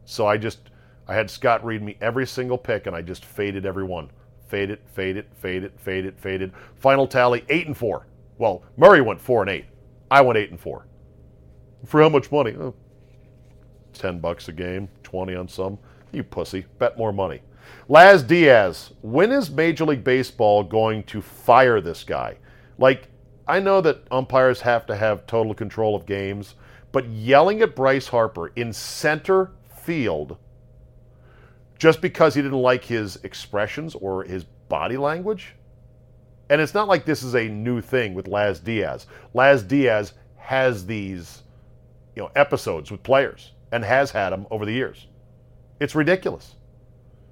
So 0.05 0.27
I 0.27 0.37
just, 0.37 0.71
I 1.09 1.15
had 1.15 1.31
Scott 1.31 1.65
read 1.65 1.83
me 1.83 1.97
every 2.01 2.27
single 2.27 2.59
pick, 2.59 2.87
and 2.87 2.95
I 2.95 3.03
just 3.03 3.25
faded 3.25 3.67
every 3.67 3.85
one. 3.85 4.11
Fade 4.49 4.71
it, 4.71 4.83
fade 4.93 5.17
it, 5.17 5.29
fade 5.35 5.65
it, 5.65 5.79
fade 5.81 6.05
it, 6.05 6.19
faded. 6.21 6.53
Final 6.77 7.07
tally 7.07 7.45
eight 7.49 7.67
and 7.67 7.77
four. 7.77 8.07
Well, 8.39 8.63
Murray 8.77 9.01
went 9.01 9.21
four 9.21 9.43
and 9.43 9.51
eight. 9.51 9.67
I 10.11 10.21
went 10.21 10.39
eight 10.39 10.51
and 10.51 10.61
four. 10.61 10.87
For 11.87 12.03
how 12.03 12.09
much 12.09 12.31
money? 12.31 12.55
Oh, 12.59 12.75
10 13.95 14.19
bucks 14.19 14.49
a 14.49 14.53
game, 14.53 14.89
20 15.03 15.35
on 15.35 15.49
some. 15.49 15.79
You 16.13 16.23
pussy. 16.23 16.67
Bet 16.79 16.99
more 16.99 17.13
money. 17.13 17.41
Laz 17.89 18.23
Diaz, 18.23 18.93
when 19.03 19.33
is 19.33 19.51
Major 19.51 19.85
League 19.85 20.05
Baseball 20.05 20.63
going 20.63 21.03
to 21.05 21.23
fire 21.23 21.81
this 21.81 22.05
guy? 22.05 22.37
Like, 22.79 23.09
I 23.47 23.61
know 23.61 23.81
that 23.81 24.07
umpires 24.11 24.61
have 24.61 24.87
to 24.87 24.97
have 24.97 25.27
total 25.27 25.55
control 25.55 25.95
of 25.95 26.07
games, 26.07 26.55
but 26.93 27.09
yelling 27.09 27.61
at 27.63 27.77
Bryce 27.77 28.09
Harper 28.09 28.49
in 28.57 28.73
center 28.73 29.51
field 29.85 30.37
just 31.79 32.01
because 32.01 32.35
he 32.35 32.43
didn't 32.43 32.59
like 32.59 32.85
his 32.85 33.17
expressions 33.25 33.95
or 33.95 34.25
his 34.25 34.45
body 34.69 34.97
language? 34.97 35.55
And 36.51 36.61
it's 36.61 36.75
not 36.75 36.89
like 36.89 37.05
this 37.05 37.23
is 37.23 37.35
a 37.35 37.49
new 37.49 37.81
thing 37.81 38.15
with 38.15 38.29
Laz 38.29 38.61
Diaz. 38.61 39.07
Laz 39.33 39.63
Diaz 39.63 40.13
has 40.37 40.87
these, 40.87 41.43
you 42.15 42.23
know, 42.23 42.31
episodes 42.37 42.91
with 42.91 43.03
players 43.03 43.53
and 43.73 43.83
has 43.85 44.11
had 44.11 44.31
them 44.31 44.47
over 44.51 44.67
the 44.67 44.73
years. 44.73 45.07
It's 45.81 45.95
ridiculous. 45.95 46.55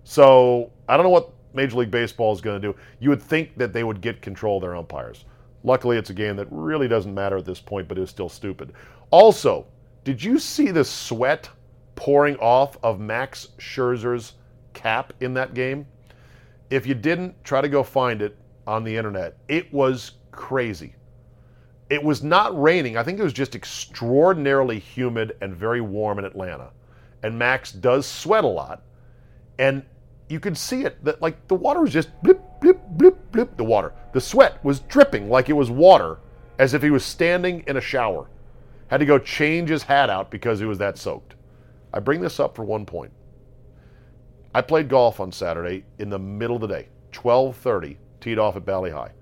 So 0.05 0.73
I 0.89 0.97
don't 0.97 1.05
know 1.05 1.11
what 1.11 1.31
Major 1.55 1.77
League 1.77 1.91
Baseball 1.91 2.33
is 2.33 2.41
going 2.41 2.61
to 2.61 2.73
do. 2.73 2.79
You 2.99 3.11
would 3.11 3.23
think 3.23 3.57
that 3.59 3.73
they 3.73 3.85
would 3.85 4.01
get 4.01 4.23
control 4.23 4.57
of 4.57 4.63
their 4.63 4.75
umpires. 4.75 5.25
Luckily, 5.63 5.97
it's 5.97 6.11
a 6.11 6.15
game 6.15 6.37
that 6.37 6.49
really 6.51 6.89
doesn't 6.89 7.15
matter 7.15 7.37
at 7.37 7.45
this 7.45 7.61
point, 7.61 7.89
but 7.89 7.99
is 7.99 8.11
still 8.11 8.29
stupid. 8.29 8.73
Also, 9.11 9.67
did 10.05 10.23
you 10.23 10.39
see 10.39 10.71
the 10.71 10.85
sweat 10.85 11.49
pouring 12.03 12.37
off 12.39 12.77
of 12.83 12.99
Max 12.99 13.51
Scherzer's 13.59 14.33
cap 14.73 15.13
in 15.21 15.35
that 15.35 15.55
game? 15.55 15.87
If 16.69 16.85
you 16.85 16.95
didn't, 16.95 17.45
try 17.45 17.61
to 17.61 17.69
go 17.69 17.85
find 17.85 18.21
it 18.23 18.37
on 18.67 18.83
the 18.83 18.97
internet. 18.97 19.37
It 19.47 19.73
was 19.73 20.15
crazy. 20.33 20.97
It 21.91 22.03
was 22.03 22.25
not 22.25 22.61
raining. 22.61 22.97
I 22.97 23.05
think 23.05 23.21
it 23.21 23.23
was 23.23 23.33
just 23.33 23.55
extraordinarily 23.55 24.81
humid 24.81 25.37
and 25.41 25.55
very 25.55 25.81
warm 25.81 26.19
in 26.19 26.25
Atlanta. 26.25 26.71
And 27.23 27.39
Max 27.39 27.71
does 27.71 28.05
sweat 28.05 28.43
a 28.43 28.49
lot. 28.49 28.83
And 29.61 29.85
you 30.29 30.41
could 30.41 30.59
see 30.59 30.83
it 30.83 31.05
that 31.05 31.23
like 31.23 31.47
the 31.47 31.55
water 31.55 31.83
was 31.83 31.93
just 31.93 32.09
blip, 32.25 32.43
blip, 32.61 32.81
blip, 32.89 33.31
blip. 33.31 33.57
The 33.57 33.63
water. 33.63 33.93
The 34.13 34.21
sweat 34.21 34.59
was 34.65 34.81
dripping 34.81 35.29
like 35.31 35.49
it 35.49 35.53
was 35.53 35.71
water, 35.71 36.19
as 36.59 36.75
if 36.75 36.83
he 36.83 36.91
was 36.91 37.05
standing 37.05 37.63
in 37.69 37.77
a 37.77 37.81
shower. 37.81 38.29
Had 38.89 38.99
to 38.99 39.07
go 39.07 39.21
change 39.21 39.69
his 39.69 39.85
hat 39.85 40.11
out 40.11 40.33
because 40.33 40.59
he 40.59 40.67
was 40.67 40.79
that 40.79 40.99
soaked. 40.99 41.37
I 41.93 42.01
bring 42.01 42.21
this 42.21 42.41
up 42.41 42.57
for 42.57 42.65
one 42.65 42.87
point. 42.87 43.13
I 44.55 44.61
played 44.61 44.89
golf 44.89 45.21
on 45.21 45.33
Saturday 45.33 45.85
in 45.99 46.11
the 46.11 46.19
middle 46.19 46.57
of 46.57 46.63
the 46.63 46.69
day, 46.69 46.89
12:30, 47.13 47.97
teed 48.21 48.39
off 48.39 48.57
at 48.57 48.65
Bali 48.65 48.91
Hai. 48.91 49.13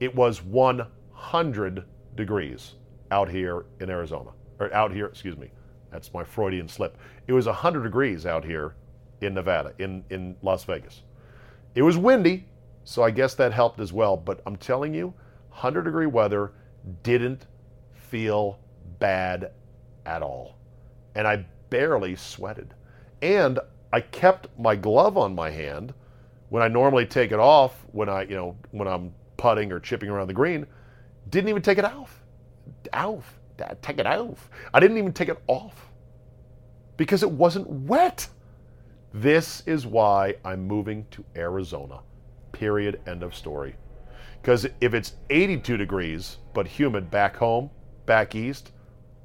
It 0.00 0.14
was 0.14 0.42
100 0.42 1.84
degrees 2.16 2.74
out 3.10 3.28
here 3.28 3.66
in 3.80 3.90
Arizona, 3.90 4.30
or 4.58 4.72
out 4.74 4.92
here, 4.92 5.06
excuse 5.06 5.36
me. 5.36 5.50
That's 5.90 6.12
my 6.12 6.24
Freudian 6.24 6.68
slip. 6.68 6.98
It 7.26 7.32
was 7.32 7.46
100 7.46 7.82
degrees 7.82 8.26
out 8.26 8.44
here 8.44 8.74
in 9.20 9.34
Nevada, 9.34 9.72
in, 9.78 10.04
in 10.10 10.36
Las 10.42 10.64
Vegas. 10.64 11.02
It 11.74 11.82
was 11.82 11.96
windy, 11.96 12.46
so 12.84 13.02
I 13.02 13.10
guess 13.10 13.34
that 13.36 13.52
helped 13.52 13.80
as 13.80 13.92
well. 13.92 14.16
But 14.16 14.40
I'm 14.44 14.56
telling 14.56 14.92
you, 14.92 15.14
100 15.50 15.82
degree 15.82 16.06
weather 16.06 16.52
didn't 17.02 17.46
feel 17.92 18.58
bad 18.98 19.52
at 20.04 20.22
all. 20.22 20.56
And 21.14 21.26
I 21.26 21.46
barely 21.70 22.16
sweated. 22.16 22.74
And 23.22 23.58
I 23.92 24.00
kept 24.00 24.48
my 24.58 24.76
glove 24.76 25.16
on 25.16 25.34
my 25.34 25.50
hand 25.50 25.94
when 26.48 26.62
I 26.62 26.68
normally 26.68 27.06
take 27.06 27.32
it 27.32 27.38
off 27.38 27.84
when 27.92 28.08
I, 28.08 28.22
you 28.22 28.36
know, 28.36 28.56
when 28.70 28.88
I'm 28.88 29.12
putting 29.36 29.72
or 29.72 29.80
chipping 29.80 30.08
around 30.08 30.28
the 30.28 30.34
green. 30.34 30.66
Didn't 31.30 31.48
even 31.48 31.62
take 31.62 31.78
it 31.78 31.84
off. 31.84 32.22
Off. 32.92 33.38
Take 33.82 33.98
it 33.98 34.06
off. 34.06 34.50
I 34.72 34.80
didn't 34.80 34.98
even 34.98 35.12
take 35.12 35.28
it 35.28 35.38
off 35.46 35.90
because 36.96 37.22
it 37.22 37.30
wasn't 37.30 37.68
wet. 37.68 38.28
This 39.12 39.62
is 39.66 39.86
why 39.86 40.34
I'm 40.44 40.66
moving 40.66 41.06
to 41.12 41.24
Arizona. 41.36 42.00
Period. 42.52 43.00
End 43.06 43.22
of 43.22 43.34
story. 43.34 43.76
Because 44.40 44.66
if 44.80 44.92
it's 44.92 45.14
82 45.30 45.76
degrees 45.76 46.38
but 46.52 46.66
humid 46.66 47.10
back 47.10 47.36
home, 47.36 47.70
back 48.06 48.34
east, 48.34 48.72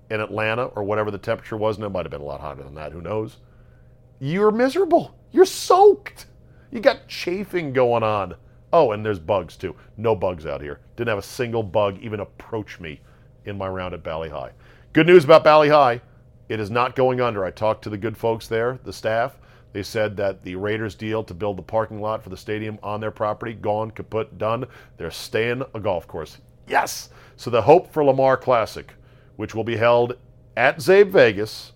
in 0.10 0.20
Atlanta 0.22 0.66
or 0.66 0.84
whatever 0.84 1.12
the 1.12 1.18
temperature 1.18 1.58
was, 1.58 1.78
and 1.78 1.86
it 1.86 1.90
might 1.90 2.06
have 2.06 2.12
been 2.12 2.22
a 2.22 2.26
lot 2.26 2.42
hotter 2.42 2.64
than 2.64 2.76
that, 2.76 2.92
who 2.92 3.02
knows? 3.02 3.38
You're 4.20 4.52
miserable. 4.52 5.16
You're 5.32 5.46
soaked. 5.46 6.26
You 6.72 6.80
got 6.80 7.08
chafing 7.08 7.74
going 7.74 8.04
on. 8.04 8.36
Oh, 8.72 8.92
and 8.92 9.06
there's 9.06 9.20
bugs 9.20 9.58
too. 9.58 9.76
No 9.98 10.16
bugs 10.16 10.46
out 10.46 10.62
here. 10.62 10.80
Didn't 10.96 11.10
have 11.10 11.18
a 11.18 11.24
single 11.24 11.64
bug 11.64 11.98
even 12.02 12.20
approach 12.20 12.80
me 12.80 13.02
in 13.46 13.58
my 13.58 13.68
round 13.68 13.94
at 13.94 14.04
Bali 14.04 14.30
Hai. 14.30 14.52
Good 14.94 15.08
news 15.08 15.24
about 15.24 15.44
Bali 15.44 15.70
Hai. 15.70 16.02
It 16.50 16.60
is 16.60 16.70
not 16.70 16.96
going 16.96 17.22
under. 17.22 17.46
I 17.46 17.52
talked 17.52 17.84
to 17.84 17.90
the 17.90 17.98
good 17.98 18.18
folks 18.18 18.48
there, 18.48 18.80
the 18.84 18.94
staff. 18.94 19.38
They 19.72 19.84
said 19.84 20.18
that 20.18 20.44
the 20.44 20.56
Raiders 20.56 20.96
deal 20.96 21.24
to 21.24 21.34
build 21.34 21.58
the 21.58 21.64
parking 21.64 22.02
lot 22.02 22.24
for 22.24 22.30
the 22.30 22.38
stadium 22.38 22.80
on 22.82 23.00
their 23.00 23.12
property, 23.12 23.54
gone, 23.54 23.92
kaput, 23.92 24.38
done. 24.38 24.66
They're 24.98 25.12
staying 25.12 25.64
a 25.76 25.80
golf 25.80 26.08
course. 26.08 26.40
Yes! 26.68 27.10
So 27.36 27.50
the 27.50 27.62
Hope 27.62 27.92
for 27.94 28.04
Lamar 28.04 28.36
Classic, 28.36 28.92
which 29.40 29.56
will 29.56 29.64
be 29.64 29.78
held 29.78 30.18
at 30.58 30.80
Zabe 30.80 31.12
Vegas 31.12 31.72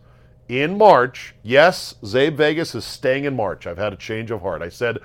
in 0.50 0.78
March. 0.78 1.34
Yes, 1.44 1.96
Zabe 2.04 2.36
Vegas 2.36 2.76
is 2.76 2.84
staying 2.84 3.24
in 3.24 3.38
March. 3.38 3.66
I've 3.66 3.78
had 3.78 3.94
a 3.94 3.96
change 3.96 4.32
of 4.32 4.42
heart. 4.42 4.62
I 4.62 4.68
said 4.68 4.98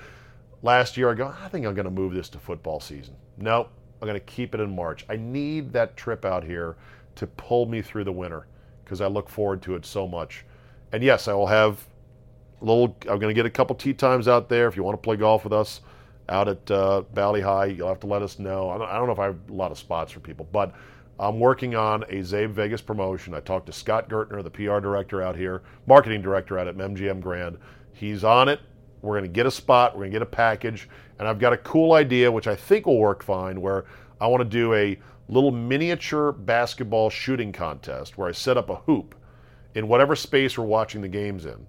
last 0.61 0.97
year, 0.97 1.09
I 1.09 1.15
go, 1.15 1.33
I 1.41 1.47
think 1.47 1.65
I'm 1.65 1.77
going 1.77 1.85
to 1.85 1.91
move 1.93 2.15
this 2.15 2.29
to 2.31 2.41
football 2.41 2.81
season. 2.81 3.15
No, 3.37 3.69
I'm 4.03 4.09
going 4.09 4.19
to 4.19 4.27
keep 4.27 4.57
it 4.57 4.61
in 4.61 4.75
March. 4.75 5.07
I 5.09 5.15
need 5.15 5.73
that 5.75 5.97
trip 5.97 6.25
out 6.25 6.43
here 6.43 6.75
to 7.15 7.29
pull 7.29 7.67
me 7.67 7.81
through 7.81 8.03
the 8.03 8.11
winter 8.11 8.49
because 8.83 9.01
I 9.01 9.07
look 9.07 9.29
forward 9.29 9.63
to 9.63 9.77
it 9.77 9.87
so 9.87 10.09
much. 10.09 10.45
And 10.91 11.01
yes, 11.01 11.29
I 11.29 11.35
will 11.35 11.47
have 11.47 11.87
a 12.61 12.65
little. 12.65 12.97
I'm 13.03 13.21
going 13.21 13.33
to 13.33 13.35
get 13.35 13.47
a 13.47 13.51
couple 13.51 13.77
tee 13.77 13.95
times 13.95 14.27
out 14.27 14.49
there. 14.49 14.67
If 14.67 14.77
you 14.77 14.83
want 14.83 15.01
to 15.01 15.07
play 15.07 15.15
golf 15.15 15.45
with 15.45 15.53
us 15.53 15.81
out 16.29 16.49
at 16.49 16.69
uh, 16.73 17.03
Bali 17.15 17.41
Hai, 17.41 17.67
you'll 17.67 17.87
have 17.87 18.01
to 18.01 18.09
let 18.09 18.23
us 18.23 18.41
know. 18.41 18.69
I 18.69 18.79
don't, 18.79 18.89
I 18.89 18.97
don't 18.97 19.07
know 19.07 19.13
if 19.13 19.21
I 19.21 19.27
have 19.27 19.39
a 19.49 19.53
lot 19.55 19.71
of 19.71 19.79
spots 19.79 20.11
for 20.11 20.19
people, 20.19 20.49
but 20.51 20.75
I'm 21.21 21.41
working 21.41 21.75
on 21.75 22.05
a 22.05 22.21
Zabe 22.21 22.51
Vegas 22.51 22.81
promotion. 22.81 23.35
I 23.35 23.41
talked 23.41 23.67
to 23.67 23.73
Scott 23.73 24.09
Gertner, 24.09 24.43
the 24.43 24.51
PR 24.51 24.79
director 24.79 25.21
out 25.21 25.37
here, 25.37 25.63
marketing 25.87 26.23
director 26.23 26.59
out 26.59 26.69
at 26.69 26.77
MGM 26.77 27.21
Grand. 27.21 27.59
He's 27.93 28.23
on 28.23 28.49
it. 28.49 28.61
We're 29.03 29.15
going 29.15 29.25
to 29.25 29.35
get 29.35 29.47
a 29.47 29.51
spot. 29.51 29.95
We're 29.95 30.03
going 30.03 30.13
to 30.13 30.15
get 30.17 30.23
a 30.23 30.27
package, 30.27 30.89
and 31.19 31.27
I've 31.27 31.39
got 31.39 31.53
a 31.53 31.57
cool 31.57 31.93
idea, 31.93 32.31
which 32.31 32.47
I 32.47 32.55
think 32.55 32.87
will 32.87 32.99
work 32.99 33.23
fine. 33.23 33.61
Where 33.61 33.85
I 34.21 34.27
want 34.29 34.43
to 34.43 34.49
do 34.49 34.75
a 34.75 34.99
little 35.29 35.51
miniature 35.51 36.33
basketball 36.33 37.11
shooting 37.11 37.53
contest 37.53 38.17
where 38.17 38.29
I 38.29 38.33
set 38.33 38.57
up 38.57 38.71
a 38.71 38.77
hoop 38.77 39.15
in 39.75 39.89
whatever 39.89 40.17
space 40.17 40.57
we're 40.57 40.65
watching 40.65 41.03
the 41.03 41.09
games 41.09 41.47
in. 41.47 41.67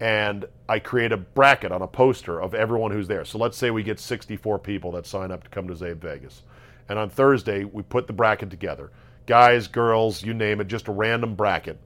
And 0.00 0.44
I 0.68 0.78
create 0.78 1.12
a 1.12 1.16
bracket 1.16 1.72
on 1.72 1.82
a 1.82 1.86
poster 1.86 2.40
of 2.40 2.54
everyone 2.54 2.90
who's 2.90 3.08
there. 3.08 3.24
So 3.24 3.38
let's 3.38 3.56
say 3.56 3.70
we 3.70 3.82
get 3.82 3.98
64 3.98 4.58
people 4.60 4.92
that 4.92 5.06
sign 5.06 5.32
up 5.32 5.42
to 5.44 5.50
come 5.50 5.66
to 5.68 5.74
Zabe 5.74 5.96
Vegas. 5.96 6.42
And 6.88 6.98
on 6.98 7.10
Thursday, 7.10 7.64
we 7.64 7.82
put 7.82 8.06
the 8.06 8.12
bracket 8.12 8.50
together 8.50 8.90
guys, 9.26 9.68
girls, 9.68 10.24
you 10.24 10.32
name 10.32 10.58
it, 10.58 10.68
just 10.68 10.88
a 10.88 10.92
random 10.92 11.34
bracket. 11.34 11.78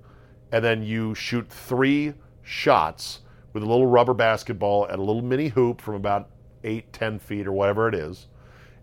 And 0.52 0.64
then 0.64 0.84
you 0.84 1.12
shoot 1.16 1.48
three 1.50 2.14
shots 2.42 3.20
with 3.52 3.64
a 3.64 3.66
little 3.66 3.86
rubber 3.86 4.14
basketball 4.14 4.86
at 4.88 5.00
a 5.00 5.02
little 5.02 5.22
mini 5.22 5.48
hoop 5.48 5.80
from 5.80 5.96
about 5.96 6.30
eight, 6.62 6.92
ten 6.92 7.18
feet 7.18 7.48
or 7.48 7.52
whatever 7.52 7.88
it 7.88 7.96
is. 7.96 8.28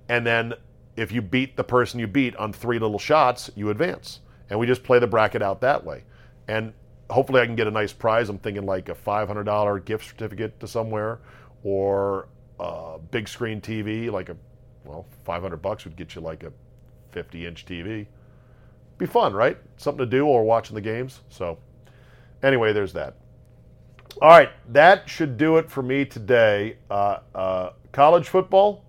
And 0.09 0.27
then 0.27 0.53
if 0.97 1.11
you 1.13 1.21
beat 1.21 1.55
the 1.55 1.63
person 1.63 1.99
you 1.99 2.07
beat 2.07 2.35
on 2.35 2.51
three 2.51 2.79
little 2.79 2.99
shots, 2.99 3.49
you 3.55 3.69
advance. 3.69 4.19
And 4.49 4.59
we 4.59 4.67
just 4.67 4.83
play 4.83 4.99
the 4.99 5.07
bracket 5.07 5.41
out 5.41 5.61
that 5.61 5.85
way. 5.85 6.03
And 6.49 6.73
hopefully 7.09 7.41
I 7.41 7.45
can 7.45 7.55
get 7.55 7.67
a 7.67 7.71
nice 7.71 7.93
prize. 7.93 8.27
I'm 8.27 8.39
thinking 8.39 8.65
like 8.65 8.89
a 8.89 8.95
$500 8.95 9.85
gift 9.85 10.05
certificate 10.05 10.59
to 10.59 10.67
somewhere 10.67 11.19
or 11.63 12.27
a 12.59 12.97
big 13.11 13.29
screen 13.29 13.61
TV, 13.61 14.11
like 14.11 14.27
a, 14.29 14.35
well, 14.89 15.05
500 15.23 15.57
bucks 15.57 15.85
would 15.85 15.95
get 15.95 16.15
you 16.15 16.21
like 16.21 16.43
a 16.43 16.51
50 17.11 17.45
inch 17.45 17.65
TV. 17.65 18.07
Be 18.97 19.05
fun, 19.05 19.33
right? 19.33 19.57
Something 19.77 19.99
to 19.99 20.05
do 20.05 20.25
or 20.25 20.43
watching 20.43 20.73
the 20.73 20.81
games. 20.81 21.21
So, 21.29 21.59
anyway, 22.41 22.73
there's 22.73 22.93
that. 22.93 23.15
All 24.19 24.29
right, 24.29 24.49
that 24.73 25.07
should 25.07 25.37
do 25.37 25.57
it 25.57 25.69
for 25.69 25.83
me 25.83 26.05
today. 26.05 26.77
Uh, 26.89 27.19
uh, 27.35 27.69
college 27.91 28.29
football. 28.29 28.83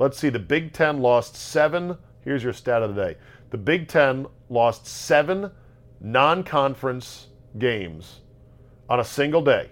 Let's 0.00 0.18
see. 0.18 0.28
The 0.28 0.40
Big 0.40 0.72
Ten 0.72 0.98
lost 0.98 1.36
seven. 1.36 1.96
Here's 2.22 2.42
your 2.42 2.52
stat 2.52 2.82
of 2.82 2.94
the 2.94 3.04
day. 3.04 3.16
The 3.50 3.58
Big 3.58 3.86
Ten 3.86 4.26
lost 4.48 4.88
seven 4.88 5.52
non-conference 6.00 7.28
games 7.58 8.22
on 8.88 8.98
a 8.98 9.04
single 9.04 9.40
day. 9.40 9.70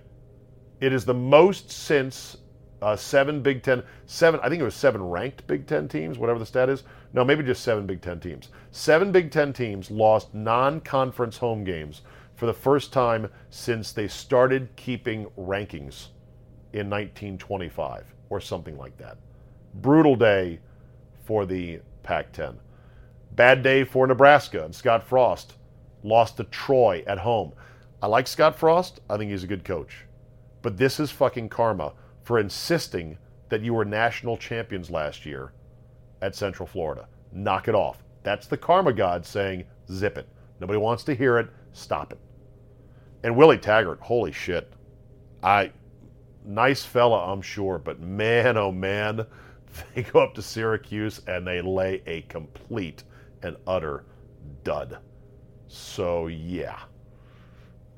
It 0.80 0.92
is 0.92 1.04
the 1.04 1.14
most 1.14 1.72
since 1.72 2.36
uh, 2.82 2.96
seven 2.96 3.42
Big 3.42 3.62
Ten, 3.62 3.82
seven. 4.06 4.40
I 4.42 4.48
think 4.48 4.60
it 4.60 4.64
was 4.64 4.74
seven 4.74 5.02
ranked 5.02 5.46
Big 5.46 5.66
Ten 5.66 5.88
teams, 5.88 6.18
whatever 6.18 6.38
the 6.38 6.46
stat 6.46 6.68
is. 6.68 6.84
No, 7.12 7.24
maybe 7.24 7.42
just 7.42 7.62
seven 7.62 7.86
Big 7.86 8.00
Ten 8.00 8.20
teams. 8.20 8.48
Seven 8.70 9.12
Big 9.12 9.30
Ten 9.30 9.52
teams 9.52 9.90
lost 9.90 10.34
non-conference 10.34 11.38
home 11.38 11.64
games 11.64 12.02
for 12.36 12.46
the 12.46 12.54
first 12.54 12.92
time 12.92 13.28
since 13.50 13.92
they 13.92 14.08
started 14.08 14.68
keeping 14.76 15.26
rankings 15.38 16.08
in 16.72 16.88
1925 16.88 18.14
or 18.30 18.40
something 18.40 18.78
like 18.78 18.96
that. 18.96 19.18
Brutal 19.74 20.16
day 20.16 20.60
for 21.24 21.44
the 21.44 21.80
Pac 22.02 22.32
10. 22.32 22.58
Bad 23.32 23.62
day 23.62 23.84
for 23.84 24.06
Nebraska 24.06 24.64
and 24.64 24.74
Scott 24.74 25.06
Frost. 25.06 25.54
Lost 26.02 26.38
to 26.38 26.44
Troy 26.44 27.04
at 27.06 27.18
home. 27.18 27.52
I 28.02 28.06
like 28.06 28.26
Scott 28.26 28.58
Frost. 28.58 29.00
I 29.10 29.16
think 29.16 29.30
he's 29.30 29.44
a 29.44 29.48
good 29.48 29.64
coach. 29.64 30.06
But 30.62 30.76
this 30.76 30.98
is 30.98 31.10
fucking 31.10 31.50
karma 31.50 31.92
for 32.30 32.38
insisting 32.38 33.18
that 33.48 33.60
you 33.60 33.74
were 33.74 33.84
national 33.84 34.36
champions 34.36 34.88
last 34.88 35.26
year 35.26 35.52
at 36.22 36.32
Central 36.32 36.64
Florida. 36.64 37.08
Knock 37.32 37.66
it 37.66 37.74
off. 37.74 38.04
That's 38.22 38.46
the 38.46 38.56
karma 38.56 38.92
god 38.92 39.26
saying, 39.26 39.64
zip 39.90 40.16
it. 40.16 40.28
Nobody 40.60 40.78
wants 40.78 41.02
to 41.04 41.14
hear 41.16 41.40
it. 41.40 41.48
Stop 41.72 42.12
it. 42.12 42.20
And 43.24 43.36
Willie 43.36 43.58
Taggart, 43.58 43.98
holy 44.00 44.30
shit. 44.30 44.72
I 45.42 45.72
nice 46.46 46.84
fella, 46.84 47.32
I'm 47.32 47.42
sure, 47.42 47.80
but 47.80 47.98
man 47.98 48.56
oh 48.56 48.70
man, 48.70 49.26
they 49.96 50.04
go 50.04 50.20
up 50.20 50.32
to 50.34 50.42
Syracuse 50.42 51.20
and 51.26 51.44
they 51.44 51.60
lay 51.60 52.00
a 52.06 52.20
complete 52.28 53.02
and 53.42 53.56
utter 53.66 54.04
dud. 54.62 54.98
So 55.66 56.28
yeah. 56.28 56.78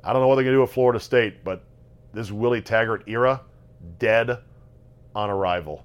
I 0.03 0.15
don't 0.15 0.23
know 0.23 0.29
what 0.29 0.37
they're 0.37 0.45
gonna 0.45 0.57
do 0.57 0.63
at 0.63 0.71
Florida 0.71 1.01
State, 1.01 1.45
but 1.45 1.67
this 2.15 2.33
Willie 2.33 2.63
Taggart 2.63 3.05
era, 3.07 3.43
dead 3.99 4.39
on 5.15 5.31
arrival. 5.31 5.85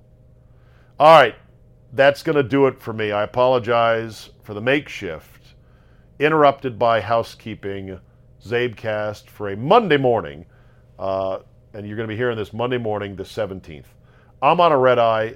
All 0.99 1.19
right, 1.19 1.35
that's 1.93 2.23
going 2.23 2.35
to 2.35 2.43
do 2.43 2.67
it 2.67 2.81
for 2.81 2.93
me. 2.93 3.11
I 3.11 3.23
apologize 3.23 4.29
for 4.43 4.53
the 4.53 4.61
makeshift, 4.61 5.53
interrupted 6.19 6.79
by 6.79 7.01
housekeeping 7.01 7.99
Zabecast 8.43 9.27
for 9.27 9.49
a 9.49 9.57
Monday 9.57 9.97
morning. 9.97 10.45
Uh, 10.97 11.39
and 11.73 11.87
you're 11.87 11.97
going 11.97 12.07
to 12.07 12.13
be 12.13 12.17
hearing 12.17 12.37
this 12.37 12.53
Monday 12.53 12.77
morning, 12.77 13.15
the 13.15 13.23
17th. 13.23 13.85
I'm 14.41 14.59
on 14.59 14.71
a 14.71 14.77
red 14.77 14.99
eye. 14.99 15.35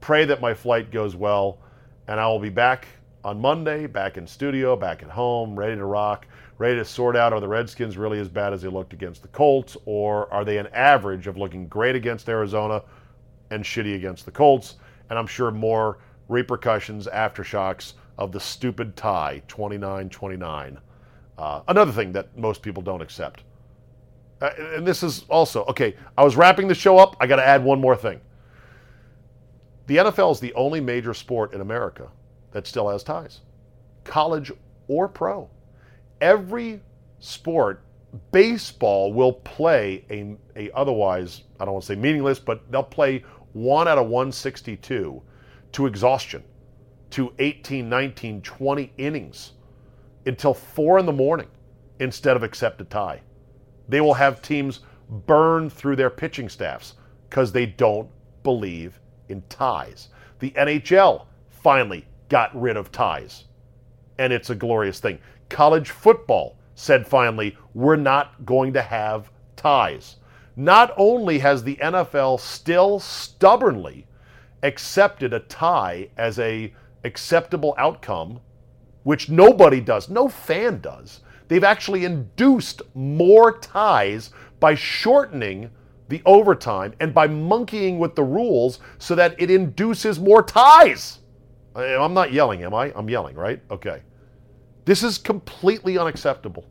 Pray 0.00 0.24
that 0.24 0.40
my 0.40 0.54
flight 0.54 0.90
goes 0.90 1.16
well. 1.16 1.58
And 2.06 2.20
I 2.20 2.26
will 2.28 2.38
be 2.38 2.50
back 2.50 2.86
on 3.24 3.40
Monday, 3.40 3.86
back 3.86 4.18
in 4.18 4.26
studio, 4.26 4.76
back 4.76 5.02
at 5.02 5.08
home, 5.08 5.58
ready 5.58 5.74
to 5.74 5.84
rock, 5.86 6.26
ready 6.58 6.76
to 6.76 6.84
sort 6.84 7.16
out 7.16 7.32
are 7.32 7.40
the 7.40 7.48
Redskins 7.48 7.96
really 7.96 8.20
as 8.20 8.28
bad 8.28 8.52
as 8.52 8.62
they 8.62 8.68
looked 8.68 8.92
against 8.92 9.22
the 9.22 9.28
Colts, 9.28 9.76
or 9.86 10.32
are 10.32 10.44
they 10.44 10.58
an 10.58 10.66
average 10.68 11.26
of 11.26 11.38
looking 11.38 11.66
great 11.66 11.96
against 11.96 12.28
Arizona 12.28 12.82
and 13.50 13.64
shitty 13.64 13.96
against 13.96 14.26
the 14.26 14.30
Colts? 14.30 14.76
And 15.08 15.18
I'm 15.18 15.26
sure 15.26 15.50
more 15.50 15.98
repercussions, 16.28 17.06
aftershocks 17.06 17.94
of 18.18 18.30
the 18.30 18.40
stupid 18.40 18.94
tie 18.94 19.42
29 19.48 20.10
29. 20.10 20.78
Uh, 21.36 21.62
another 21.66 21.92
thing 21.92 22.12
that 22.12 22.36
most 22.38 22.62
people 22.62 22.82
don't 22.82 23.00
accept. 23.00 23.42
Uh, 24.40 24.50
and 24.74 24.86
this 24.86 25.02
is 25.02 25.24
also, 25.28 25.64
okay, 25.64 25.96
I 26.16 26.22
was 26.22 26.36
wrapping 26.36 26.68
the 26.68 26.74
show 26.74 26.98
up. 26.98 27.16
I 27.18 27.26
got 27.26 27.36
to 27.36 27.46
add 27.46 27.64
one 27.64 27.80
more 27.80 27.96
thing. 27.96 28.20
The 29.86 29.96
NFL 29.96 30.32
is 30.32 30.40
the 30.40 30.52
only 30.54 30.80
major 30.80 31.14
sport 31.14 31.54
in 31.54 31.60
America 31.60 32.08
that 32.54 32.68
still 32.68 32.88
has 32.88 33.02
ties, 33.02 33.40
college 34.04 34.50
or 34.86 35.08
pro. 35.08 35.50
Every 36.20 36.80
sport, 37.18 37.82
baseball 38.30 39.12
will 39.12 39.32
play 39.32 40.04
a, 40.08 40.36
a 40.56 40.70
otherwise, 40.72 41.42
I 41.58 41.64
don't 41.64 41.74
want 41.74 41.84
to 41.84 41.94
say 41.94 42.00
meaningless, 42.00 42.38
but 42.38 42.70
they'll 42.70 42.84
play 42.84 43.24
one 43.52 43.88
out 43.88 43.98
of 43.98 44.06
162 44.06 45.20
to 45.72 45.86
exhaustion, 45.86 46.44
to 47.10 47.32
18, 47.40 47.88
19, 47.88 48.40
20 48.40 48.92
innings 48.98 49.52
until 50.24 50.54
four 50.54 51.00
in 51.00 51.06
the 51.06 51.12
morning 51.12 51.48
instead 51.98 52.36
of 52.36 52.44
accept 52.44 52.80
a 52.80 52.84
tie. 52.84 53.20
They 53.88 54.00
will 54.00 54.14
have 54.14 54.42
teams 54.42 54.80
burn 55.26 55.68
through 55.68 55.96
their 55.96 56.08
pitching 56.08 56.48
staffs 56.48 56.94
because 57.28 57.50
they 57.50 57.66
don't 57.66 58.08
believe 58.44 59.00
in 59.28 59.42
ties. 59.48 60.10
The 60.38 60.52
NHL 60.52 61.26
finally 61.48 62.06
got 62.28 62.58
rid 62.60 62.76
of 62.76 62.92
ties, 62.92 63.44
and 64.18 64.32
it's 64.32 64.50
a 64.50 64.54
glorious 64.54 65.00
thing. 65.00 65.18
College 65.48 65.90
football 65.90 66.56
said 66.74 67.06
finally, 67.06 67.56
we're 67.74 67.96
not 67.96 68.44
going 68.44 68.72
to 68.72 68.82
have 68.82 69.30
ties. 69.56 70.16
Not 70.56 70.92
only 70.96 71.38
has 71.38 71.62
the 71.62 71.76
NFL 71.76 72.40
still 72.40 72.98
stubbornly 72.98 74.06
accepted 74.62 75.32
a 75.32 75.40
tie 75.40 76.08
as 76.16 76.38
a 76.38 76.72
acceptable 77.04 77.74
outcome 77.76 78.40
which 79.02 79.28
nobody 79.28 79.80
does, 79.80 80.08
no 80.08 80.28
fan 80.28 80.80
does. 80.80 81.20
They've 81.48 81.62
actually 81.62 82.04
induced 82.04 82.82
more 82.94 83.58
ties 83.58 84.30
by 84.60 84.74
shortening 84.74 85.70
the 86.08 86.22
overtime 86.24 86.94
and 87.00 87.14
by 87.14 87.26
monkeying 87.26 87.98
with 87.98 88.14
the 88.14 88.24
rules 88.24 88.80
so 88.98 89.14
that 89.14 89.34
it 89.38 89.50
induces 89.50 90.18
more 90.18 90.42
ties. 90.42 91.20
I'm 91.74 92.14
not 92.14 92.32
yelling, 92.32 92.62
am 92.62 92.74
I? 92.74 92.92
I'm 92.94 93.08
yelling, 93.08 93.36
right? 93.36 93.60
Okay. 93.70 94.02
This 94.84 95.02
is 95.02 95.18
completely 95.18 95.98
unacceptable. 95.98 96.64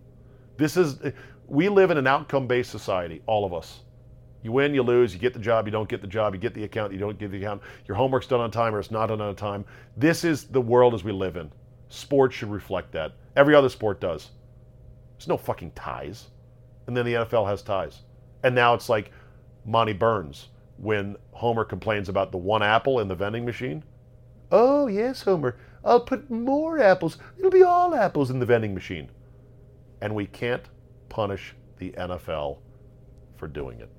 This 0.58 0.78
is, 0.78 1.00
we 1.48 1.68
live 1.68 1.92
in 1.92 1.98
an 1.98 2.08
outcome 2.08 2.48
based 2.48 2.72
society, 2.72 3.22
all 3.26 3.46
of 3.46 3.54
us. 3.54 3.82
You 4.44 4.52
win, 4.52 4.74
you 4.74 4.84
lose, 4.84 5.14
you 5.14 5.20
get 5.20 5.34
the 5.34 5.40
job, 5.40 5.66
you 5.66 5.72
don't 5.72 5.88
get 5.88 6.02
the 6.02 6.08
job, 6.08 6.34
you 6.34 6.40
get 6.40 6.54
the 6.54 6.66
account, 6.66 6.92
you 6.92 7.00
don't 7.00 7.18
get 7.18 7.32
the 7.32 7.38
account, 7.38 7.62
your 7.88 7.96
homework's 7.96 8.28
done 8.28 8.42
on 8.42 8.52
time 8.52 8.76
or 8.76 8.80
it's 8.80 8.92
not 8.92 9.08
done 9.08 9.22
on 9.22 9.36
time. 9.36 9.66
This 9.96 10.24
is 10.24 10.46
the 10.46 10.62
world 10.62 10.94
as 10.94 11.04
we 11.04 11.12
live 11.14 11.38
in. 11.38 11.52
Sports 11.88 12.36
should 12.36 12.52
reflect 12.52 12.92
that. 12.92 13.14
Every 13.36 13.56
other 13.56 13.70
sport 13.70 14.02
does. 14.02 14.32
There's 15.18 15.28
no 15.28 15.38
fucking 15.38 15.72
ties. 15.72 16.28
And 16.88 16.96
then 16.96 17.06
the 17.06 17.14
NFL 17.14 17.48
has 17.48 17.62
ties. 17.62 18.02
And 18.44 18.54
now 18.54 18.74
it's 18.74 18.90
like 18.90 19.12
Monty 19.66 19.94
Burns 19.94 20.50
when 20.78 21.16
Homer 21.32 21.64
complains 21.64 22.10
about 22.10 22.32
the 22.32 22.38
one 22.38 22.62
apple 22.62 23.00
in 23.00 23.08
the 23.08 23.16
vending 23.16 23.46
machine. 23.46 23.84
Oh, 24.54 24.86
yes, 24.86 25.24
Homer, 25.24 25.58
I'll 25.84 26.00
put 26.00 26.30
more 26.30 26.78
apples. 26.78 27.18
It'll 27.40 27.50
be 27.50 27.64
all 27.64 27.96
apples 27.96 28.30
in 28.30 28.38
the 28.38 28.46
vending 28.46 28.76
machine. 28.76 29.10
And 30.00 30.14
we 30.14 30.28
can't 30.28 30.62
punish 31.10 31.56
the 31.80 31.90
NFL 31.94 32.60
for 33.36 33.48
doing 33.48 33.80
it. 33.80 33.90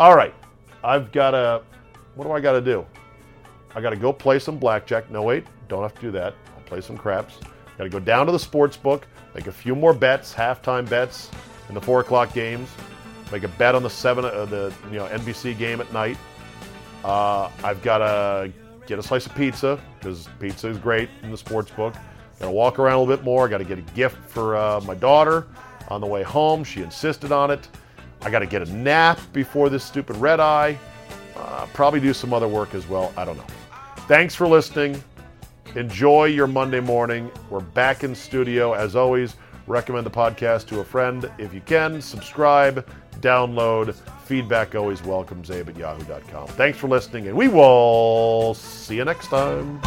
All 0.00 0.16
right, 0.16 0.34
I've 0.82 1.12
got 1.12 1.30
to, 1.30 1.62
what 2.16 2.24
do 2.24 2.32
I 2.32 2.40
got 2.40 2.52
to 2.54 2.60
do? 2.60 2.84
I 3.76 3.80
got 3.80 3.90
to 3.90 3.96
go 3.96 4.12
play 4.12 4.40
some 4.40 4.58
blackjack. 4.58 5.08
No, 5.12 5.22
wait, 5.22 5.44
don't 5.68 5.82
have 5.82 5.94
to 5.94 6.00
do 6.00 6.10
that. 6.10 6.34
I'll 6.56 6.64
play 6.64 6.80
some 6.80 6.98
craps. 6.98 7.38
Got 7.78 7.84
to 7.84 7.90
go 7.90 8.00
down 8.00 8.26
to 8.26 8.32
the 8.32 8.40
sports 8.40 8.76
book, 8.76 9.06
make 9.32 9.46
a 9.46 9.52
few 9.52 9.76
more 9.76 9.94
bets, 9.94 10.34
halftime 10.34 10.90
bets 10.90 11.30
in 11.68 11.76
the 11.76 11.80
four 11.80 12.00
o'clock 12.00 12.34
games. 12.34 12.68
Make 13.30 13.44
a 13.44 13.48
bet 13.48 13.76
on 13.76 13.84
the 13.84 13.90
seven, 13.90 14.24
uh, 14.24 14.44
the 14.44 14.74
you 14.90 14.96
know 14.96 15.06
NBC 15.06 15.56
game 15.56 15.80
at 15.80 15.90
night. 15.92 16.18
Uh, 17.04 17.48
I've 17.62 17.80
got 17.80 17.98
to 17.98 18.52
get 18.86 18.98
a 18.98 19.02
slice 19.02 19.26
of 19.26 19.34
pizza 19.34 19.80
because 19.98 20.28
pizza 20.40 20.68
is 20.68 20.78
great 20.78 21.08
in 21.22 21.30
the 21.30 21.36
sports 21.36 21.70
book. 21.70 21.94
Got 22.38 22.46
to 22.46 22.52
walk 22.52 22.78
around 22.78 22.96
a 22.96 23.00
little 23.00 23.16
bit 23.16 23.24
more. 23.24 23.46
I 23.46 23.50
Got 23.50 23.58
to 23.58 23.64
get 23.64 23.78
a 23.78 23.94
gift 23.94 24.16
for 24.28 24.56
uh, 24.56 24.80
my 24.80 24.94
daughter 24.94 25.46
on 25.88 26.00
the 26.00 26.06
way 26.06 26.22
home. 26.22 26.64
She 26.64 26.82
insisted 26.82 27.32
on 27.32 27.50
it. 27.50 27.68
I 28.22 28.30
got 28.30 28.40
to 28.40 28.46
get 28.46 28.62
a 28.62 28.72
nap 28.72 29.20
before 29.32 29.68
this 29.68 29.84
stupid 29.84 30.16
red 30.16 30.40
eye. 30.40 30.78
Uh, 31.36 31.66
probably 31.72 32.00
do 32.00 32.12
some 32.12 32.32
other 32.32 32.48
work 32.48 32.74
as 32.74 32.86
well. 32.88 33.12
I 33.16 33.24
don't 33.24 33.36
know. 33.36 33.46
Thanks 34.08 34.34
for 34.34 34.46
listening. 34.46 35.02
Enjoy 35.74 36.26
your 36.26 36.46
Monday 36.46 36.80
morning. 36.80 37.30
We're 37.48 37.60
back 37.60 38.04
in 38.04 38.14
studio. 38.14 38.74
As 38.74 38.94
always, 38.94 39.36
recommend 39.66 40.04
the 40.04 40.10
podcast 40.10 40.66
to 40.68 40.80
a 40.80 40.84
friend 40.84 41.30
if 41.38 41.54
you 41.54 41.60
can. 41.62 42.00
Subscribe, 42.02 42.86
download. 43.20 43.96
Feedback 44.22 44.74
always 44.74 45.02
welcome. 45.02 45.42
Zabe 45.42 45.68
at 45.68 45.76
yahoo.com. 45.76 46.48
Thanks 46.48 46.78
for 46.78 46.88
listening, 46.88 47.28
and 47.28 47.36
we 47.36 47.48
will 47.48 48.54
see 48.54 48.96
you 48.96 49.04
next 49.04 49.28
time. 49.28 49.80